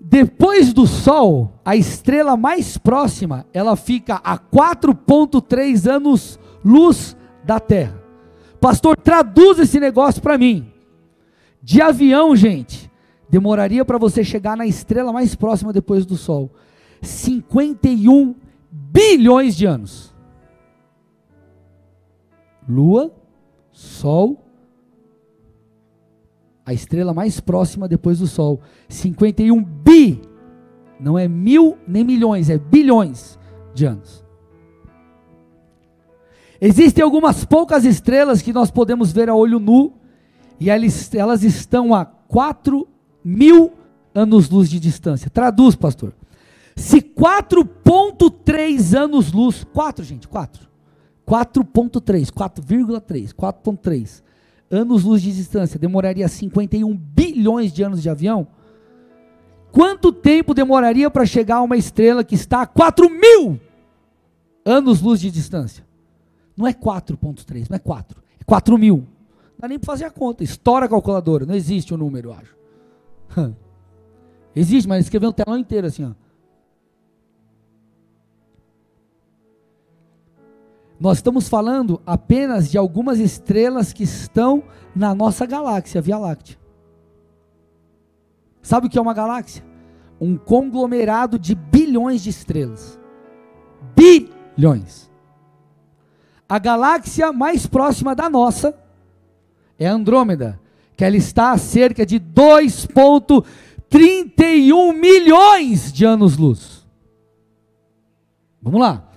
Depois 0.00 0.72
do 0.72 0.86
Sol, 0.86 1.60
a 1.64 1.74
estrela 1.76 2.36
mais 2.36 2.78
próxima, 2.78 3.46
ela 3.52 3.76
fica 3.76 4.20
a 4.22 4.38
4.3 4.38 5.90
anos 5.90 6.38
luz 6.64 7.16
da 7.44 7.58
Terra. 7.58 8.00
Pastor, 8.60 8.96
traduz 8.96 9.58
esse 9.58 9.78
negócio 9.80 10.22
para 10.22 10.38
mim. 10.38 10.72
De 11.62 11.82
avião, 11.82 12.34
gente, 12.34 12.90
demoraria 13.28 13.84
para 13.84 13.98
você 13.98 14.22
chegar 14.22 14.56
na 14.56 14.66
estrela 14.66 15.12
mais 15.12 15.34
próxima 15.34 15.72
depois 15.72 16.06
do 16.06 16.16
Sol 16.16 16.50
51 17.02 18.34
bilhões 18.70 19.56
de 19.56 19.66
anos. 19.66 20.14
Lua, 22.68 23.12
Sol, 23.72 24.44
a 26.68 26.74
estrela 26.74 27.14
mais 27.14 27.40
próxima 27.40 27.88
depois 27.88 28.18
do 28.18 28.26
Sol. 28.26 28.60
51 28.90 29.64
bi, 29.64 30.20
não 31.00 31.18
é 31.18 31.26
mil 31.26 31.78
nem 31.88 32.04
milhões, 32.04 32.50
é 32.50 32.58
bilhões 32.58 33.38
de 33.74 33.86
anos. 33.86 34.22
Existem 36.60 37.02
algumas 37.02 37.42
poucas 37.46 37.86
estrelas 37.86 38.42
que 38.42 38.52
nós 38.52 38.70
podemos 38.70 39.10
ver 39.10 39.30
a 39.30 39.34
olho 39.34 39.58
nu, 39.58 39.94
e 40.60 40.68
elas, 40.68 41.14
elas 41.14 41.42
estão 41.42 41.94
a 41.94 42.04
4 42.04 42.86
mil 43.24 43.72
anos-luz 44.14 44.68
de 44.68 44.78
distância. 44.78 45.30
Traduz, 45.30 45.74
pastor. 45.74 46.12
Se 46.76 47.00
4,3 47.00 48.94
anos-luz, 48.94 49.64
4, 49.72 50.04
gente, 50.04 50.28
4. 50.28 50.68
4,3, 51.26 52.30
4,3, 52.30 53.32
4,3 53.32 54.27
anos-luz 54.70 55.22
de 55.22 55.32
distância 55.32 55.78
demoraria 55.78 56.28
51 56.28 56.96
bilhões 56.96 57.72
de 57.72 57.82
anos 57.82 58.02
de 58.02 58.10
avião, 58.10 58.46
quanto 59.72 60.12
tempo 60.12 60.54
demoraria 60.54 61.10
para 61.10 61.26
chegar 61.26 61.56
a 61.56 61.62
uma 61.62 61.76
estrela 61.76 62.22
que 62.24 62.34
está 62.34 62.62
a 62.62 62.66
4 62.66 63.08
mil 63.08 63.60
anos-luz 64.64 65.20
de 65.20 65.30
distância? 65.30 65.86
Não 66.56 66.66
é 66.66 66.72
4.3, 66.72 67.70
não 67.70 67.76
é 67.76 67.78
4. 67.78 68.20
É 68.40 68.44
4 68.44 68.76
mil. 68.76 68.96
Não 68.96 69.60
dá 69.60 69.68
nem 69.68 69.78
para 69.78 69.86
fazer 69.86 70.04
a 70.04 70.10
conta. 70.10 70.42
Estoura 70.42 70.86
a 70.86 70.88
calculadora. 70.88 71.46
Não 71.46 71.54
existe 71.54 71.92
o 71.92 71.96
um 71.96 71.98
número, 71.98 72.30
eu 72.30 72.32
acho. 72.34 73.54
existe, 74.56 74.88
mas 74.88 75.04
escreveu 75.04 75.30
um 75.30 75.32
telão 75.32 75.56
inteiro 75.56 75.86
assim, 75.86 76.04
ó. 76.04 76.27
Nós 81.00 81.18
estamos 81.18 81.48
falando 81.48 82.02
apenas 82.04 82.68
de 82.70 82.76
algumas 82.76 83.20
estrelas 83.20 83.92
que 83.92 84.02
estão 84.02 84.64
na 84.94 85.14
nossa 85.14 85.46
galáxia, 85.46 86.00
Via 86.00 86.18
Láctea. 86.18 86.58
Sabe 88.60 88.88
o 88.88 88.90
que 88.90 88.98
é 88.98 89.00
uma 89.00 89.14
galáxia? 89.14 89.64
Um 90.20 90.36
conglomerado 90.36 91.38
de 91.38 91.54
bilhões 91.54 92.20
de 92.22 92.30
estrelas. 92.30 92.98
Bilhões. 93.94 95.08
A 96.48 96.58
galáxia 96.58 97.32
mais 97.32 97.64
próxima 97.66 98.16
da 98.16 98.28
nossa 98.28 98.76
é 99.78 99.86
Andrômeda, 99.86 100.60
que 100.96 101.04
ela 101.04 101.16
está 101.16 101.52
a 101.52 101.58
cerca 101.58 102.04
de 102.04 102.18
2,31 102.18 104.92
milhões 104.92 105.92
de 105.92 106.04
anos-luz. 106.04 106.84
Vamos 108.60 108.80
lá. 108.80 109.07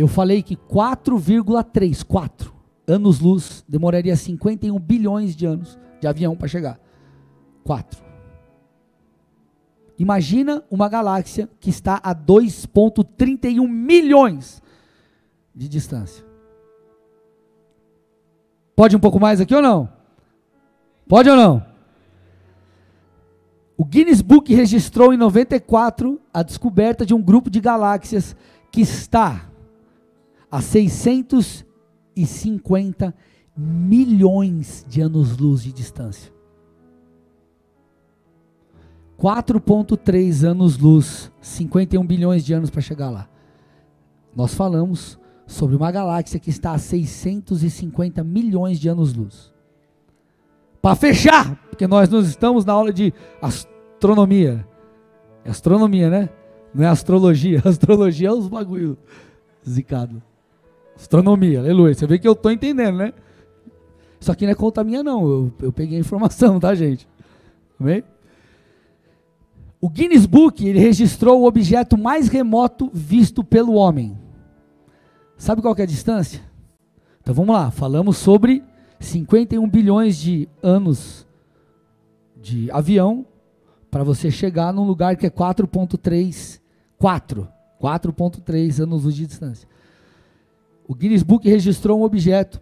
Eu 0.00 0.08
falei 0.08 0.42
que 0.42 0.56
4,3, 0.56 2.02
4 2.02 2.54
anos-luz 2.88 3.62
demoraria 3.68 4.16
51 4.16 4.78
bilhões 4.78 5.36
de 5.36 5.44
anos 5.44 5.78
de 6.00 6.06
avião 6.06 6.34
para 6.34 6.48
chegar. 6.48 6.80
4. 7.64 8.02
Imagina 9.98 10.64
uma 10.70 10.88
galáxia 10.88 11.50
que 11.60 11.68
está 11.68 12.00
a 12.02 12.14
2,31 12.14 13.68
milhões 13.68 14.62
de 15.54 15.68
distância. 15.68 16.24
Pode 18.74 18.96
um 18.96 19.00
pouco 19.00 19.20
mais 19.20 19.38
aqui 19.38 19.54
ou 19.54 19.60
não? 19.60 19.86
Pode 21.06 21.28
ou 21.28 21.36
não? 21.36 21.62
O 23.76 23.84
Guinness 23.84 24.22
Book 24.22 24.54
registrou 24.54 25.12
em 25.12 25.18
94 25.18 26.18
a 26.32 26.42
descoberta 26.42 27.04
de 27.04 27.12
um 27.12 27.20
grupo 27.20 27.50
de 27.50 27.60
galáxias 27.60 28.34
que 28.72 28.80
está 28.80 29.49
a 30.50 30.60
650 30.60 33.14
milhões 33.56 34.84
de 34.88 35.00
anos-luz 35.00 35.62
de 35.62 35.72
distância. 35.72 36.32
4,3 39.18 40.48
anos-luz, 40.48 41.30
51 41.42 42.06
bilhões 42.06 42.44
de 42.44 42.54
anos 42.54 42.70
para 42.70 42.80
chegar 42.80 43.10
lá. 43.10 43.28
Nós 44.34 44.54
falamos 44.54 45.18
sobre 45.46 45.76
uma 45.76 45.90
galáxia 45.90 46.40
que 46.40 46.48
está 46.48 46.72
a 46.72 46.78
650 46.78 48.24
milhões 48.24 48.80
de 48.80 48.88
anos-luz. 48.88 49.52
Para 50.80 50.96
fechar, 50.96 51.56
porque 51.68 51.86
nós 51.86 52.08
não 52.08 52.20
estamos 52.20 52.64
na 52.64 52.72
aula 52.72 52.92
de 52.92 53.12
astronomia. 53.42 54.66
É 55.44 55.50
astronomia, 55.50 56.08
né? 56.08 56.30
Não 56.72 56.84
é 56.84 56.88
astrologia. 56.88 57.60
Astrologia 57.64 58.28
é 58.28 58.32
os 58.32 58.48
bagulho 58.48 58.96
zicado. 59.68 60.22
Astronomia, 61.00 61.60
aleluia. 61.60 61.94
Você 61.94 62.06
vê 62.06 62.18
que 62.18 62.28
eu 62.28 62.32
estou 62.32 62.52
entendendo, 62.52 62.98
né? 62.98 63.14
Isso 64.20 64.30
aqui 64.30 64.44
não 64.44 64.52
é 64.52 64.54
conta 64.54 64.84
minha, 64.84 65.02
não. 65.02 65.26
Eu, 65.26 65.52
eu 65.62 65.72
peguei 65.72 65.96
a 65.96 66.00
informação, 66.00 66.60
tá, 66.60 66.74
gente? 66.74 67.08
Amém? 67.80 68.04
O 69.80 69.88
Guinness 69.88 70.26
Book 70.26 70.66
ele 70.66 70.78
registrou 70.78 71.40
o 71.40 71.46
objeto 71.46 71.96
mais 71.96 72.28
remoto 72.28 72.90
visto 72.92 73.42
pelo 73.42 73.72
homem. 73.72 74.16
Sabe 75.38 75.62
qual 75.62 75.74
é 75.78 75.82
a 75.82 75.86
distância? 75.86 76.42
Então 77.22 77.32
vamos 77.32 77.54
lá, 77.54 77.70
falamos 77.70 78.18
sobre 78.18 78.62
51 78.98 79.66
bilhões 79.66 80.18
de 80.18 80.46
anos 80.62 81.26
de 82.36 82.70
avião 82.70 83.24
para 83.90 84.04
você 84.04 84.30
chegar 84.30 84.70
num 84.70 84.84
lugar 84.84 85.16
que 85.16 85.26
é 85.26 85.30
4.3 85.30 86.60
4 86.98 87.48
4.3 87.80 88.82
anos 88.82 89.14
de 89.14 89.26
distância. 89.26 89.69
O 90.90 90.94
Guinness 90.96 91.22
Book 91.22 91.48
registrou 91.48 92.00
um 92.00 92.02
objeto 92.02 92.60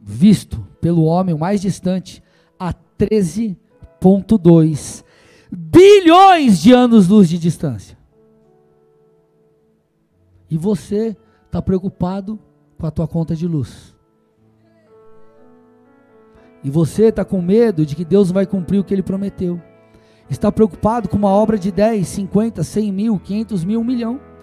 visto 0.00 0.64
pelo 0.80 1.02
homem 1.02 1.36
mais 1.36 1.60
distante 1.60 2.22
a 2.56 2.72
13.2 2.72 5.04
bilhões 5.50 6.62
de 6.62 6.72
anos-luz 6.72 7.28
de 7.28 7.36
distância. 7.36 7.98
E 10.48 10.56
você 10.56 11.16
está 11.46 11.60
preocupado 11.60 12.38
com 12.78 12.86
a 12.86 12.92
tua 12.92 13.08
conta 13.08 13.34
de 13.34 13.48
luz. 13.48 13.92
E 16.62 16.70
você 16.70 17.06
está 17.06 17.24
com 17.24 17.42
medo 17.42 17.84
de 17.84 17.96
que 17.96 18.04
Deus 18.04 18.30
vai 18.30 18.46
cumprir 18.46 18.78
o 18.78 18.84
que 18.84 18.94
Ele 18.94 19.02
prometeu. 19.02 19.60
Está 20.30 20.52
preocupado 20.52 21.08
com 21.08 21.16
uma 21.16 21.30
obra 21.30 21.58
de 21.58 21.72
10, 21.72 22.06
50, 22.06 22.62
100 22.62 22.92
mil, 22.92 23.18
500 23.18 23.64
mil, 23.64 23.80
um 23.80 23.84
milhão. 23.84 24.35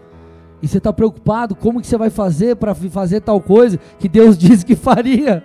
E 0.64 0.68
você 0.68 0.78
está 0.78 0.93
preocupado 0.93 1.57
como 1.57 1.82
que 1.82 1.88
você 1.88 1.97
vai 1.97 2.09
fazer 2.09 2.55
para 2.55 2.74
fazer 2.74 3.20
tal 3.20 3.41
coisa 3.41 3.78
que 3.99 4.07
Deus 4.07 4.38
disse 4.39 4.66
que 4.66 4.78
faria. 4.78 5.43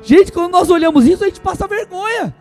Gente, 0.00 0.30
quando 0.30 0.52
nós 0.52 0.70
olhamos 0.70 1.04
isso, 1.04 1.24
a 1.24 1.26
gente 1.26 1.40
passa 1.40 1.66
vergonha. 1.66 2.32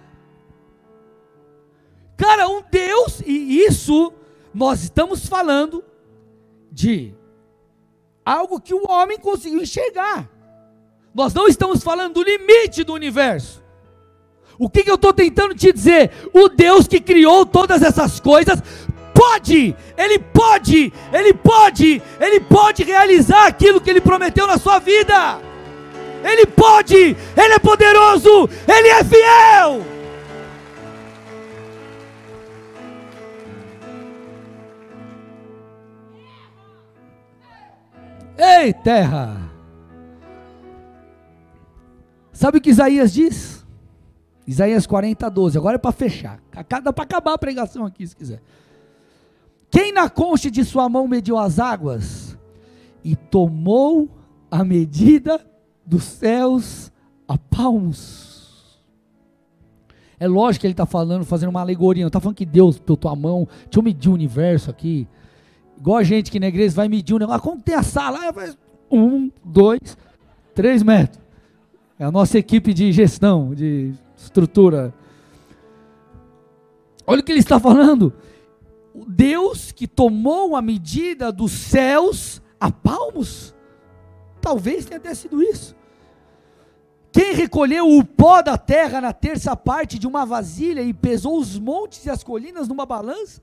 Cara, 2.16 2.48
um 2.48 2.62
Deus, 2.70 3.24
e 3.26 3.66
isso 3.66 4.14
nós 4.54 4.84
estamos 4.84 5.26
falando 5.26 5.84
de 6.72 7.16
algo 8.24 8.62
que 8.62 8.76
o 8.76 8.88
homem 8.88 9.18
conseguiu 9.18 9.64
enxergar. 9.64 10.30
Nós 11.16 11.34
não 11.34 11.48
estamos 11.48 11.84
falando 11.84 12.14
do 12.14 12.24
limite 12.24 12.84
do 12.84 12.94
universo. 12.94 13.62
O 14.60 14.70
que, 14.70 14.84
que 14.84 14.92
eu 14.92 14.96
estou 14.96 15.12
tentando 15.12 15.56
te 15.56 15.74
dizer? 15.74 16.12
O 16.32 16.48
Deus 16.48 16.88
que 16.88 17.02
criou 17.02 17.44
todas 17.44 17.82
essas 17.82 18.20
coisas 18.20 18.62
pode, 19.22 19.76
Ele 19.96 20.18
pode, 20.18 20.94
Ele 21.14 21.34
pode, 21.34 22.02
Ele 22.20 22.40
pode 22.40 22.84
realizar 22.84 23.46
aquilo 23.46 23.80
que 23.80 23.90
Ele 23.90 24.02
prometeu 24.02 24.48
na 24.48 24.58
sua 24.58 24.80
vida. 24.80 25.40
Ele 26.24 26.48
pode, 26.48 26.96
Ele 26.96 27.54
é 27.54 27.60
poderoso, 27.60 28.50
Ele 28.68 28.88
é 28.88 29.04
fiel. 29.04 29.86
Ei, 38.38 38.74
terra! 38.74 39.38
Sabe 42.34 42.58
o 42.58 42.62
que 42.62 42.72
Isaías 42.72 43.14
diz? 43.14 43.64
Isaías 44.48 44.88
40, 44.88 45.30
12. 45.30 45.60
Agora 45.60 45.76
é 45.76 45.78
para 45.78 45.92
fechar. 45.92 46.40
Dá 46.84 46.92
para 46.92 47.04
acabar 47.04 47.34
a 47.34 47.38
pregação 47.38 47.86
aqui, 47.86 48.08
se 48.08 48.16
quiser. 48.16 48.42
Quem 49.72 49.94
na 49.94 50.10
concha 50.10 50.52
de 50.52 50.66
sua 50.66 50.90
mão 50.90 51.08
mediu 51.08 51.38
as 51.38 51.58
águas 51.58 52.38
e 53.04 53.16
tomou 53.16 54.10
a 54.52 54.66
medida 54.66 55.40
dos 55.86 56.04
céus 56.04 56.92
a 57.26 57.38
palmos. 57.38 58.80
É 60.20 60.28
lógico 60.28 60.62
que 60.62 60.68
ele 60.68 60.74
está 60.74 60.86
falando, 60.86 61.26
fazendo 61.26 61.50
uma 61.50 61.62
alegoria. 61.62 62.04
Não 62.04 62.10
está 62.10 62.20
falando 62.20 62.36
que 62.36 62.46
Deus, 62.46 62.78
pela 62.78 62.98
tua 62.98 63.16
mão, 63.16 63.48
deixa 63.64 63.80
eu 63.80 63.82
medir 63.82 64.10
o 64.10 64.14
universo 64.14 64.70
aqui. 64.70 65.08
Igual 65.78 65.98
a 65.98 66.04
gente 66.04 66.30
que 66.30 66.40
na 66.40 66.48
igreja 66.48 66.76
vai 66.76 66.88
medir 66.88 67.16
um 67.16 67.18
negócio. 67.18 67.40
Ah, 67.40 67.42
como 67.42 67.62
tem 67.62 67.74
a 67.74 67.82
sala? 67.82 68.20
Um, 68.92 69.32
dois, 69.44 69.98
três 70.54 70.84
metros. 70.84 71.20
É 71.98 72.04
a 72.04 72.12
nossa 72.12 72.38
equipe 72.38 72.74
de 72.74 72.92
gestão, 72.92 73.56
de 73.56 73.94
estrutura. 74.16 74.94
Olha 77.08 77.22
o 77.22 77.24
que 77.24 77.32
ele 77.32 77.40
está 77.40 77.60
falando. 77.60 78.14
O 78.94 79.06
Deus 79.06 79.72
que 79.72 79.88
tomou 79.88 80.56
a 80.56 80.62
medida 80.62 81.32
dos 81.32 81.52
céus 81.52 82.42
a 82.60 82.72
palmos. 82.72 83.56
Talvez 84.42 84.86
tenha 84.86 84.98
até 84.98 85.14
sido 85.14 85.42
isso. 85.42 85.76
Quem 87.12 87.34
recolheu 87.34 87.90
o 87.90 88.06
pó 88.06 88.42
da 88.42 88.58
terra 88.58 89.02
na 89.02 89.12
terça 89.12 89.56
parte 89.56 90.00
de 90.00 90.08
uma 90.08 90.26
vasilha 90.26 90.82
e 90.82 90.94
pesou 90.94 91.38
os 91.38 91.60
montes 91.60 92.06
e 92.06 92.10
as 92.10 92.24
colinas 92.24 92.68
numa 92.68 92.86
balança? 92.86 93.42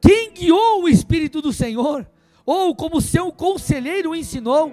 Quem 0.00 0.32
guiou 0.32 0.82
o 0.82 0.88
Espírito 0.88 1.42
do 1.42 1.52
Senhor? 1.52 2.08
Ou 2.46 2.74
como 2.74 3.00
seu 3.00 3.32
conselheiro 3.32 4.14
ensinou? 4.14 4.72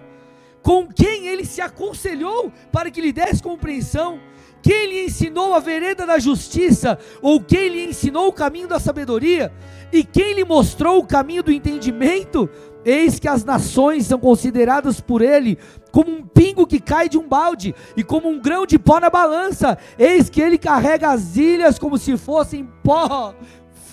Com 0.61 0.87
quem 0.87 1.27
ele 1.27 1.45
se 1.45 1.61
aconselhou 1.61 2.51
para 2.71 2.91
que 2.91 3.01
lhe 3.01 3.11
desse 3.11 3.41
compreensão? 3.41 4.19
Quem 4.65 4.87
lhe 4.87 5.05
ensinou 5.05 5.53
a 5.53 5.59
vereda 5.59 6.07
da 6.07 6.17
justiça? 6.17 6.97
Ou 7.21 7.39
quem 7.39 7.69
lhe 7.69 7.85
ensinou 7.85 8.29
o 8.29 8.33
caminho 8.33 8.67
da 8.67 8.79
sabedoria? 8.79 9.53
E 9.93 10.03
quem 10.03 10.33
lhe 10.33 10.43
mostrou 10.43 10.97
o 10.97 11.05
caminho 11.05 11.43
do 11.43 11.51
entendimento? 11.51 12.49
Eis 12.83 13.19
que 13.19 13.27
as 13.27 13.45
nações 13.45 14.07
são 14.07 14.17
consideradas 14.17 14.99
por 14.99 15.21
ele 15.21 15.59
como 15.91 16.09
um 16.09 16.25
pingo 16.25 16.65
que 16.65 16.79
cai 16.79 17.07
de 17.07 17.15
um 17.15 17.27
balde 17.27 17.75
e 17.95 18.03
como 18.03 18.27
um 18.27 18.41
grão 18.41 18.65
de 18.65 18.79
pó 18.79 18.99
na 18.99 19.07
balança. 19.07 19.77
Eis 19.99 20.31
que 20.31 20.41
ele 20.41 20.57
carrega 20.57 21.11
as 21.11 21.37
ilhas 21.37 21.77
como 21.77 21.95
se 21.99 22.17
fossem 22.17 22.67
pó 22.83 23.35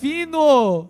fino 0.00 0.88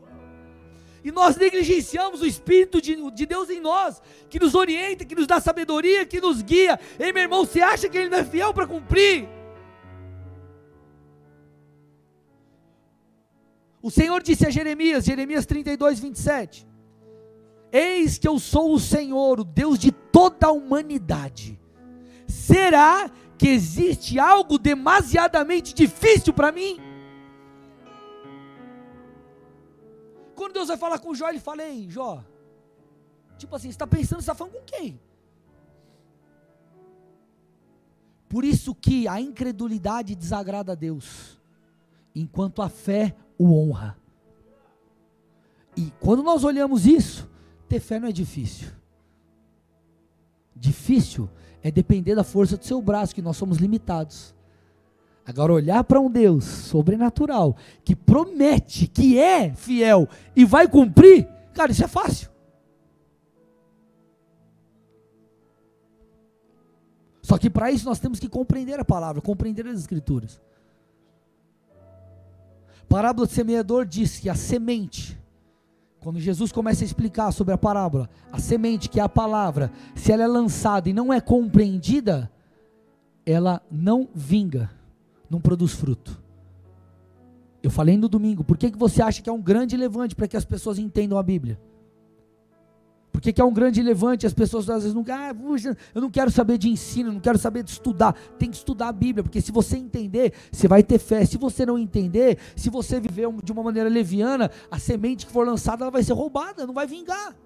e 1.05 1.11
nós 1.11 1.35
negligenciamos 1.35 2.21
o 2.23 2.27
Espírito 2.27 2.81
de, 2.81 2.95
de, 3.11 3.27
Deus 3.27 3.51
em 3.51 3.61
nós, 3.61 4.01
que 4.31 4.39
nos 4.39 4.55
orienta, 4.55 5.05
que 5.05 5.17
nos 5.17 5.27
dá 5.27 5.41
sabedoria, 5.41 6.07
que 6.07 6.21
nos 6.21 6.41
guia. 6.41 6.79
Ei, 7.01 7.13
meu 7.13 7.25
irmão, 7.25 7.45
você 7.45 7.61
acha 7.61 7.89
que 7.89 7.99
Ele 7.99 8.09
não 8.09 8.19
é 8.19 8.25
fiel 8.25 8.55
para 8.55 8.69
cumprir? 8.69 9.29
O 13.83 13.91
Senhor 13.91 14.23
disse 14.23 14.47
a 14.47 14.51
Jeremias, 14.51 15.05
Jeremias 15.05 15.45
32, 15.45 15.99
27: 15.99 16.67
Eis 17.73 18.17
que 18.17 18.29
eu 18.29 18.39
sou 18.39 18.73
o 18.73 18.79
Senhor, 18.79 19.41
o 19.41 19.45
Deus 19.45 19.79
de 19.79 19.91
toda 19.91 20.47
a 20.47 20.53
humanidade. 20.53 21.61
Será 22.29 23.11
que 23.37 23.49
existe 23.49 24.21
algo 24.21 24.57
demasiadamente 24.57 25.75
difícil 25.75 26.33
para 26.33 26.53
mim? 26.53 26.79
Quando 30.37 30.55
Deus 30.55 30.69
vai 30.69 30.77
falar 30.77 30.99
com 31.01 31.15
Jó, 31.15 31.29
ele 31.29 31.41
fala, 31.41 31.63
ei, 31.65 31.89
Jó, 31.91 32.25
tipo 33.37 33.55
assim, 33.57 33.69
você 33.69 33.75
está 33.75 33.87
pensando, 33.87 34.21
você 34.21 34.31
está 34.31 34.35
falando 34.35 34.55
com 34.55 34.65
quem? 34.65 35.01
Por 38.29 38.45
isso 38.45 38.75
que 38.75 39.07
a 39.07 39.21
incredulidade 39.21 40.15
desagrada 40.15 40.73
a 40.73 40.75
Deus, 40.75 41.39
enquanto 42.15 42.63
a 42.63 42.69
fé 42.69 43.15
o 43.43 43.55
honra. 43.55 43.97
E 45.77 45.93
quando 46.01 46.23
nós 46.23 46.45
olhamos 46.45 46.87
isso, 46.87 47.29
ter 47.69 47.81
fé 47.81 47.99
não 47.99 48.09
é 48.09 48.13
difícil. 48.13 48.69
Difícil 50.55 51.29
é 51.63 51.71
depender 51.71 52.15
da 52.15 52.25
força 52.25 52.57
do 52.57 52.65
seu 52.65 52.81
braço, 52.83 53.15
que 53.15 53.23
nós 53.23 53.37
somos 53.37 53.59
limitados. 53.59 54.35
Agora, 55.25 55.53
olhar 55.53 55.85
para 55.85 56.01
um 56.01 56.11
Deus 56.11 56.45
sobrenatural, 56.45 57.57
que 57.85 57.95
promete, 57.95 58.87
que 58.87 59.19
é 59.19 59.55
fiel 59.55 60.09
e 60.35 60.45
vai 60.45 60.69
cumprir, 60.69 61.29
cara, 61.55 61.71
isso 61.71 61.85
é 61.85 61.89
fácil. 61.89 62.31
Só 67.23 67.39
que 67.39 67.49
para 67.49 67.71
isso 67.71 67.85
nós 67.85 68.01
temos 68.01 68.19
que 68.19 68.29
compreender 68.29 68.79
a 68.81 68.85
palavra, 68.85 69.23
compreender 69.23 69.67
as 69.67 69.79
escrituras. 69.79 70.41
Parábola 72.93 73.27
do 73.27 73.33
semeador 73.33 73.87
diz 73.87 74.19
que 74.19 74.29
a 74.29 74.35
semente, 74.35 75.19
quando 75.99 76.21
Jesus 76.21 76.53
começa 76.53 76.85
a 76.85 76.87
explicar 76.87 77.33
sobre 77.33 77.55
a 77.55 77.57
parábola, 77.57 78.07
a 78.31 78.39
semente, 78.39 78.91
que 78.91 79.01
é 79.01 79.03
a 79.03 79.09
palavra, 79.09 79.73
se 79.95 80.13
ela 80.13 80.25
é 80.25 80.27
lançada 80.27 80.91
e 80.91 80.93
não 80.93 81.11
é 81.11 81.19
compreendida, 81.19 82.31
ela 83.25 83.63
não 83.71 84.07
vinga, 84.15 84.71
não 85.31 85.41
produz 85.41 85.73
fruto. 85.73 86.23
Eu 87.63 87.71
falei 87.71 87.97
no 87.97 88.11
domingo, 88.11 88.45
por 88.45 88.59
que, 88.59 88.71
que 88.71 88.77
você 88.77 89.01
acha 89.01 89.23
que 89.23 89.31
é 89.31 89.33
um 89.33 89.41
grande 89.41 89.75
levante 89.75 90.15
para 90.15 90.29
que 90.29 90.37
as 90.37 90.45
pessoas 90.45 90.79
entendam 90.79 91.17
a 91.17 91.23
Bíblia? 91.23 91.59
Por 93.23 93.27
que, 93.27 93.35
que 93.35 93.41
é 93.41 93.45
um 93.45 93.53
grande 93.53 93.81
levante? 93.81 94.27
As 94.27 94.35
pessoas 94.35 94.69
às 94.69 94.83
vezes 94.83 94.93
não, 94.93 95.05
ah, 95.09 95.33
puxa, 95.33 95.77
eu 95.95 96.03
não 96.03 96.11
quero 96.11 96.29
saber 96.29 96.59
de 96.59 96.69
ensino, 96.69 97.13
não 97.13 97.21
quero 97.21 97.39
saber 97.39 97.63
de 97.63 97.71
estudar. 97.71 98.15
Tem 98.37 98.51
que 98.51 98.57
estudar 98.57 98.89
a 98.89 98.93
Bíblia, 98.93 99.23
porque 99.23 99.41
se 99.41 99.53
você 99.53 99.77
entender, 99.77 100.33
você 100.51 100.67
vai 100.67 100.83
ter 100.83 100.99
fé. 100.99 101.25
Se 101.25 101.39
você 101.39 101.65
não 101.65 101.79
entender, 101.79 102.37
se 102.57 102.69
você 102.69 102.99
viver 102.99 103.29
de 103.45 103.53
uma 103.53 103.63
maneira 103.63 103.89
leviana, 103.89 104.51
a 104.69 104.77
semente 104.77 105.25
que 105.25 105.31
for 105.31 105.47
lançada 105.47 105.85
ela 105.85 105.91
vai 105.93 106.03
ser 106.03 106.15
roubada, 106.15 106.67
não 106.67 106.75
vai 106.75 106.85
vingar. 106.85 107.37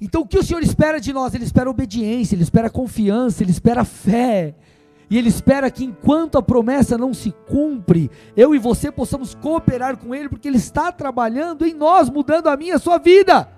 Então 0.00 0.22
o 0.22 0.26
que 0.26 0.38
o 0.38 0.42
Senhor 0.42 0.62
espera 0.62 0.98
de 0.98 1.12
nós? 1.12 1.34
Ele 1.34 1.44
espera 1.44 1.68
obediência, 1.68 2.34
ele 2.34 2.44
espera 2.44 2.70
confiança, 2.70 3.42
ele 3.42 3.50
espera 3.50 3.84
fé. 3.84 4.54
E 5.10 5.16
Ele 5.16 5.28
espera 5.28 5.70
que 5.70 5.84
enquanto 5.84 6.36
a 6.36 6.42
promessa 6.42 6.98
não 6.98 7.14
se 7.14 7.32
cumpre, 7.46 8.10
eu 8.36 8.54
e 8.54 8.58
você 8.58 8.92
possamos 8.92 9.34
cooperar 9.34 9.96
com 9.96 10.14
Ele, 10.14 10.28
porque 10.28 10.48
Ele 10.48 10.58
está 10.58 10.92
trabalhando 10.92 11.64
em 11.64 11.72
nós, 11.72 12.10
mudando 12.10 12.48
a 12.48 12.56
minha 12.56 12.72
e 12.72 12.76
a 12.76 12.78
sua 12.78 12.98
vida. 12.98 13.48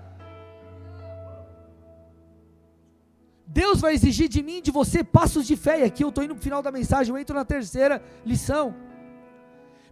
Deus 3.45 3.81
vai 3.81 3.93
exigir 3.93 4.29
de 4.29 4.41
mim 4.41 4.61
de 4.61 4.71
você 4.71 5.03
passos 5.03 5.45
de 5.45 5.57
fé. 5.57 5.81
E 5.81 5.83
aqui 5.83 6.03
eu 6.05 6.09
estou 6.09 6.23
indo 6.23 6.33
para 6.33 6.39
o 6.39 6.43
final 6.43 6.61
da 6.61 6.71
mensagem, 6.71 7.13
eu 7.13 7.19
entro 7.19 7.35
na 7.35 7.43
terceira 7.43 8.01
lição. 8.25 8.73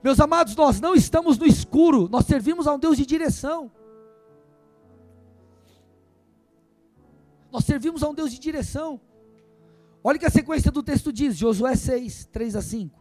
Meus 0.02 0.18
amados, 0.22 0.56
nós 0.56 0.80
não 0.80 0.96
estamos 0.96 1.38
no 1.38 1.46
escuro, 1.46 2.08
nós 2.10 2.26
servimos 2.26 2.68
a 2.68 2.74
um 2.74 2.80
Deus 2.80 2.96
de 2.96 3.06
direção. 3.06 3.70
Nós 7.52 7.66
servimos 7.66 8.02
a 8.02 8.08
um 8.08 8.14
Deus 8.14 8.32
de 8.32 8.40
direção. 8.40 9.02
Olha 10.04 10.16
o 10.16 10.20
que 10.20 10.26
a 10.26 10.30
sequência 10.30 10.72
do 10.72 10.82
texto 10.82 11.12
diz, 11.12 11.36
Josué 11.36 11.76
6, 11.76 12.26
3 12.32 12.56
a 12.56 12.62
5. 12.62 13.00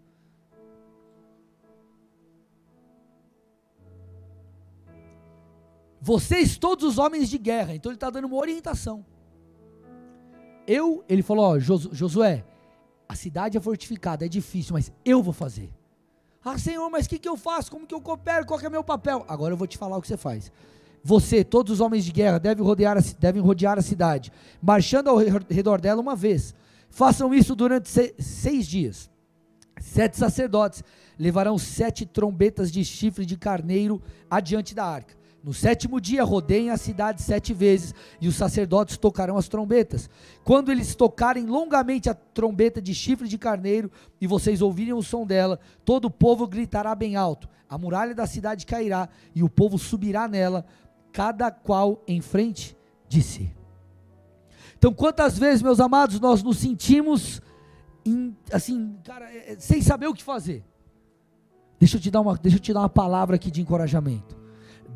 Vocês, 6.01 6.57
todos 6.57 6.84
os 6.84 6.99
homens 6.99 7.28
de 7.28 7.38
guerra, 7.38 7.74
então 7.74 7.90
ele 7.90 7.96
está 7.96 8.11
dando 8.11 8.26
uma 8.26 8.36
orientação. 8.36 9.05
Eu, 10.66 11.05
ele 11.09 11.22
falou, 11.22 11.44
ó, 11.44 11.59
Josué, 11.59 12.44
a 13.09 13.14
cidade 13.14 13.57
é 13.57 13.61
fortificada, 13.61 14.24
é 14.24 14.28
difícil, 14.28 14.74
mas 14.74 14.92
eu 15.05 15.22
vou 15.22 15.32
fazer. 15.32 15.70
Ah, 16.44 16.59
Senhor, 16.59 16.88
mas 16.90 17.07
o 17.07 17.09
que, 17.09 17.18
que 17.18 17.28
eu 17.28 17.36
faço? 17.36 17.70
Como 17.70 17.86
que 17.86 17.94
eu 17.94 18.01
coopero? 18.01 18.46
Qual 18.46 18.61
é 18.61 18.68
o 18.68 18.70
meu 18.70 18.84
papel? 18.84 19.24
Agora 19.28 19.53
eu 19.53 19.57
vou 19.57 19.66
te 19.66 19.76
falar 19.76 19.96
o 19.96 20.01
que 20.01 20.09
você 20.09 20.16
faz. 20.16 20.53
Você, 21.03 21.44
todos 21.44 21.74
os 21.74 21.80
homens 21.80 22.05
de 22.05 22.12
guerra, 22.12 22.38
devem 22.38 22.64
rodear 22.64 22.96
a, 22.96 23.01
devem 23.18 23.40
rodear 23.40 23.78
a 23.78 23.82
cidade, 23.82 24.32
marchando 24.61 25.09
ao 25.09 25.16
redor 25.16 25.80
dela 25.80 26.01
uma 26.01 26.14
vez. 26.16 26.55
Façam 26.91 27.32
isso 27.32 27.55
durante 27.55 27.89
seis 28.18 28.66
dias. 28.66 29.11
Sete 29.80 30.16
sacerdotes 30.16 30.82
levarão 31.18 31.57
sete 31.59 32.05
trombetas 32.05 32.70
de 32.70 32.84
chifre 32.84 33.24
de 33.24 33.36
carneiro 33.36 34.03
adiante 34.30 34.74
da 34.74 34.84
arca. 34.84 35.16
No 35.43 35.55
sétimo 35.55 36.01
dia, 36.01 36.24
rodeiem 36.24 36.70
a 36.70 36.76
cidade 36.76 37.22
sete 37.22 37.55
vezes, 37.55 37.95
e 38.20 38.26
os 38.26 38.34
sacerdotes 38.34 38.97
tocarão 38.99 39.36
as 39.36 39.49
trombetas. 39.49 40.11
Quando 40.45 40.70
eles 40.70 40.95
tocarem 40.95 41.47
longamente 41.47 42.11
a 42.11 42.14
trombeta 42.14 42.82
de 42.82 42.93
chifre 42.93 43.28
de 43.28 43.39
carneiro, 43.39 43.91
e 44.20 44.26
vocês 44.26 44.61
ouvirem 44.61 44.93
o 44.93 45.03
som 45.03 45.24
dela, 45.24 45.61
todo 45.84 46.07
o 46.07 46.11
povo 46.11 46.47
gritará 46.47 46.95
bem 46.95 47.14
alto. 47.14 47.49
A 47.68 47.78
muralha 47.78 48.14
da 48.14 48.26
cidade 48.26 48.66
cairá, 48.66 49.09
e 49.34 49.43
o 49.43 49.49
povo 49.49 49.78
subirá 49.78 50.26
nela, 50.26 50.66
cada 51.12 51.51
qual 51.51 52.03
em 52.07 52.20
frente 52.20 52.76
de 53.09 53.22
si. 53.22 53.57
Então, 54.78 54.94
quantas 54.94 55.36
vezes, 55.36 55.60
meus 55.60 55.80
amados, 55.80 56.20
nós 56.20 56.42
nos 56.42 56.58
sentimos 56.58 57.42
assim, 58.52 58.96
cara, 59.04 59.30
é, 59.30 59.52
é, 59.52 59.56
sem 59.58 59.82
saber 59.82 60.06
o 60.06 60.14
que 60.14 60.22
fazer? 60.22 60.64
Deixa 61.78 61.96
eu 61.96 62.00
te 62.00 62.10
dar 62.10 62.20
uma, 62.20 62.36
deixa 62.36 62.56
eu 62.56 62.60
te 62.60 62.72
dar 62.72 62.80
uma 62.80 62.88
palavra 62.88 63.36
aqui 63.36 63.50
de 63.50 63.60
encorajamento. 63.60 64.36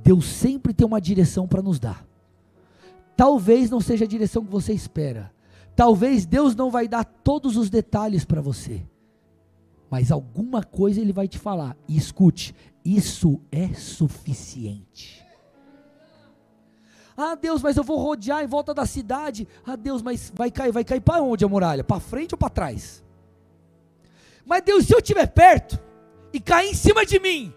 Deus 0.02 0.24
sempre 0.26 0.72
tem 0.72 0.86
uma 0.86 1.00
direção 1.00 1.46
para 1.46 1.62
nos 1.62 1.78
dar. 1.78 2.04
Talvez 3.16 3.70
não 3.70 3.80
seja 3.80 4.04
a 4.04 4.08
direção 4.08 4.44
que 4.44 4.50
você 4.50 4.72
espera. 4.72 5.32
Talvez 5.76 6.26
Deus 6.26 6.56
não 6.56 6.70
vai 6.70 6.88
dar 6.88 7.04
todos 7.04 7.56
os 7.56 7.70
detalhes 7.70 8.24
para 8.24 8.40
você. 8.40 8.82
Mas 9.90 10.10
alguma 10.10 10.62
coisa 10.62 11.00
ele 11.00 11.12
vai 11.12 11.28
te 11.28 11.38
falar. 11.38 11.76
E 11.86 11.96
escute, 11.96 12.54
isso 12.84 13.40
é 13.50 13.68
suficiente. 13.74 15.24
Ah, 17.16 17.34
Deus, 17.34 17.62
mas 17.62 17.76
eu 17.76 17.84
vou 17.84 17.98
rodear 17.98 18.42
em 18.42 18.46
volta 18.46 18.72
da 18.72 18.86
cidade. 18.86 19.46
Ah, 19.66 19.76
Deus, 19.76 20.02
mas 20.02 20.32
vai 20.34 20.50
cair, 20.50 20.72
vai 20.72 20.84
cair 20.84 21.00
para 21.00 21.22
onde 21.22 21.44
a 21.44 21.48
muralha? 21.48 21.84
Para 21.84 22.00
frente 22.00 22.34
ou 22.34 22.38
para 22.38 22.48
trás? 22.48 23.02
Mas 24.44 24.62
Deus, 24.62 24.86
se 24.86 24.94
eu 24.94 24.98
estiver 24.98 25.26
perto 25.26 25.78
e 26.32 26.40
cair 26.40 26.70
em 26.70 26.74
cima 26.74 27.04
de 27.04 27.20
mim, 27.20 27.52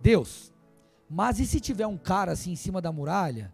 Deus, 0.00 0.52
mas 1.08 1.38
e 1.38 1.46
se 1.46 1.60
tiver 1.60 1.86
um 1.86 1.96
cara 1.96 2.32
assim 2.32 2.52
em 2.52 2.56
cima 2.56 2.80
da 2.80 2.92
muralha 2.92 3.52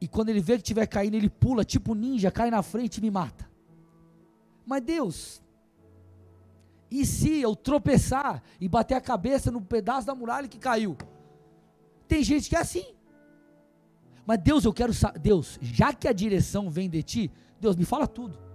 e 0.00 0.06
quando 0.08 0.28
ele 0.28 0.40
vê 0.40 0.54
que 0.54 0.62
estiver 0.62 0.86
caindo 0.86 1.14
ele 1.14 1.30
pula 1.30 1.64
tipo 1.64 1.94
ninja, 1.94 2.30
cai 2.30 2.50
na 2.50 2.62
frente 2.62 2.98
e 2.98 3.00
me 3.00 3.10
mata? 3.10 3.48
Mas 4.64 4.82
Deus, 4.82 5.42
e 6.90 7.04
se 7.06 7.40
eu 7.40 7.54
tropeçar 7.54 8.42
e 8.60 8.68
bater 8.68 8.94
a 8.94 9.00
cabeça 9.00 9.50
no 9.50 9.60
pedaço 9.60 10.06
da 10.06 10.14
muralha 10.14 10.48
que 10.48 10.58
caiu? 10.58 10.96
Tem 12.08 12.22
gente 12.22 12.48
que 12.48 12.56
é 12.56 12.60
assim. 12.60 12.95
Mas 14.26 14.40
Deus, 14.40 14.64
eu 14.64 14.72
quero 14.72 14.92
saber, 14.92 15.20
Deus, 15.20 15.58
já 15.62 15.92
que 15.92 16.08
a 16.08 16.12
direção 16.12 16.68
vem 16.68 16.90
de 16.90 17.02
ti, 17.02 17.30
Deus, 17.60 17.76
me 17.76 17.84
fala 17.84 18.06
tudo. 18.06 18.36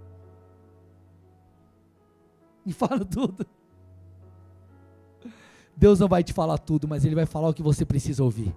Me 2.64 2.72
fala 2.72 3.04
tudo. 3.04 3.44
Deus 5.76 5.98
não 5.98 6.06
vai 6.06 6.22
te 6.22 6.32
falar 6.32 6.58
tudo, 6.58 6.86
mas 6.86 7.04
Ele 7.04 7.16
vai 7.16 7.26
falar 7.26 7.48
o 7.48 7.54
que 7.54 7.62
você 7.62 7.84
precisa 7.84 8.22
ouvir. 8.22 8.54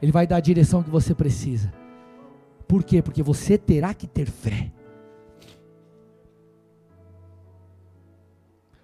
Ele 0.00 0.12
vai 0.12 0.28
dar 0.28 0.36
a 0.36 0.40
direção 0.40 0.80
que 0.80 0.90
você 0.90 1.12
precisa. 1.12 1.72
Por 2.68 2.84
quê? 2.84 3.02
Porque 3.02 3.20
você 3.20 3.58
terá 3.58 3.92
que 3.94 4.06
ter 4.06 4.30
fé. 4.30 4.70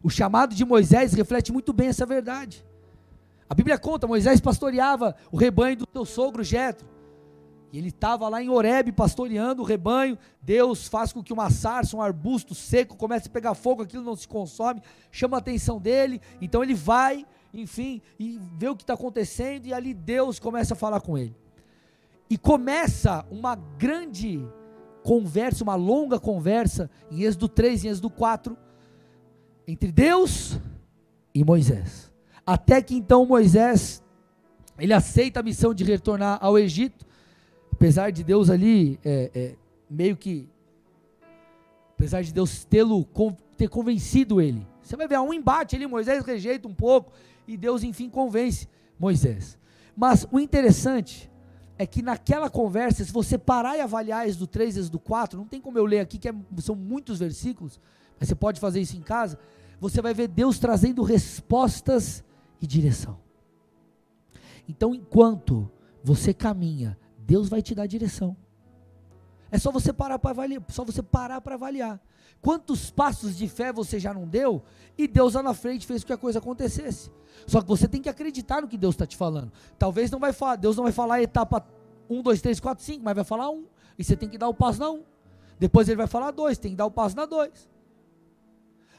O 0.02 0.10
chamado 0.10 0.54
de 0.54 0.64
Moisés 0.64 1.12
reflete 1.12 1.52
muito 1.52 1.72
bem 1.72 1.88
essa 1.88 2.04
verdade. 2.04 2.64
A 3.48 3.54
Bíblia 3.54 3.78
conta, 3.78 4.06
Moisés 4.06 4.40
pastoreava 4.40 5.14
o 5.30 5.36
rebanho 5.36 5.76
do 5.76 5.88
seu 5.92 6.04
sogro 6.04 6.42
Jetro. 6.42 6.97
E 7.72 7.78
ele 7.78 7.88
estava 7.88 8.28
lá 8.28 8.42
em 8.42 8.48
Horebe 8.48 8.92
pastoreando 8.92 9.62
o 9.62 9.64
rebanho. 9.64 10.18
Deus 10.40 10.86
faz 10.88 11.12
com 11.12 11.22
que 11.22 11.32
uma 11.32 11.50
sarça, 11.50 11.96
um 11.96 12.02
arbusto 12.02 12.54
seco 12.54 12.96
comece 12.96 13.28
a 13.28 13.30
pegar 13.30 13.54
fogo, 13.54 13.82
aquilo 13.82 14.04
não 14.04 14.16
se 14.16 14.26
consome, 14.26 14.82
chama 15.12 15.36
a 15.36 15.40
atenção 15.40 15.78
dele. 15.78 16.20
Então 16.40 16.62
ele 16.62 16.74
vai, 16.74 17.26
enfim, 17.52 18.00
e 18.18 18.40
vê 18.56 18.68
o 18.68 18.76
que 18.76 18.82
está 18.82 18.94
acontecendo, 18.94 19.66
e 19.66 19.74
ali 19.74 19.92
Deus 19.92 20.38
começa 20.38 20.74
a 20.74 20.76
falar 20.76 21.00
com 21.00 21.18
ele. 21.18 21.36
E 22.30 22.38
começa 22.38 23.24
uma 23.30 23.54
grande 23.54 24.46
conversa, 25.02 25.64
uma 25.64 25.74
longa 25.74 26.18
conversa, 26.18 26.90
em 27.10 27.22
Êxodo 27.22 27.48
3, 27.48 27.84
em 27.84 27.88
Êxodo 27.88 28.10
4, 28.10 28.56
entre 29.66 29.92
Deus 29.92 30.58
e 31.34 31.44
Moisés. 31.44 32.12
Até 32.46 32.80
que 32.80 32.94
então 32.94 33.26
Moisés, 33.26 34.02
ele 34.78 34.94
aceita 34.94 35.40
a 35.40 35.42
missão 35.42 35.74
de 35.74 35.84
retornar 35.84 36.38
ao 36.40 36.58
Egito, 36.58 37.06
apesar 37.78 38.10
de 38.10 38.24
Deus 38.24 38.50
ali, 38.50 38.98
é, 39.04 39.30
é, 39.32 39.56
meio 39.88 40.16
que, 40.16 40.48
apesar 41.94 42.22
de 42.22 42.34
Deus 42.34 42.64
tê-lo, 42.64 43.06
ter 43.56 43.68
convencido 43.68 44.40
ele, 44.40 44.66
você 44.82 44.96
vai 44.96 45.06
ver, 45.06 45.14
há 45.14 45.22
um 45.22 45.32
embate 45.32 45.76
ali, 45.76 45.86
Moisés 45.86 46.24
rejeita 46.24 46.66
um 46.66 46.74
pouco, 46.74 47.12
e 47.46 47.56
Deus 47.56 47.84
enfim 47.84 48.10
convence 48.10 48.66
Moisés. 48.98 49.56
Mas 49.96 50.26
o 50.32 50.40
interessante 50.40 51.30
é 51.78 51.86
que 51.86 52.02
naquela 52.02 52.50
conversa, 52.50 53.04
se 53.04 53.12
você 53.12 53.38
parar 53.38 53.76
e 53.76 53.80
avaliar 53.80 54.26
as 54.26 54.34
do 54.34 54.48
3 54.48 54.76
e 54.76 54.80
as 54.80 54.90
do 54.90 54.98
4, 54.98 55.38
não 55.38 55.46
tem 55.46 55.60
como 55.60 55.78
eu 55.78 55.86
ler 55.86 56.00
aqui, 56.00 56.18
que 56.18 56.28
é, 56.28 56.34
são 56.58 56.74
muitos 56.74 57.20
versículos, 57.20 57.78
mas 58.18 58.28
você 58.28 58.34
pode 58.34 58.58
fazer 58.58 58.80
isso 58.80 58.96
em 58.96 59.02
casa, 59.02 59.38
você 59.80 60.02
vai 60.02 60.12
ver 60.12 60.26
Deus 60.26 60.58
trazendo 60.58 61.04
respostas 61.04 62.24
e 62.60 62.66
direção. 62.66 63.20
Então, 64.68 64.92
enquanto 64.92 65.70
você 66.02 66.34
caminha 66.34 66.98
Deus 67.28 67.46
vai 67.46 67.60
te 67.60 67.74
dar 67.74 67.86
direção. 67.86 68.34
É 69.50 69.58
só 69.58 69.70
você 69.70 69.92
parar 69.92 70.18
para 70.18 70.30
avaliar, 70.30 70.62
só 70.68 70.82
você 70.82 71.02
parar 71.02 71.42
para 71.42 71.56
avaliar. 71.56 72.00
Quantos 72.40 72.90
passos 72.90 73.36
de 73.36 73.46
fé 73.46 73.70
você 73.70 74.00
já 74.00 74.14
não 74.14 74.26
deu 74.26 74.62
e 74.96 75.06
Deus 75.06 75.34
lá 75.34 75.42
na 75.42 75.52
frente 75.52 75.86
fez 75.86 76.02
com 76.02 76.06
que 76.06 76.12
a 76.14 76.16
coisa 76.16 76.38
acontecesse? 76.38 77.12
Só 77.46 77.60
que 77.60 77.68
você 77.68 77.86
tem 77.86 78.00
que 78.00 78.08
acreditar 78.08 78.62
no 78.62 78.68
que 78.68 78.78
Deus 78.78 78.94
está 78.94 79.06
te 79.06 79.14
falando. 79.14 79.52
Talvez 79.78 80.10
não 80.10 80.18
vai 80.18 80.32
falar, 80.32 80.56
Deus 80.56 80.74
não 80.74 80.84
vai 80.84 80.92
falar 80.92 81.16
a 81.16 81.22
etapa 81.22 81.66
1, 82.08 82.22
2, 82.22 82.40
3, 82.40 82.60
4, 82.60 82.82
5, 82.82 83.04
mas 83.04 83.14
vai 83.14 83.24
falar 83.24 83.50
um. 83.50 83.66
E 83.98 84.02
você 84.02 84.16
tem 84.16 84.28
que 84.30 84.38
dar 84.38 84.48
o 84.48 84.54
passo 84.54 84.80
na 84.80 84.90
1. 84.90 85.04
Depois 85.58 85.86
ele 85.86 85.96
vai 85.96 86.06
falar 86.06 86.30
dois, 86.30 86.56
tem 86.56 86.70
que 86.70 86.76
dar 86.78 86.86
o 86.86 86.90
passo 86.90 87.14
na 87.14 87.26
dois. 87.26 87.68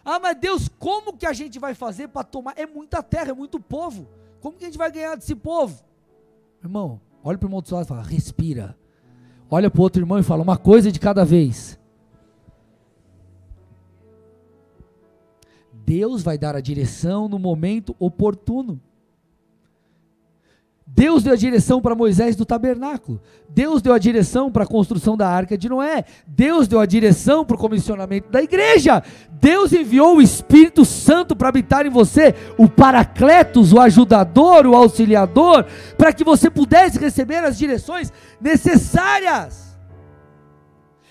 Ah, 0.05 0.19
mas 0.19 0.37
Deus, 0.37 0.69
como 0.77 1.17
que 1.17 1.25
a 1.25 1.33
gente 1.33 1.57
vai 1.57 1.73
fazer 1.73 2.09
para 2.09 2.23
tomar? 2.23 2.53
É 2.57 2.67
muita 2.67 3.01
terra, 3.01 3.31
é 3.31 3.33
muito 3.33 3.59
povo. 3.59 4.07
Como 4.39 4.55
que 4.55 4.65
a 4.65 4.67
gente 4.67 4.77
vai 4.77 4.91
ganhar 4.91 5.15
desse 5.15 5.33
povo? 5.33 5.83
Irmão, 6.61 7.01
olha 7.23 7.37
para 7.37 7.47
o 7.47 7.49
irmão 7.49 7.73
lado 7.73 7.85
e 7.85 7.87
fala: 7.87 8.03
respira. 8.03 8.77
Olha 9.49 9.69
para 9.69 9.79
o 9.79 9.83
outro 9.83 10.01
irmão 10.01 10.19
e 10.19 10.23
fala: 10.23 10.43
uma 10.43 10.57
coisa 10.57 10.91
de 10.91 10.99
cada 10.99 11.25
vez. 11.25 11.79
Deus 15.85 16.21
vai 16.21 16.37
dar 16.37 16.55
a 16.55 16.61
direção 16.61 17.27
no 17.27 17.39
momento 17.39 17.95
oportuno. 17.97 18.79
Deus 20.91 21.23
deu 21.23 21.33
a 21.33 21.37
direção 21.37 21.79
para 21.81 21.95
Moisés 21.95 22.35
do 22.35 22.45
tabernáculo. 22.45 23.21
Deus 23.47 23.81
deu 23.81 23.93
a 23.93 23.99
direção 23.99 24.51
para 24.51 24.63
a 24.63 24.67
construção 24.67 25.15
da 25.15 25.29
arca 25.29 25.57
de 25.57 25.69
Noé. 25.69 26.03
Deus 26.27 26.67
deu 26.67 26.79
a 26.79 26.85
direção 26.85 27.45
para 27.45 27.55
o 27.55 27.59
comissionamento 27.59 28.29
da 28.29 28.41
igreja. 28.41 29.01
Deus 29.31 29.71
enviou 29.71 30.17
o 30.17 30.21
Espírito 30.21 30.83
Santo 30.83 31.35
para 31.35 31.49
habitar 31.49 31.85
em 31.85 31.89
você, 31.89 32.35
o 32.57 32.67
Paracletos, 32.67 33.71
o 33.71 33.79
ajudador, 33.79 34.65
o 34.65 34.75
auxiliador, 34.75 35.65
para 35.97 36.11
que 36.11 36.23
você 36.23 36.49
pudesse 36.49 36.99
receber 36.99 37.43
as 37.43 37.57
direções 37.57 38.11
necessárias. 38.41 39.77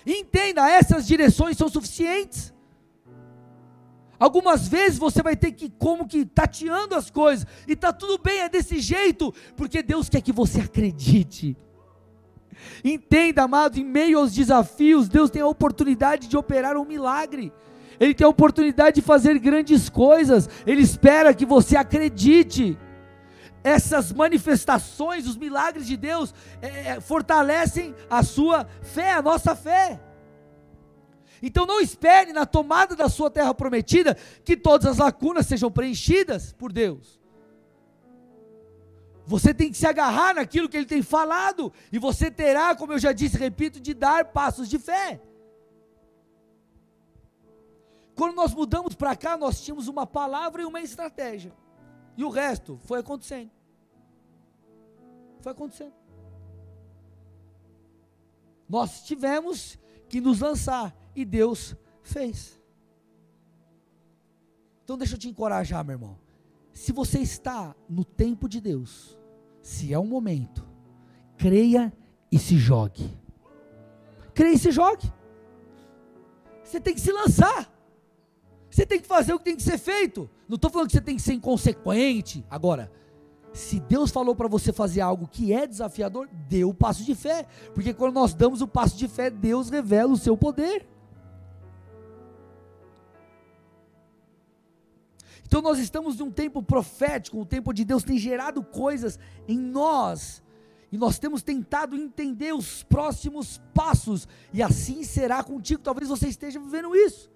Entenda, 0.04 0.68
essas 0.68 1.06
direções 1.06 1.56
são 1.56 1.68
suficientes. 1.68 2.52
Algumas 4.18 4.66
vezes 4.66 4.98
você 4.98 5.22
vai 5.22 5.36
ter 5.36 5.52
que 5.52 5.70
como 5.70 6.06
que 6.06 6.24
tateando 6.24 6.94
as 6.94 7.08
coisas 7.08 7.46
e 7.66 7.76
tá 7.76 7.92
tudo 7.92 8.18
bem, 8.18 8.40
é 8.40 8.48
desse 8.48 8.80
jeito, 8.80 9.32
porque 9.56 9.82
Deus 9.82 10.08
quer 10.08 10.20
que 10.20 10.32
você 10.32 10.60
acredite. 10.60 11.56
Entenda, 12.84 13.44
amado, 13.44 13.78
em 13.78 13.84
meio 13.84 14.18
aos 14.18 14.32
desafios, 14.32 15.08
Deus 15.08 15.30
tem 15.30 15.42
a 15.42 15.46
oportunidade 15.46 16.26
de 16.26 16.36
operar 16.36 16.76
um 16.76 16.84
milagre. 16.84 17.52
Ele 18.00 18.14
tem 18.14 18.24
a 18.24 18.30
oportunidade 18.30 18.96
de 18.96 19.02
fazer 19.02 19.38
grandes 19.38 19.88
coisas. 19.88 20.48
Ele 20.66 20.82
espera 20.82 21.34
que 21.34 21.46
você 21.46 21.76
acredite. 21.76 22.78
Essas 23.62 24.12
manifestações, 24.12 25.26
os 25.26 25.36
milagres 25.36 25.86
de 25.86 25.96
Deus, 25.96 26.32
é, 26.62 26.90
é 26.90 27.00
fortalecem 27.00 27.94
a 28.08 28.22
sua 28.22 28.66
fé, 28.82 29.12
a 29.12 29.22
nossa 29.22 29.54
fé. 29.54 30.00
Então 31.42 31.66
não 31.66 31.80
espere 31.80 32.32
na 32.32 32.44
tomada 32.44 32.96
da 32.96 33.08
sua 33.08 33.30
terra 33.30 33.54
prometida 33.54 34.16
que 34.44 34.56
todas 34.56 34.86
as 34.86 34.98
lacunas 34.98 35.46
sejam 35.46 35.70
preenchidas 35.70 36.52
por 36.52 36.72
Deus. 36.72 37.18
Você 39.26 39.52
tem 39.52 39.70
que 39.70 39.76
se 39.76 39.86
agarrar 39.86 40.34
naquilo 40.34 40.68
que 40.68 40.76
ele 40.76 40.86
tem 40.86 41.02
falado, 41.02 41.70
e 41.92 41.98
você 41.98 42.30
terá, 42.30 42.74
como 42.74 42.94
eu 42.94 42.98
já 42.98 43.12
disse, 43.12 43.36
repito, 43.36 43.78
de 43.78 43.92
dar 43.92 44.24
passos 44.26 44.68
de 44.70 44.78
fé. 44.78 45.20
Quando 48.14 48.34
nós 48.34 48.54
mudamos 48.54 48.94
para 48.94 49.14
cá, 49.14 49.36
nós 49.36 49.60
tínhamos 49.60 49.86
uma 49.86 50.06
palavra 50.06 50.62
e 50.62 50.64
uma 50.64 50.80
estratégia. 50.80 51.52
E 52.16 52.24
o 52.24 52.30
resto 52.30 52.80
foi 52.84 53.00
acontecendo. 53.00 53.50
Foi 55.40 55.52
acontecendo. 55.52 55.92
Nós 58.68 59.02
tivemos 59.02 59.78
que 60.08 60.20
nos 60.20 60.40
lançar 60.40 60.96
e 61.20 61.24
Deus 61.24 61.76
fez. 62.02 62.60
Então 64.84 64.96
deixa 64.96 65.14
eu 65.14 65.18
te 65.18 65.28
encorajar, 65.28 65.84
meu 65.84 65.94
irmão. 65.94 66.18
Se 66.72 66.92
você 66.92 67.18
está 67.18 67.74
no 67.88 68.04
tempo 68.04 68.48
de 68.48 68.60
Deus, 68.60 69.18
se 69.60 69.92
é 69.92 69.98
um 69.98 70.06
momento, 70.06 70.66
creia 71.36 71.92
e 72.30 72.38
se 72.38 72.56
jogue. 72.56 73.18
Creia 74.32 74.54
e 74.54 74.58
se 74.58 74.70
jogue. 74.70 75.12
Você 76.62 76.80
tem 76.80 76.94
que 76.94 77.00
se 77.00 77.12
lançar. 77.12 77.74
Você 78.70 78.86
tem 78.86 79.00
que 79.00 79.06
fazer 79.06 79.32
o 79.34 79.38
que 79.38 79.44
tem 79.44 79.56
que 79.56 79.62
ser 79.62 79.78
feito. 79.78 80.30
Não 80.48 80.54
estou 80.54 80.70
falando 80.70 80.86
que 80.86 80.92
você 80.92 81.00
tem 81.00 81.16
que 81.16 81.22
ser 81.22 81.32
inconsequente. 81.32 82.44
Agora, 82.48 82.92
se 83.52 83.80
Deus 83.80 84.10
falou 84.10 84.36
para 84.36 84.46
você 84.46 84.72
fazer 84.72 85.00
algo 85.00 85.26
que 85.26 85.52
é 85.52 85.66
desafiador, 85.66 86.28
dê 86.48 86.64
o 86.64 86.72
passo 86.72 87.02
de 87.02 87.14
fé. 87.14 87.46
Porque 87.74 87.92
quando 87.92 88.14
nós 88.14 88.34
damos 88.34 88.60
o 88.60 88.68
passo 88.68 88.96
de 88.96 89.08
fé, 89.08 89.30
Deus 89.30 89.68
revela 89.68 90.12
o 90.12 90.16
seu 90.16 90.36
poder. 90.36 90.86
Então 95.48 95.62
nós 95.62 95.78
estamos 95.78 96.18
num 96.18 96.30
tempo 96.30 96.62
profético, 96.62 97.40
um 97.40 97.44
tempo 97.44 97.70
onde 97.70 97.82
Deus 97.82 98.04
tem 98.04 98.18
gerado 98.18 98.62
coisas 98.62 99.18
em 99.48 99.58
nós. 99.58 100.42
E 100.92 100.98
nós 100.98 101.18
temos 101.18 101.42
tentado 101.42 101.96
entender 101.96 102.54
os 102.54 102.82
próximos 102.82 103.58
passos, 103.72 104.28
e 104.52 104.62
assim 104.62 105.02
será 105.02 105.42
contigo. 105.42 105.82
Talvez 105.82 106.10
você 106.10 106.28
esteja 106.28 106.60
vivendo 106.60 106.94
isso. 106.94 107.30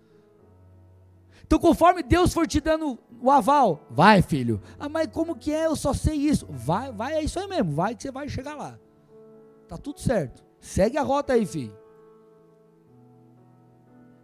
Então, 1.42 1.58
conforme 1.58 2.02
Deus 2.02 2.34
for 2.34 2.46
te 2.46 2.60
dando 2.60 2.98
o 3.18 3.30
aval, 3.30 3.86
vai, 3.90 4.20
filho. 4.20 4.60
Ah, 4.78 4.90
mas 4.90 5.06
como 5.06 5.34
que 5.34 5.50
é? 5.50 5.64
Eu 5.64 5.74
só 5.74 5.94
sei 5.94 6.16
isso. 6.16 6.46
Vai, 6.50 6.92
vai, 6.92 7.14
é 7.14 7.22
isso 7.22 7.38
aí 7.38 7.48
mesmo. 7.48 7.72
Vai 7.72 7.94
que 7.94 8.02
você 8.02 8.10
vai 8.10 8.28
chegar 8.28 8.54
lá. 8.54 8.78
Tá 9.68 9.78
tudo 9.78 10.00
certo. 10.00 10.44
Segue 10.60 10.98
a 10.98 11.02
rota 11.02 11.32
aí, 11.32 11.46
filho. 11.46 11.74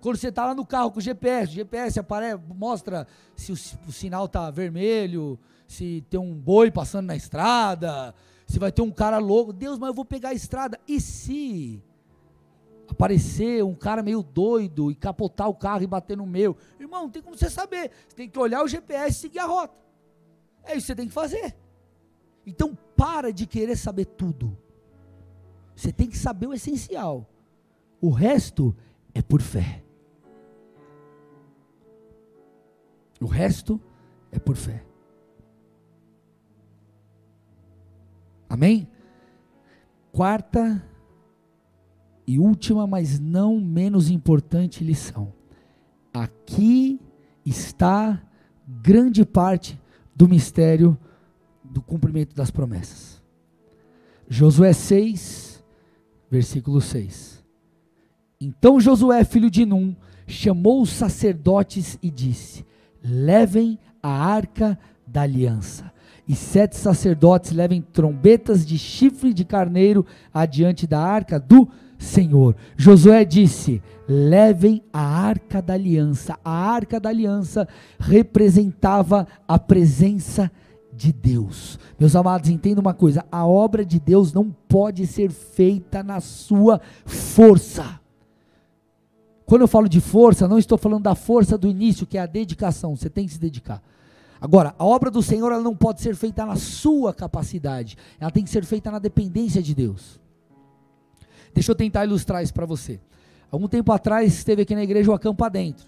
Quando 0.00 0.16
você 0.16 0.28
está 0.28 0.46
lá 0.46 0.54
no 0.54 0.64
carro 0.64 0.90
com 0.90 0.98
o 0.98 1.02
GPS, 1.02 1.52
o 1.52 1.54
GPS 1.54 1.98
aparece, 1.98 2.40
mostra 2.54 3.06
se 3.34 3.52
o, 3.52 3.54
o 3.88 3.92
sinal 3.92 4.26
está 4.26 4.50
vermelho, 4.50 5.38
se 5.66 6.04
tem 6.08 6.18
um 6.20 6.34
boi 6.34 6.70
passando 6.70 7.06
na 7.06 7.16
estrada, 7.16 8.14
se 8.46 8.58
vai 8.58 8.70
ter 8.70 8.82
um 8.82 8.90
cara 8.90 9.18
louco. 9.18 9.52
Deus, 9.52 9.78
mas 9.78 9.88
eu 9.88 9.94
vou 9.94 10.04
pegar 10.04 10.30
a 10.30 10.34
estrada. 10.34 10.78
E 10.86 11.00
se 11.00 11.82
aparecer 12.88 13.62
um 13.64 13.74
cara 13.74 14.02
meio 14.02 14.22
doido 14.22 14.90
e 14.90 14.94
capotar 14.94 15.48
o 15.48 15.54
carro 15.54 15.82
e 15.82 15.86
bater 15.86 16.16
no 16.16 16.26
meu? 16.26 16.56
Irmão, 16.78 17.02
não 17.02 17.10
tem 17.10 17.22
como 17.22 17.36
você 17.36 17.50
saber. 17.50 17.90
Você 18.08 18.16
tem 18.16 18.28
que 18.28 18.38
olhar 18.38 18.62
o 18.62 18.68
GPS 18.68 19.10
e 19.10 19.20
seguir 19.20 19.40
a 19.40 19.46
rota. 19.46 19.74
É 20.64 20.72
isso 20.72 20.80
que 20.80 20.86
você 20.86 20.94
tem 20.94 21.08
que 21.08 21.14
fazer. 21.14 21.56
Então 22.46 22.76
para 22.96 23.32
de 23.32 23.46
querer 23.46 23.76
saber 23.76 24.06
tudo. 24.06 24.56
Você 25.76 25.92
tem 25.92 26.08
que 26.08 26.16
saber 26.16 26.46
o 26.46 26.54
essencial. 26.54 27.28
O 28.00 28.10
resto 28.10 28.74
é 29.14 29.20
por 29.20 29.42
fé. 29.42 29.84
O 33.20 33.26
resto 33.26 33.80
é 34.30 34.38
por 34.38 34.56
fé. 34.56 34.84
Amém? 38.48 38.88
Quarta 40.12 40.82
e 42.26 42.38
última, 42.38 42.86
mas 42.86 43.18
não 43.18 43.60
menos 43.60 44.10
importante 44.10 44.84
lição. 44.84 45.32
Aqui 46.12 47.00
está 47.44 48.22
grande 48.66 49.24
parte 49.24 49.80
do 50.14 50.28
mistério 50.28 50.98
do 51.62 51.80
cumprimento 51.80 52.34
das 52.34 52.50
promessas. 52.50 53.22
Josué 54.28 54.72
6, 54.72 55.64
versículo 56.30 56.80
6. 56.80 57.44
Então 58.40 58.80
Josué, 58.80 59.24
filho 59.24 59.50
de 59.50 59.64
Num, 59.64 59.96
chamou 60.26 60.82
os 60.82 60.90
sacerdotes 60.90 61.98
e 62.02 62.10
disse: 62.10 62.64
levem 63.08 63.78
a 64.02 64.10
arca 64.10 64.78
da 65.06 65.22
aliança. 65.22 65.90
E 66.26 66.34
sete 66.34 66.76
sacerdotes 66.76 67.52
levem 67.52 67.80
trombetas 67.80 68.66
de 68.66 68.76
chifre 68.76 69.32
de 69.32 69.44
carneiro 69.44 70.04
adiante 70.32 70.86
da 70.86 71.00
arca 71.00 71.40
do 71.40 71.66
Senhor. 71.98 72.54
Josué 72.76 73.24
disse: 73.24 73.82
levem 74.06 74.82
a 74.92 75.00
arca 75.00 75.62
da 75.62 75.74
aliança. 75.74 76.38
A 76.44 76.52
arca 76.52 77.00
da 77.00 77.08
aliança 77.08 77.66
representava 77.98 79.26
a 79.46 79.58
presença 79.58 80.50
de 80.92 81.12
Deus. 81.12 81.78
Meus 81.98 82.14
amados, 82.14 82.50
entenda 82.50 82.80
uma 82.80 82.94
coisa: 82.94 83.24
a 83.32 83.46
obra 83.46 83.84
de 83.84 83.98
Deus 83.98 84.32
não 84.32 84.54
pode 84.68 85.06
ser 85.06 85.30
feita 85.30 86.02
na 86.02 86.20
sua 86.20 86.80
força. 87.06 87.97
Quando 89.48 89.62
eu 89.62 89.68
falo 89.68 89.88
de 89.88 89.98
força, 89.98 90.46
não 90.46 90.58
estou 90.58 90.76
falando 90.76 91.04
da 91.04 91.14
força 91.14 91.56
do 91.56 91.66
início, 91.66 92.06
que 92.06 92.18
é 92.18 92.20
a 92.20 92.26
dedicação, 92.26 92.94
você 92.94 93.08
tem 93.08 93.24
que 93.24 93.32
se 93.32 93.40
dedicar. 93.40 93.82
Agora, 94.38 94.74
a 94.78 94.84
obra 94.84 95.10
do 95.10 95.22
Senhor 95.22 95.50
ela 95.50 95.62
não 95.62 95.74
pode 95.74 96.02
ser 96.02 96.14
feita 96.14 96.44
na 96.44 96.54
sua 96.54 97.14
capacidade, 97.14 97.96
ela 98.20 98.30
tem 98.30 98.44
que 98.44 98.50
ser 98.50 98.62
feita 98.62 98.90
na 98.90 98.98
dependência 98.98 99.62
de 99.62 99.74
Deus. 99.74 100.20
Deixa 101.54 101.72
eu 101.72 101.74
tentar 101.74 102.04
ilustrar 102.04 102.42
isso 102.42 102.52
para 102.52 102.66
você. 102.66 103.00
Algum 103.50 103.66
tempo 103.66 103.90
atrás 103.90 104.34
esteve 104.34 104.60
aqui 104.60 104.74
na 104.74 104.82
igreja 104.82 105.10
o 105.10 105.14
Acampa 105.14 105.48
Dentro. 105.48 105.86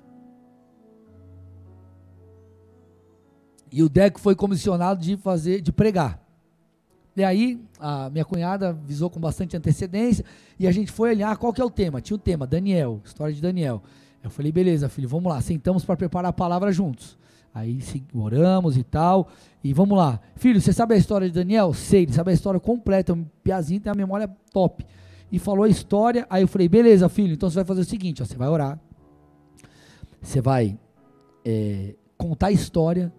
E 3.70 3.82
o 3.82 3.90
Deco 3.90 4.18
foi 4.18 4.34
comissionado 4.34 5.02
de 5.02 5.18
fazer, 5.18 5.60
de 5.60 5.70
pregar. 5.70 6.19
E 7.16 7.24
aí, 7.24 7.60
a 7.78 8.08
minha 8.10 8.24
cunhada 8.24 8.70
avisou 8.70 9.10
com 9.10 9.18
bastante 9.20 9.56
antecedência 9.56 10.24
e 10.58 10.66
a 10.66 10.72
gente 10.72 10.92
foi 10.92 11.10
olhar 11.10 11.36
qual 11.36 11.52
que 11.52 11.60
é 11.60 11.64
o 11.64 11.70
tema. 11.70 12.00
Tinha 12.00 12.14
o 12.14 12.18
tema, 12.18 12.46
Daniel, 12.46 13.00
história 13.04 13.34
de 13.34 13.42
Daniel. 13.42 13.82
Eu 14.22 14.30
falei, 14.30 14.52
beleza, 14.52 14.88
filho, 14.88 15.08
vamos 15.08 15.32
lá, 15.32 15.40
sentamos 15.40 15.84
para 15.84 15.96
preparar 15.96 16.30
a 16.30 16.32
palavra 16.32 16.70
juntos. 16.70 17.18
Aí 17.52 17.80
oramos 18.14 18.76
e 18.76 18.84
tal, 18.84 19.28
e 19.62 19.72
vamos 19.72 19.98
lá. 19.98 20.20
Filho, 20.36 20.60
você 20.60 20.72
sabe 20.72 20.94
a 20.94 20.96
história 20.96 21.26
de 21.26 21.34
Daniel? 21.34 21.74
Sei, 21.74 22.02
ele 22.02 22.12
sabe 22.12 22.30
a 22.30 22.34
história 22.34 22.60
completa, 22.60 23.12
um 23.12 23.24
piazinho 23.42 23.80
tem 23.80 23.90
a 23.90 23.94
memória 23.94 24.30
top. 24.52 24.86
e 25.32 25.38
falou 25.38 25.64
a 25.64 25.68
história. 25.68 26.26
Aí 26.30 26.42
eu 26.42 26.48
falei, 26.48 26.68
beleza, 26.68 27.08
filho, 27.08 27.34
então 27.34 27.50
você 27.50 27.56
vai 27.56 27.64
fazer 27.64 27.80
o 27.80 27.84
seguinte: 27.84 28.22
ó, 28.22 28.24
você 28.24 28.36
vai 28.36 28.48
orar, 28.48 28.78
você 30.20 30.40
vai 30.40 30.78
é, 31.44 31.94
contar 32.16 32.48
a 32.48 32.52
história, 32.52 33.12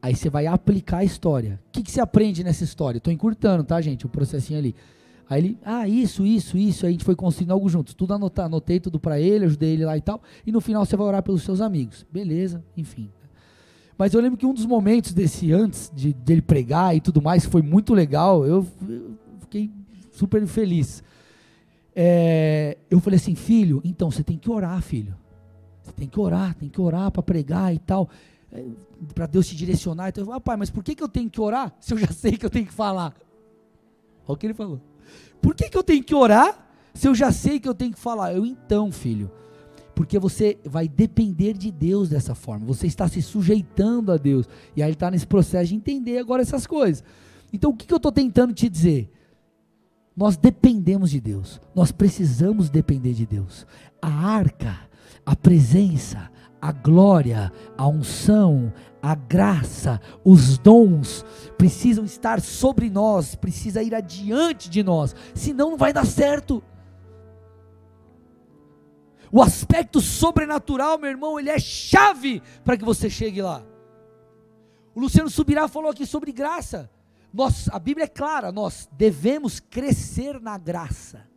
aí 0.00 0.14
você 0.14 0.30
vai 0.30 0.46
aplicar 0.46 0.98
a 0.98 1.04
história. 1.04 1.60
O 1.68 1.72
que, 1.72 1.82
que 1.82 1.90
você 1.90 2.00
aprende 2.00 2.44
nessa 2.44 2.64
história? 2.64 2.98
Estou 2.98 3.12
encurtando, 3.12 3.64
tá, 3.64 3.80
gente? 3.80 4.06
O 4.06 4.08
processinho 4.08 4.58
ali. 4.58 4.74
Aí 5.28 5.40
ele, 5.40 5.58
ah, 5.62 5.86
isso, 5.86 6.24
isso, 6.24 6.56
isso. 6.56 6.86
Aí 6.86 6.90
a 6.90 6.92
gente 6.92 7.04
foi 7.04 7.14
construindo 7.14 7.50
algo 7.50 7.68
juntos. 7.68 7.94
Tudo 7.94 8.14
anotar, 8.14 8.46
anotei 8.46 8.80
tudo 8.80 8.98
para 8.98 9.20
ele, 9.20 9.44
ajudei 9.44 9.74
ele 9.74 9.84
lá 9.84 9.96
e 9.96 10.00
tal. 10.00 10.22
E 10.46 10.50
no 10.50 10.60
final 10.60 10.84
você 10.86 10.96
vai 10.96 11.06
orar 11.06 11.22
pelos 11.22 11.42
seus 11.42 11.60
amigos. 11.60 12.06
Beleza, 12.10 12.64
enfim. 12.76 13.10
Mas 13.98 14.14
eu 14.14 14.20
lembro 14.20 14.38
que 14.38 14.46
um 14.46 14.54
dos 14.54 14.64
momentos 14.64 15.12
desse 15.12 15.52
antes 15.52 15.90
de 15.94 16.14
dele 16.14 16.40
pregar 16.40 16.96
e 16.96 17.00
tudo 17.00 17.20
mais 17.20 17.44
foi 17.44 17.62
muito 17.62 17.92
legal. 17.92 18.46
Eu, 18.46 18.66
eu 18.88 19.18
fiquei 19.40 19.70
super 20.12 20.46
feliz. 20.46 21.02
É, 21.94 22.78
eu 22.88 23.00
falei 23.00 23.16
assim, 23.16 23.34
filho, 23.34 23.82
então 23.84 24.10
você 24.10 24.22
tem 24.22 24.38
que 24.38 24.48
orar, 24.48 24.80
filho. 24.80 25.16
Você 25.82 25.92
tem 25.92 26.08
que 26.08 26.20
orar, 26.20 26.54
tem 26.54 26.68
que 26.68 26.80
orar 26.80 27.10
para 27.10 27.22
pregar 27.22 27.74
e 27.74 27.78
tal, 27.78 28.08
para 29.14 29.26
Deus 29.26 29.46
te 29.46 29.56
direcionar. 29.56 30.08
Então, 30.08 30.24
eu 30.24 30.32
ah, 30.32 30.40
pai, 30.40 30.56
mas 30.56 30.70
por 30.70 30.82
que, 30.82 30.94
que 30.94 31.02
eu 31.02 31.08
tenho 31.08 31.30
que 31.30 31.40
orar 31.40 31.74
se 31.80 31.92
eu 31.92 31.98
já 31.98 32.08
sei 32.08 32.36
que 32.36 32.46
eu 32.46 32.50
tenho 32.50 32.66
que 32.66 32.72
falar? 32.72 33.14
Olha 34.26 34.34
o 34.34 34.36
que 34.36 34.46
ele 34.46 34.54
falou. 34.54 34.80
Por 35.40 35.54
que, 35.54 35.68
que 35.68 35.76
eu 35.76 35.82
tenho 35.82 36.02
que 36.02 36.14
orar 36.14 36.66
se 36.94 37.06
eu 37.06 37.14
já 37.14 37.30
sei 37.30 37.60
que 37.60 37.68
eu 37.68 37.74
tenho 37.74 37.92
que 37.92 37.98
falar? 37.98 38.34
Eu, 38.34 38.44
então, 38.44 38.90
filho, 38.90 39.30
porque 39.94 40.18
você 40.18 40.58
vai 40.64 40.88
depender 40.88 41.52
de 41.52 41.70
Deus 41.70 42.08
dessa 42.08 42.34
forma, 42.34 42.66
você 42.66 42.86
está 42.86 43.06
se 43.08 43.22
sujeitando 43.22 44.12
a 44.12 44.16
Deus, 44.16 44.48
e 44.74 44.82
aí 44.82 44.88
ele 44.88 44.94
está 44.94 45.10
nesse 45.10 45.26
processo 45.26 45.68
de 45.68 45.74
entender 45.74 46.18
agora 46.18 46.42
essas 46.42 46.66
coisas. 46.66 47.04
Então, 47.52 47.70
o 47.70 47.76
que, 47.76 47.86
que 47.86 47.92
eu 47.92 47.98
estou 47.98 48.12
tentando 48.12 48.52
te 48.52 48.68
dizer? 48.68 49.12
Nós 50.16 50.36
dependemos 50.36 51.10
de 51.10 51.20
Deus, 51.20 51.60
nós 51.74 51.92
precisamos 51.92 52.68
depender 52.68 53.12
de 53.12 53.24
Deus. 53.24 53.64
A 54.02 54.08
arca 54.08 54.88
a 55.28 55.36
presença, 55.36 56.30
a 56.60 56.72
glória, 56.72 57.52
a 57.76 57.86
unção, 57.86 58.72
a 59.00 59.14
graça, 59.14 60.00
os 60.24 60.58
dons 60.58 61.24
precisam 61.56 62.04
estar 62.04 62.40
sobre 62.40 62.90
nós, 62.90 63.34
precisa 63.34 63.82
ir 63.82 63.94
adiante 63.94 64.68
de 64.68 64.82
nós, 64.82 65.14
senão 65.34 65.70
não 65.70 65.76
vai 65.76 65.92
dar 65.92 66.06
certo. 66.06 66.62
O 69.30 69.42
aspecto 69.42 70.00
sobrenatural, 70.00 70.98
meu 70.98 71.10
irmão, 71.10 71.38
ele 71.38 71.50
é 71.50 71.58
chave 71.58 72.42
para 72.64 72.76
que 72.76 72.84
você 72.84 73.10
chegue 73.10 73.42
lá. 73.42 73.62
O 74.94 75.00
Luciano 75.00 75.30
Subirá 75.30 75.68
falou 75.68 75.90
aqui 75.90 76.06
sobre 76.06 76.32
graça. 76.32 76.90
Nós, 77.32 77.68
a 77.70 77.78
Bíblia 77.78 78.04
é 78.04 78.08
clara, 78.08 78.50
nós 78.50 78.88
devemos 78.92 79.60
crescer 79.60 80.40
na 80.40 80.56
graça. 80.56 81.28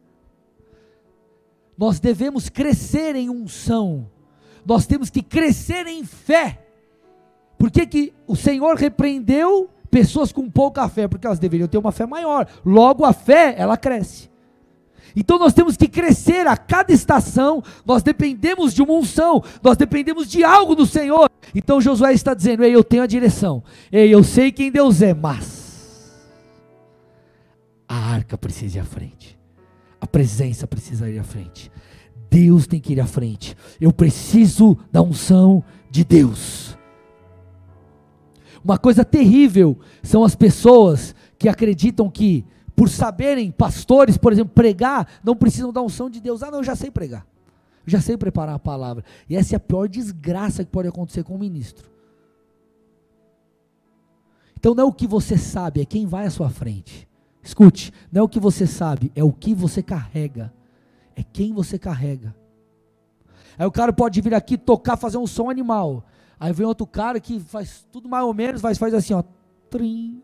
Nós 1.77 1.99
devemos 1.99 2.47
crescer 2.47 3.15
em 3.15 3.29
unção. 3.29 4.09
Nós 4.65 4.85
temos 4.85 5.09
que 5.09 5.21
crescer 5.21 5.87
em 5.87 6.03
fé. 6.03 6.59
Por 7.57 7.69
que, 7.69 7.85
que 7.85 8.13
o 8.27 8.35
Senhor 8.35 8.75
repreendeu 8.75 9.69
pessoas 9.89 10.31
com 10.31 10.49
pouca 10.49 10.87
fé? 10.89 11.07
Porque 11.07 11.27
elas 11.27 11.39
deveriam 11.39 11.67
ter 11.67 11.77
uma 11.77 11.91
fé 11.91 12.05
maior. 12.05 12.47
Logo, 12.65 13.05
a 13.05 13.13
fé, 13.13 13.55
ela 13.57 13.77
cresce. 13.77 14.29
Então 15.15 15.37
nós 15.37 15.53
temos 15.53 15.75
que 15.75 15.89
crescer 15.89 16.47
a 16.47 16.55
cada 16.55 16.93
estação, 16.93 17.61
nós 17.85 18.01
dependemos 18.01 18.73
de 18.73 18.81
uma 18.81 18.93
unção, 18.93 19.43
nós 19.61 19.75
dependemos 19.75 20.29
de 20.29 20.41
algo 20.41 20.73
do 20.73 20.85
Senhor. 20.85 21.29
Então 21.53 21.81
Josué 21.81 22.13
está 22.13 22.33
dizendo: 22.33 22.63
Ei, 22.63 22.73
eu 22.73 22.83
tenho 22.83 23.03
a 23.03 23.07
direção, 23.07 23.61
ei, 23.91 24.13
eu 24.13 24.23
sei 24.23 24.53
quem 24.53 24.71
Deus 24.71 25.01
é, 25.01 25.13
mas 25.13 26.17
a 27.89 28.13
arca 28.13 28.37
precisa 28.37 28.77
ir 28.77 28.81
à 28.81 28.85
frente 28.85 29.41
a 30.01 30.07
presença 30.07 30.65
precisa 30.65 31.07
ir 31.07 31.19
à 31.19 31.23
frente. 31.23 31.71
Deus 32.31 32.65
tem 32.65 32.79
que 32.79 32.93
ir 32.93 33.01
à 33.01 33.05
frente. 33.05 33.57
Eu 33.79 33.91
preciso 33.91 34.77
da 34.89 35.01
unção 35.01 35.61
de 35.89 36.05
Deus. 36.05 36.77
Uma 38.63 38.77
coisa 38.77 39.03
terrível 39.03 39.77
são 40.01 40.23
as 40.23 40.33
pessoas 40.33 41.13
que 41.37 41.49
acreditam 41.49 42.09
que, 42.09 42.45
por 42.73 42.87
saberem, 42.87 43.51
pastores, 43.51 44.17
por 44.17 44.31
exemplo, 44.31 44.53
pregar, 44.53 45.19
não 45.21 45.35
precisam 45.35 45.73
da 45.73 45.81
unção 45.81 46.09
de 46.09 46.21
Deus. 46.21 46.41
Ah, 46.41 46.49
não, 46.49 46.59
eu 46.59 46.63
já 46.63 46.75
sei 46.75 46.89
pregar. 46.89 47.27
Eu 47.85 47.91
já 47.91 47.99
sei 47.99 48.15
preparar 48.15 48.55
a 48.55 48.59
palavra. 48.59 49.03
E 49.29 49.35
essa 49.35 49.55
é 49.55 49.57
a 49.57 49.59
pior 49.59 49.89
desgraça 49.89 50.63
que 50.63 50.71
pode 50.71 50.87
acontecer 50.87 51.23
com 51.23 51.35
o 51.35 51.39
ministro. 51.39 51.91
Então 54.57 54.73
não 54.73 54.85
é 54.85 54.87
o 54.87 54.93
que 54.93 55.07
você 55.07 55.37
sabe, 55.37 55.81
é 55.81 55.85
quem 55.85 56.05
vai 56.05 56.27
à 56.27 56.29
sua 56.29 56.49
frente. 56.49 57.09
Escute, 57.43 57.91
não 58.09 58.21
é 58.21 58.23
o 58.23 58.29
que 58.29 58.39
você 58.39 58.65
sabe, 58.65 59.11
é 59.15 59.23
o 59.23 59.33
que 59.33 59.53
você 59.53 59.83
carrega. 59.83 60.53
É 61.21 61.23
quem 61.23 61.53
você 61.53 61.77
carrega. 61.77 62.35
Aí 63.57 63.65
o 63.65 63.71
cara 63.71 63.93
pode 63.93 64.19
vir 64.21 64.33
aqui 64.33 64.57
tocar, 64.57 64.97
fazer 64.97 65.19
um 65.19 65.27
som 65.27 65.51
animal. 65.51 66.03
Aí 66.39 66.51
vem 66.51 66.65
outro 66.65 66.87
cara 66.87 67.19
que 67.19 67.39
faz 67.39 67.87
tudo 67.91 68.09
mais 68.09 68.25
ou 68.25 68.33
menos, 68.33 68.59
mas 68.59 68.79
faz 68.79 68.91
assim, 68.91 69.13
ó. 69.13 69.23
Trim. 69.69 70.23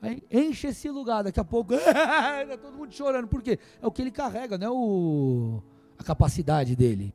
Aí 0.00 0.22
enche 0.30 0.68
esse 0.68 0.88
lugar, 0.88 1.24
daqui 1.24 1.40
a 1.40 1.44
pouco. 1.44 1.74
tá 1.76 2.56
todo 2.56 2.76
mundo 2.76 2.92
chorando. 2.92 3.26
Por 3.26 3.42
quê? 3.42 3.58
É 3.80 3.86
o 3.86 3.90
que 3.90 4.00
ele 4.00 4.12
carrega, 4.12 4.56
não 4.56 4.66
é 4.66 4.70
o, 4.70 5.62
a 5.98 6.04
capacidade 6.04 6.76
dele. 6.76 7.12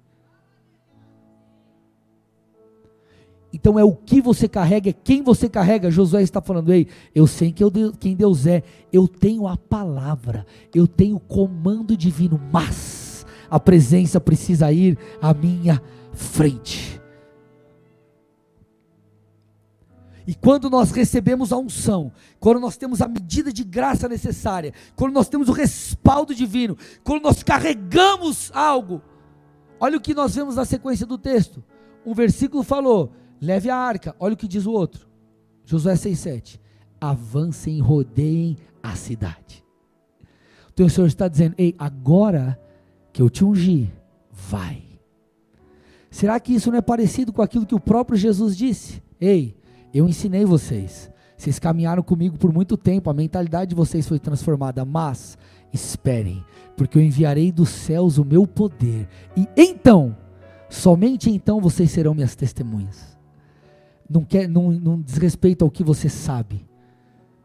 Então 3.51 3.79
é 3.79 3.83
o 3.83 3.95
que 3.95 4.21
você 4.21 4.47
carrega, 4.47 4.89
é 4.89 4.93
quem 4.93 5.21
você 5.21 5.49
carrega. 5.49 5.89
Josué 5.89 6.21
está 6.21 6.41
falando, 6.41 6.71
ei, 6.71 6.87
eu 7.15 7.25
sei 7.25 7.51
que 7.51 7.63
eu, 7.63 7.71
quem 7.99 8.15
Deus 8.15 8.45
é, 8.45 8.61
eu 8.91 9.07
tenho 9.07 9.47
a 9.47 9.55
palavra, 9.55 10.45
eu 10.75 10.87
tenho 10.87 11.15
o 11.15 11.19
comando 11.19 11.95
divino, 11.95 12.39
mas 12.51 13.25
a 13.49 13.59
presença 13.59 14.19
precisa 14.19 14.71
ir 14.71 14.97
à 15.21 15.33
minha 15.33 15.81
frente. 16.13 16.97
E 20.27 20.35
quando 20.35 20.69
nós 20.69 20.91
recebemos 20.91 21.53
a 21.53 21.57
unção, 21.57 22.11
quando 22.37 22.59
nós 22.59 22.75
temos 22.75 23.01
a 23.01 23.07
medida 23.07 23.51
de 23.51 23.63
graça 23.63 24.09
necessária, 24.09 24.73
quando 24.93 25.13
nós 25.13 25.29
temos 25.29 25.47
o 25.47 25.53
respaldo 25.53 26.35
divino, 26.35 26.77
quando 27.01 27.23
nós 27.23 27.41
carregamos 27.41 28.51
algo, 28.53 29.01
olha 29.79 29.97
o 29.97 30.01
que 30.01 30.13
nós 30.13 30.35
vemos 30.35 30.57
na 30.57 30.65
sequência 30.65 31.05
do 31.05 31.17
texto. 31.17 31.63
Um 32.05 32.13
versículo 32.13 32.61
falou: 32.61 33.13
Leve 33.41 33.69
a 33.69 33.75
arca. 33.75 34.15
Olha 34.19 34.33
o 34.33 34.37
que 34.37 34.47
diz 34.47 34.65
o 34.65 34.71
outro. 34.71 35.07
Josué 35.65 35.93
6,7. 35.93 36.59
Avancem 36.99 37.77
e 37.77 37.81
rodeiem 37.81 38.57
a 38.81 38.95
cidade. 38.95 39.63
Então 40.73 40.85
o 40.85 40.89
Senhor 40.89 41.07
está 41.07 41.27
dizendo: 41.27 41.55
Ei, 41.57 41.75
agora 41.77 42.59
que 43.13 43.21
eu 43.21 43.29
te 43.29 43.43
ungi, 43.43 43.91
vai. 44.31 44.83
Será 46.09 46.39
que 46.39 46.53
isso 46.53 46.71
não 46.71 46.77
é 46.77 46.81
parecido 46.81 47.31
com 47.31 47.41
aquilo 47.41 47.65
que 47.65 47.75
o 47.75 47.79
próprio 47.79 48.17
Jesus 48.17 48.57
disse? 48.57 49.03
Ei, 49.19 49.55
eu 49.93 50.07
ensinei 50.07 50.45
vocês. 50.45 51.11
Vocês 51.37 51.59
caminharam 51.59 52.01
comigo 52.01 52.37
por 52.37 52.51
muito 52.51 52.75
tempo, 52.75 53.11
a 53.11 53.13
mentalidade 53.13 53.69
de 53.69 53.75
vocês 53.75 54.07
foi 54.07 54.17
transformada, 54.17 54.83
mas 54.83 55.37
esperem, 55.71 56.43
porque 56.75 56.97
eu 56.97 57.01
enviarei 57.03 57.51
dos 57.51 57.69
céus 57.69 58.17
o 58.17 58.25
meu 58.25 58.47
poder, 58.47 59.07
e 59.35 59.47
então, 59.55 60.17
somente 60.67 61.29
então 61.29 61.61
vocês 61.61 61.91
serão 61.91 62.15
minhas 62.15 62.35
testemunhas 62.35 63.16
não, 64.09 64.23
quer, 64.23 64.47
não, 64.47 64.71
não 64.71 65.01
diz 65.01 65.17
respeito 65.17 65.63
ao 65.63 65.71
que 65.71 65.83
você 65.83 66.09
sabe, 66.09 66.65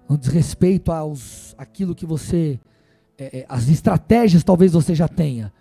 não 0.08 0.16
diz 0.16 0.28
respeito 0.28 0.92
aos, 0.92 1.54
aquilo 1.58 1.94
que 1.94 2.06
você, 2.06 2.58
é, 3.18 3.40
é, 3.40 3.46
as 3.48 3.68
estratégias 3.68 4.44
talvez 4.44 4.72
você 4.72 4.94
já 4.94 5.08
tenha, 5.08 5.52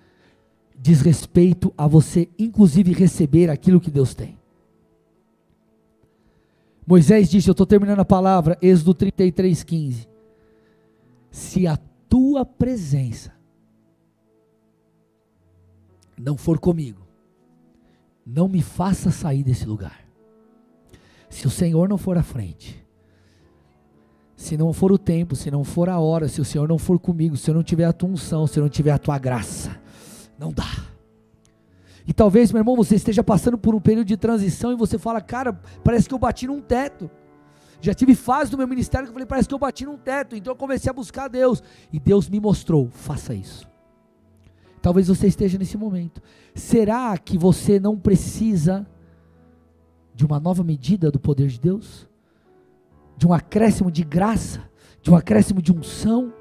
diz 0.77 1.01
respeito 1.01 1.73
a 1.77 1.87
você, 1.87 2.29
inclusive, 2.37 2.93
receber 2.93 3.49
aquilo 3.49 3.79
que 3.79 3.91
Deus 3.91 4.13
tem. 4.13 4.37
Moisés 6.85 7.29
disse, 7.29 7.47
eu 7.47 7.53
estou 7.53 7.65
terminando 7.65 7.99
a 7.99 8.05
palavra, 8.05 8.57
Êxodo 8.61 8.93
33, 8.93 9.63
15. 9.63 10.09
Se 11.29 11.67
a 11.67 11.77
tua 12.09 12.43
presença 12.43 13.31
não 16.19 16.35
for 16.35 16.59
comigo, 16.59 17.01
não 18.25 18.47
me 18.47 18.61
faça 18.61 19.11
sair 19.11 19.43
desse 19.43 19.65
lugar. 19.65 20.10
Se 21.31 21.47
o 21.47 21.49
Senhor 21.49 21.87
não 21.87 21.97
for 21.97 22.17
à 22.17 22.21
frente, 22.21 22.85
se 24.35 24.57
não 24.57 24.73
for 24.73 24.91
o 24.91 24.97
tempo, 24.97 25.33
se 25.33 25.49
não 25.49 25.63
for 25.63 25.87
a 25.87 25.97
hora, 25.97 26.27
se 26.27 26.41
o 26.41 26.45
Senhor 26.45 26.67
não 26.67 26.77
for 26.77 26.99
comigo, 26.99 27.37
se 27.37 27.49
eu 27.49 27.55
não 27.55 27.63
tiver 27.63 27.85
a 27.85 27.93
tua 27.93 28.09
unção, 28.09 28.45
se 28.45 28.59
eu 28.59 28.63
não 28.63 28.69
tiver 28.69 28.91
a 28.91 28.97
tua 28.97 29.17
graça, 29.17 29.79
não 30.37 30.51
dá. 30.51 30.69
E 32.05 32.11
talvez, 32.11 32.51
meu 32.51 32.59
irmão, 32.59 32.75
você 32.75 32.95
esteja 32.95 33.23
passando 33.23 33.57
por 33.57 33.73
um 33.73 33.79
período 33.79 34.07
de 34.07 34.17
transição 34.17 34.73
e 34.73 34.75
você 34.75 34.97
fala, 34.97 35.21
cara, 35.21 35.53
parece 35.83 36.09
que 36.09 36.13
eu 36.13 36.19
bati 36.19 36.47
num 36.47 36.59
teto. 36.59 37.09
Já 37.79 37.93
tive 37.93 38.13
fase 38.13 38.51
do 38.51 38.57
meu 38.57 38.67
ministério 38.67 39.07
que 39.07 39.11
eu 39.11 39.13
falei, 39.13 39.25
parece 39.25 39.47
que 39.47 39.53
eu 39.53 39.59
bati 39.59 39.85
num 39.85 39.97
teto. 39.97 40.35
Então 40.35 40.51
eu 40.51 40.57
comecei 40.57 40.89
a 40.89 40.93
buscar 40.93 41.29
Deus. 41.29 41.63
E 41.93 41.99
Deus 41.99 42.27
me 42.27 42.41
mostrou, 42.41 42.89
faça 42.91 43.33
isso. 43.33 43.65
Talvez 44.81 45.07
você 45.07 45.27
esteja 45.27 45.57
nesse 45.57 45.77
momento. 45.77 46.21
Será 46.53 47.17
que 47.17 47.37
você 47.37 47.79
não 47.79 47.97
precisa 47.97 48.85
de 50.13 50.25
uma 50.25 50.39
nova 50.39 50.63
medida 50.63 51.09
do 51.09 51.19
poder 51.19 51.47
de 51.47 51.59
Deus, 51.59 52.07
de 53.17 53.27
um 53.27 53.33
acréscimo 53.33 53.91
de 53.91 54.03
graça, 54.03 54.61
de 55.01 55.11
um 55.11 55.15
acréscimo 55.15 55.61
de 55.61 55.71
unção, 55.71 56.33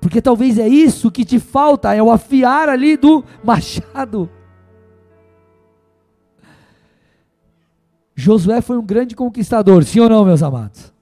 Porque 0.00 0.22
talvez 0.22 0.58
é 0.58 0.66
isso 0.66 1.10
que 1.10 1.26
te 1.26 1.38
falta, 1.38 1.94
é 1.94 2.02
o 2.02 2.10
afiar 2.10 2.70
ali 2.70 2.96
do 2.96 3.22
machado. 3.44 4.30
Josué 8.14 8.60
foi 8.60 8.78
um 8.78 8.84
grande 8.84 9.14
conquistador, 9.14 9.84
sim 9.84 10.00
ou 10.00 10.08
não, 10.08 10.24
meus 10.24 10.42
amados? 10.42 10.92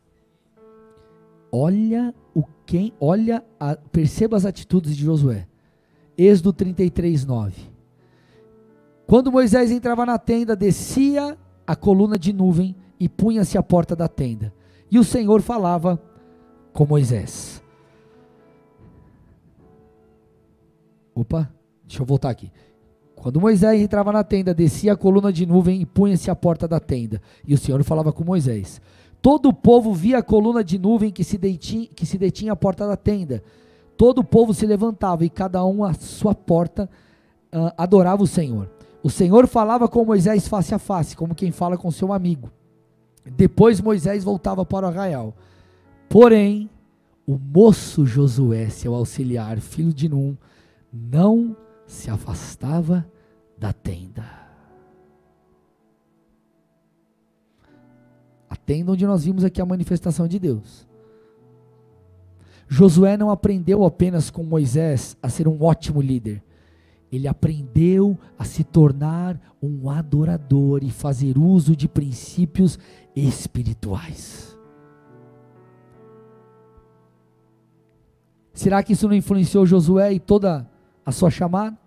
Olha 1.51 2.15
o 2.35 2.45
quem, 2.67 2.93
olha, 3.01 3.45
a, 3.59 3.77
perceba 3.77 4.37
as 4.37 4.45
atitudes 4.45 4.97
de 4.97 5.05
Josué. 5.05 5.47
Êxodo 6.17 6.53
33, 6.53 7.25
9. 7.25 7.55
Quando 9.07 9.33
Moisés 9.33 9.71
entrava 9.71 10.05
na 10.05 10.19
tenda, 10.19 10.55
descia 10.55 11.39
a 11.69 11.77
coluna 11.77 12.19
de 12.19 12.33
nuvem 12.33 12.75
e 12.99 13.11
punha-se 13.11 13.59
à 13.59 13.63
porta 13.63 13.95
da 13.95 14.09
tenda. 14.09 14.55
E 14.91 14.99
o 14.99 15.05
Senhor 15.05 15.43
falava 15.43 16.01
com 16.73 16.87
Moisés. 16.87 17.63
Opa, 21.15 21.53
deixa 21.85 22.03
eu 22.03 22.07
voltar 22.07 22.31
aqui. 22.31 22.51
Quando 23.15 23.39
Moisés 23.39 23.83
entrava 23.83 24.11
na 24.11 24.25
tenda, 24.25 24.55
descia 24.55 24.95
a 24.95 24.97
coluna 24.97 25.31
de 25.31 25.45
nuvem 25.45 25.83
e 25.83 25.85
punha-se 25.85 26.31
à 26.31 26.35
porta 26.35 26.67
da 26.67 26.81
tenda. 26.81 27.21
E 27.47 27.53
o 27.53 27.59
Senhor 27.59 27.85
falava 27.85 28.15
com 28.15 28.25
Moisés. 28.25 28.81
Todo 29.21 29.51
o 29.51 29.53
povo 29.53 29.93
via 29.93 30.19
a 30.19 30.23
coluna 30.23 30.65
de 30.65 30.79
nuvem 30.79 31.11
que 31.11 31.23
se, 31.23 31.37
detinha, 31.37 31.87
que 31.89 32.07
se 32.07 32.17
detinha 32.17 32.55
à 32.55 32.57
porta 32.57 32.87
da 32.87 32.97
tenda. 32.97 33.43
Todo 33.95 34.21
o 34.21 34.25
povo 34.25 34.55
se 34.55 34.65
levantava 34.65 35.23
e 35.23 35.29
cada 35.29 35.63
um 35.67 35.85
à 35.85 35.93
sua 35.93 36.35
porta 36.35 36.89
uh, 37.53 37.73
adorava 37.77 38.23
o 38.23 38.27
Senhor. 38.27 38.71
O 39.09 39.11
Senhor 39.11 39.47
falava 39.47 39.89
com 39.89 40.05
Moisés 40.05 40.47
face 40.47 40.75
a 40.75 40.79
face, 40.79 41.17
como 41.17 41.35
quem 41.35 41.51
fala 41.51 41.79
com 41.79 41.91
seu 41.91 42.13
amigo. 42.13 42.51
Depois 43.25 43.81
Moisés 43.81 44.23
voltava 44.23 44.67
para 44.67 44.85
o 44.85 44.91
arraial. 44.91 45.35
Porém, 46.11 46.69
o 47.27 47.39
moço 47.39 48.05
Josué, 48.05 48.69
seu 48.69 48.95
auxiliar, 48.95 49.61
filho 49.61 49.95
de 49.95 50.11
Num, 50.11 50.37
não 50.93 51.57
se 51.87 52.11
afastava 52.11 53.11
da 53.57 53.73
tenda. 53.73 54.27
A 58.51 58.57
tenda 58.57 58.93
onde 58.93 59.07
nós 59.07 59.25
vimos 59.25 59.43
aqui 59.43 59.63
a 59.63 59.65
manifestação 59.65 60.29
de 60.29 60.39
Deus. 60.39 60.87
Josué 62.69 63.17
não 63.17 63.31
aprendeu 63.31 63.87
apenas 63.87 64.29
com 64.29 64.43
Moisés 64.43 65.17
a 65.23 65.31
ser 65.31 65.49
um 65.49 65.63
ótimo 65.63 66.03
líder. 66.03 66.43
Ele 67.11 67.27
aprendeu 67.27 68.19
a 68.39 68.45
se 68.45 68.63
tornar 68.63 69.41
um 69.63 69.89
adorador 69.89 70.83
e 70.83 70.91
fazer 70.91 71.39
uso 71.39 71.75
de 71.75 71.89
princípios 71.89 72.79
espirituais. 73.17 74.59
Será 78.53 78.83
que 78.83 78.93
isso 78.93 79.07
não 79.07 79.15
influenciou 79.15 79.65
Josué 79.65 80.13
e 80.13 80.21
toda 80.21 80.69
a 81.07 81.13
sua 81.13 81.31
chamada? 81.31 81.79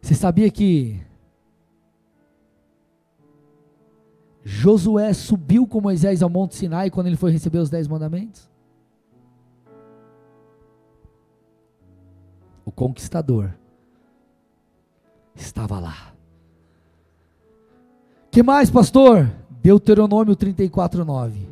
Você 0.00 0.14
sabia 0.14 0.50
que 0.50 1.00
Josué 4.44 5.12
subiu 5.12 5.66
com 5.66 5.80
Moisés 5.80 6.22
ao 6.22 6.30
Monte 6.30 6.54
Sinai 6.54 6.90
quando 6.90 7.06
ele 7.06 7.16
foi 7.16 7.30
receber 7.30 7.58
os 7.58 7.70
dez 7.70 7.86
mandamentos? 7.86 8.51
O 12.72 12.74
conquistador 12.74 13.54
estava 15.34 15.78
lá. 15.78 16.12
Que 18.30 18.42
mais, 18.42 18.70
pastor? 18.70 19.30
Deuteronômio 19.62 20.34
34, 20.34 21.04
9. 21.04 21.48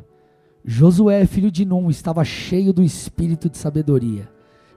Josué, 0.65 1.25
filho 1.25 1.49
de 1.49 1.63
Num, 1.63 1.89
estava 1.89 2.25
cheio 2.25 2.73
do 2.73 2.83
espírito 2.83 3.49
de 3.49 3.57
sabedoria 3.57 4.29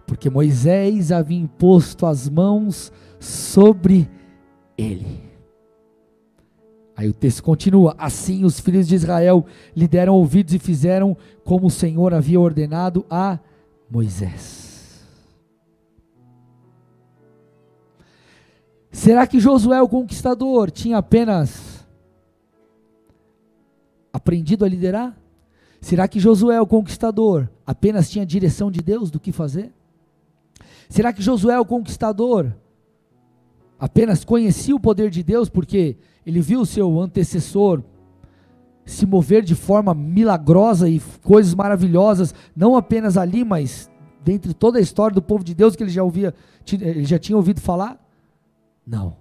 porque 0.07 0.31
Moisés 0.31 1.11
havia 1.11 1.39
imposto 1.39 2.07
as 2.07 2.29
mãos 2.29 2.93
sobre 3.19 4.09
ele. 4.77 5.23
Aí 6.97 7.09
o 7.09 7.15
texto 7.15 7.43
continua: 7.43 7.95
Assim 7.99 8.45
os 8.45 8.61
filhos 8.61 8.87
de 8.87 8.95
Israel 8.95 9.45
lhe 9.75 9.89
deram 9.89 10.15
ouvidos 10.15 10.55
e 10.55 10.59
fizeram 10.59 11.17
como 11.45 11.67
o 11.67 11.71
Senhor 11.71 12.15
havia 12.15 12.41
ordenado 12.41 13.05
a 13.11 13.39
Moisés. 13.91 14.74
Será 18.95 19.27
que 19.27 19.41
Josué, 19.41 19.83
o 19.83 19.89
conquistador, 19.89 20.71
tinha 20.71 20.99
apenas 20.99 21.85
aprendido 24.13 24.65
a 24.65 24.69
liderar? 24.69 25.19
Será 25.81 26.07
que 26.07 26.21
Josué, 26.21 26.61
o 26.61 26.67
conquistador, 26.67 27.49
apenas 27.67 28.09
tinha 28.09 28.25
direção 28.25 28.71
de 28.71 28.81
Deus 28.81 29.11
do 29.11 29.19
que 29.19 29.33
fazer? 29.33 29.73
Será 30.89 31.13
que 31.13 31.21
Josué, 31.21 31.59
o 31.59 31.65
conquistador, 31.65 32.55
apenas 33.81 34.25
conhecia 34.25 34.77
o 34.77 34.81
poder 34.81 35.11
de 35.11 35.25
Deus 35.25 35.49
porque 35.49 35.97
ele 36.25 36.41
viu 36.41 36.61
o 36.61 36.67
seu 36.67 37.01
antecessor 37.01 37.83
se 38.87 39.05
mover 39.05 39.43
de 39.43 39.57
forma 39.57 39.93
milagrosa 39.93 40.89
e 40.89 41.03
coisas 41.21 41.53
maravilhosas, 41.53 42.33
não 42.55 42.77
apenas 42.77 43.17
ali, 43.17 43.45
mas 43.45 43.91
dentre 44.23 44.55
toda 44.55 44.79
a 44.79 44.81
história 44.81 45.17
do 45.17 45.21
povo 45.21 45.43
de 45.43 45.53
Deus 45.53 45.75
que 45.75 45.83
ele 45.83 45.91
já 45.91 46.05
ouvia, 46.05 46.33
ele 46.73 47.05
já 47.05 47.19
tinha 47.19 47.37
ouvido 47.37 47.61
falar? 47.61 48.04
Não. 48.87 49.17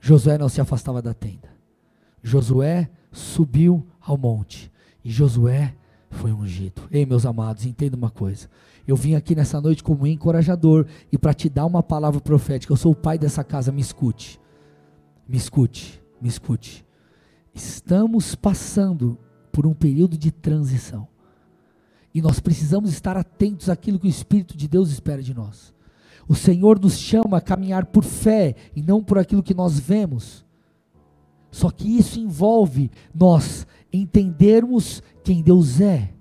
Josué 0.00 0.38
não 0.38 0.48
se 0.48 0.60
afastava 0.60 1.00
da 1.00 1.14
tenda. 1.14 1.48
Josué 2.22 2.90
subiu 3.10 3.86
ao 4.00 4.16
monte 4.16 4.70
e 5.04 5.10
Josué 5.10 5.74
foi 6.10 6.32
ungido. 6.32 6.82
Ei, 6.90 7.04
meus 7.04 7.26
amados, 7.26 7.66
entenda 7.66 7.96
uma 7.96 8.10
coisa. 8.10 8.48
Eu 8.86 8.96
vim 8.96 9.14
aqui 9.14 9.34
nessa 9.34 9.60
noite 9.60 9.82
como 9.82 10.06
encorajador 10.06 10.86
e 11.10 11.18
para 11.18 11.34
te 11.34 11.48
dar 11.48 11.66
uma 11.66 11.82
palavra 11.82 12.20
profética. 12.20 12.72
Eu 12.72 12.76
sou 12.76 12.92
o 12.92 12.96
pai 12.96 13.18
dessa 13.18 13.42
casa, 13.42 13.72
me 13.72 13.80
escute. 13.80 14.40
Me 15.26 15.36
escute, 15.36 16.00
me 16.20 16.28
escute. 16.28 16.84
Estamos 17.54 18.34
passando 18.34 19.18
por 19.50 19.66
um 19.66 19.74
período 19.74 20.16
de 20.16 20.30
transição. 20.30 21.08
E 22.14 22.22
nós 22.22 22.38
precisamos 22.38 22.90
estar 22.90 23.16
atentos 23.16 23.68
àquilo 23.68 23.98
que 23.98 24.06
o 24.06 24.10
Espírito 24.10 24.56
de 24.56 24.68
Deus 24.68 24.90
espera 24.90 25.22
de 25.22 25.34
nós. 25.34 25.73
O 26.28 26.34
Senhor 26.34 26.80
nos 26.80 26.98
chama 26.98 27.38
a 27.38 27.40
caminhar 27.40 27.86
por 27.86 28.04
fé 28.04 28.54
e 28.74 28.82
não 28.82 29.02
por 29.02 29.18
aquilo 29.18 29.42
que 29.42 29.54
nós 29.54 29.78
vemos. 29.78 30.44
Só 31.50 31.70
que 31.70 31.96
isso 31.96 32.18
envolve 32.18 32.90
nós 33.14 33.66
entendermos 33.92 35.02
quem 35.22 35.42
Deus 35.42 35.80
é 35.80 36.14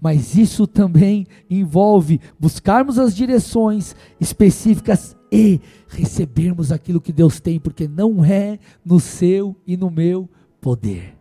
mas 0.00 0.36
isso 0.36 0.66
também 0.66 1.26
envolve 1.50 2.20
buscarmos 2.38 2.98
as 2.98 3.14
direções 3.14 3.96
específicas 4.20 5.16
e 5.30 5.60
recebermos 5.88 6.70
aquilo 6.70 7.00
que 7.00 7.12
Deus 7.12 7.40
tem, 7.40 7.58
porque 7.58 7.88
não 7.88 8.24
é 8.24 8.58
no 8.84 9.00
seu 9.00 9.56
e 9.66 9.76
no 9.76 9.90
meu 9.90 10.28
poder. 10.60 11.17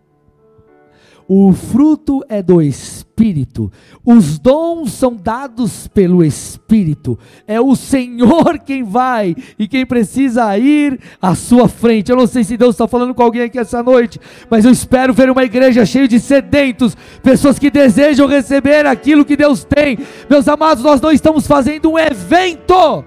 O 1.30 1.52
fruto 1.52 2.24
é 2.30 2.42
do 2.42 2.62
Espírito. 2.62 3.70
Os 4.06 4.40
dons 4.40 4.94
são 4.94 5.14
dados 5.14 5.86
pelo 5.90 6.24
Espírito. 6.24 7.20
É 7.46 7.60
o 7.60 7.76
Senhor 7.76 8.58
quem 8.60 8.84
vai 8.84 9.36
e 9.60 9.68
quem 9.68 9.86
precisa 9.86 10.58
ir 10.58 10.98
à 11.22 11.36
sua 11.36 11.68
frente. 11.68 12.10
Eu 12.10 12.16
não 12.16 12.28
sei 12.28 12.46
se 12.46 12.56
Deus 12.56 12.76
está 12.76 12.88
falando 12.88 13.14
com 13.14 13.22
alguém 13.22 13.42
aqui 13.42 13.60
essa 13.60 13.84
noite, 13.84 14.20
mas 14.50 14.64
eu 14.64 14.72
espero 14.72 15.14
ver 15.14 15.30
uma 15.30 15.44
igreja 15.44 15.86
cheia 15.86 16.08
de 16.08 16.18
sedentos, 16.18 16.96
pessoas 17.22 17.60
que 17.60 17.70
desejam 17.70 18.26
receber 18.26 18.86
aquilo 18.86 19.26
que 19.26 19.36
Deus 19.36 19.66
tem. 19.66 19.98
Meus 20.30 20.48
amados, 20.48 20.82
nós 20.82 21.02
não 21.02 21.12
estamos 21.12 21.46
fazendo 21.46 21.92
um 21.92 22.00
evento. 22.00 23.04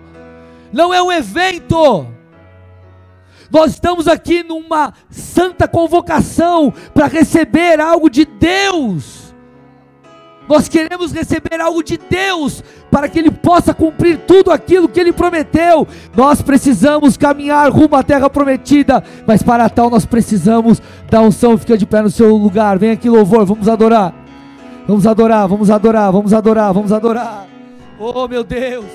Não 0.71 0.93
é 0.93 1.03
um 1.03 1.11
evento 1.11 2.20
nós 3.51 3.73
estamos 3.73 4.07
aqui 4.07 4.43
numa 4.43 4.93
santa 5.09 5.67
convocação 5.67 6.73
para 6.95 7.07
receber 7.07 7.81
algo 7.81 8.09
de 8.09 8.25
Deus. 8.25 9.35
Nós 10.49 10.69
queremos 10.69 11.13
receber 11.13 11.61
algo 11.61 11.81
de 11.81 11.97
Deus 11.97 12.65
para 12.91 13.09
que 13.09 13.21
Ele 13.21 13.31
possa 13.31 13.73
cumprir 13.73 14.19
tudo 14.27 14.51
aquilo 14.51 14.89
que 14.89 14.99
Ele 14.99 15.13
prometeu. 15.13 15.87
Nós 16.17 16.43
precisamos 16.43 17.17
caminhar 17.17 17.71
rumo 17.71 17.95
à 17.95 18.03
terra 18.03 18.29
prometida, 18.29 19.03
mas 19.27 19.45
para 19.45 19.69
tal 19.69 19.89
nós 19.89 20.05
precisamos 20.05 20.83
da 21.09 21.21
unção. 21.21 21.57
Fica 21.57 21.79
de 21.79 21.87
pé 21.87 22.03
no 22.03 22.11
seu 22.11 22.35
lugar, 22.35 22.79
vem 22.79 22.91
aqui, 22.91 23.09
louvor, 23.09 23.45
vamos 23.45 23.69
adorar. 23.69 24.13
Vamos 24.89 25.07
adorar, 25.07 25.47
vamos 25.47 25.71
adorar, 25.71 26.11
vamos 26.11 26.35
adorar, 26.35 26.73
vamos 26.73 26.93
adorar. 26.93 27.47
Oh 27.97 28.27
meu 28.27 28.43
Deus! 28.43 28.87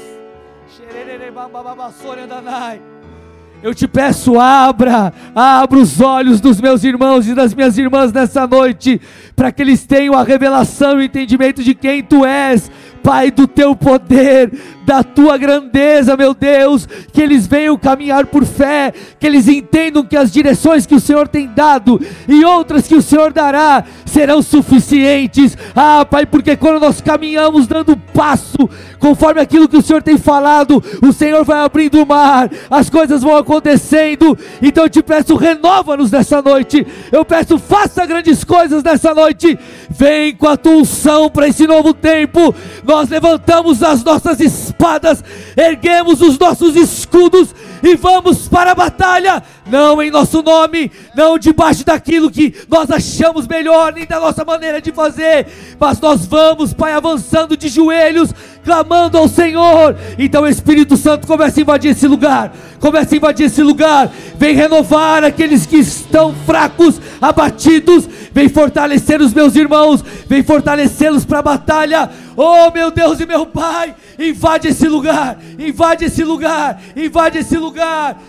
Eu 3.65 3.73
te 3.73 3.87
peço, 3.87 4.39
abra, 4.39 5.11
abra 5.33 5.79
os 5.79 5.99
olhos 5.99 6.39
dos 6.39 6.61
meus 6.61 6.83
irmãos 6.83 7.27
e 7.27 7.33
das 7.33 7.51
minhas 7.51 7.75
irmãs 7.79 8.13
nessa 8.13 8.45
noite, 8.45 9.01
para 9.35 9.51
que 9.51 9.59
eles 9.59 9.83
tenham 9.87 10.13
a 10.13 10.21
revelação 10.21 10.91
e 10.91 10.95
o 10.97 11.01
entendimento 11.01 11.63
de 11.63 11.73
quem 11.73 12.03
tu 12.03 12.23
és, 12.23 12.69
Pai, 13.05 13.29
do 13.29 13.47
teu 13.47 13.75
poder, 13.75 14.51
da 14.83 15.03
tua 15.03 15.37
grandeza, 15.37 16.17
meu 16.17 16.33
Deus, 16.33 16.87
que 17.13 17.21
eles 17.21 17.45
venham 17.45 17.77
caminhar 17.77 18.25
por 18.25 18.43
fé, 18.43 18.91
que 19.19 19.27
eles 19.27 19.47
entendam 19.47 20.03
que 20.03 20.17
as 20.17 20.31
direções 20.31 20.87
que 20.87 20.95
o 20.95 20.99
Senhor 20.99 21.27
tem 21.27 21.47
dado 21.47 22.01
e 22.27 22.43
outras 22.43 22.87
que 22.87 22.95
o 22.95 23.03
Senhor 23.03 23.31
dará 23.31 23.83
serão 24.05 24.41
suficientes. 24.41 25.55
Ah, 25.75 26.03
Pai, 26.03 26.25
porque 26.25 26.57
quando 26.57 26.79
nós 26.79 26.99
caminhamos 26.99 27.67
dando 27.67 27.95
passo 27.95 28.57
conforme 28.99 29.39
aquilo 29.39 29.67
que 29.69 29.77
o 29.77 29.83
Senhor 29.83 30.01
tem 30.01 30.17
falado, 30.17 30.83
o 30.99 31.13
Senhor 31.13 31.45
vai 31.45 31.59
abrindo 31.59 32.01
o 32.01 32.07
mar, 32.07 32.49
as 32.71 32.89
coisas 32.89 33.21
vão 33.21 33.37
acontecendo. 33.37 34.35
Então 34.63 34.85
eu 34.85 34.89
te 34.89 35.03
peço, 35.03 35.35
renova-nos 35.35 36.09
nessa 36.09 36.41
noite. 36.41 36.85
Eu 37.11 37.23
peço, 37.23 37.59
faça 37.59 38.03
grandes 38.05 38.43
coisas 38.43 38.81
nessa 38.81 39.13
noite. 39.13 39.59
Vem 39.91 40.35
com 40.35 40.47
a 40.47 40.57
tua 40.57 40.73
unção 40.73 41.29
para 41.29 41.47
esse 41.47 41.67
novo 41.67 41.93
tempo. 41.93 42.55
Nós 42.83 42.94
levantamos 43.09 43.83
as 43.83 44.03
nossas 44.03 44.39
espadas, 44.39 45.23
erguemos 45.55 46.21
os 46.21 46.37
nossos 46.37 46.75
escudos 46.75 47.53
e 47.83 47.95
vamos 47.95 48.47
para 48.47 48.71
a 48.71 48.75
batalha, 48.75 49.43
não 49.69 50.01
em 50.01 50.09
nosso 50.09 50.41
nome, 50.41 50.91
não 51.15 51.37
debaixo 51.37 51.85
daquilo 51.85 52.31
que 52.31 52.53
nós 52.67 52.89
achamos 52.89 53.47
melhor, 53.47 53.93
nem 53.93 54.05
da 54.05 54.19
nossa 54.19 54.43
maneira 54.43 54.81
de 54.81 54.91
fazer, 54.91 55.47
mas 55.79 55.99
nós 55.99 56.25
vamos, 56.25 56.73
Pai, 56.73 56.93
avançando 56.93 57.55
de 57.55 57.67
joelhos, 57.67 58.33
clamando 58.63 59.17
ao 59.17 59.27
Senhor. 59.27 59.95
Então 60.17 60.43
o 60.43 60.47
Espírito 60.47 60.97
Santo 60.97 61.27
começa 61.27 61.59
a 61.59 61.61
invadir 61.61 61.91
esse 61.91 62.07
lugar, 62.07 62.51
começa 62.79 63.13
a 63.13 63.17
invadir 63.17 63.45
esse 63.45 63.61
lugar, 63.61 64.11
vem 64.37 64.55
renovar 64.55 65.23
aqueles 65.23 65.65
que 65.65 65.77
estão 65.77 66.33
fracos, 66.45 66.99
abatidos, 67.21 68.07
vem 68.35 68.49
fortalecer 68.49 69.21
os 69.21 69.33
meus 69.33 69.55
irmãos, 69.55 70.01
vem 70.27 70.43
fortalecê-los 70.43 71.23
para 71.23 71.39
a 71.39 71.41
batalha. 71.41 72.09
Oh 72.35 72.69
meu 72.69 72.91
Deus 72.91 73.17
e 73.21 73.25
meu 73.25 73.45
Pai, 73.45 73.95
invade 74.19 74.67
esse 74.67 74.89
lugar, 74.89 75.37
invade 75.57 76.03
esse 76.03 76.21
lugar, 76.21 76.81
invade 76.97 77.37
esse 77.37 77.57
lugar. 77.57 78.21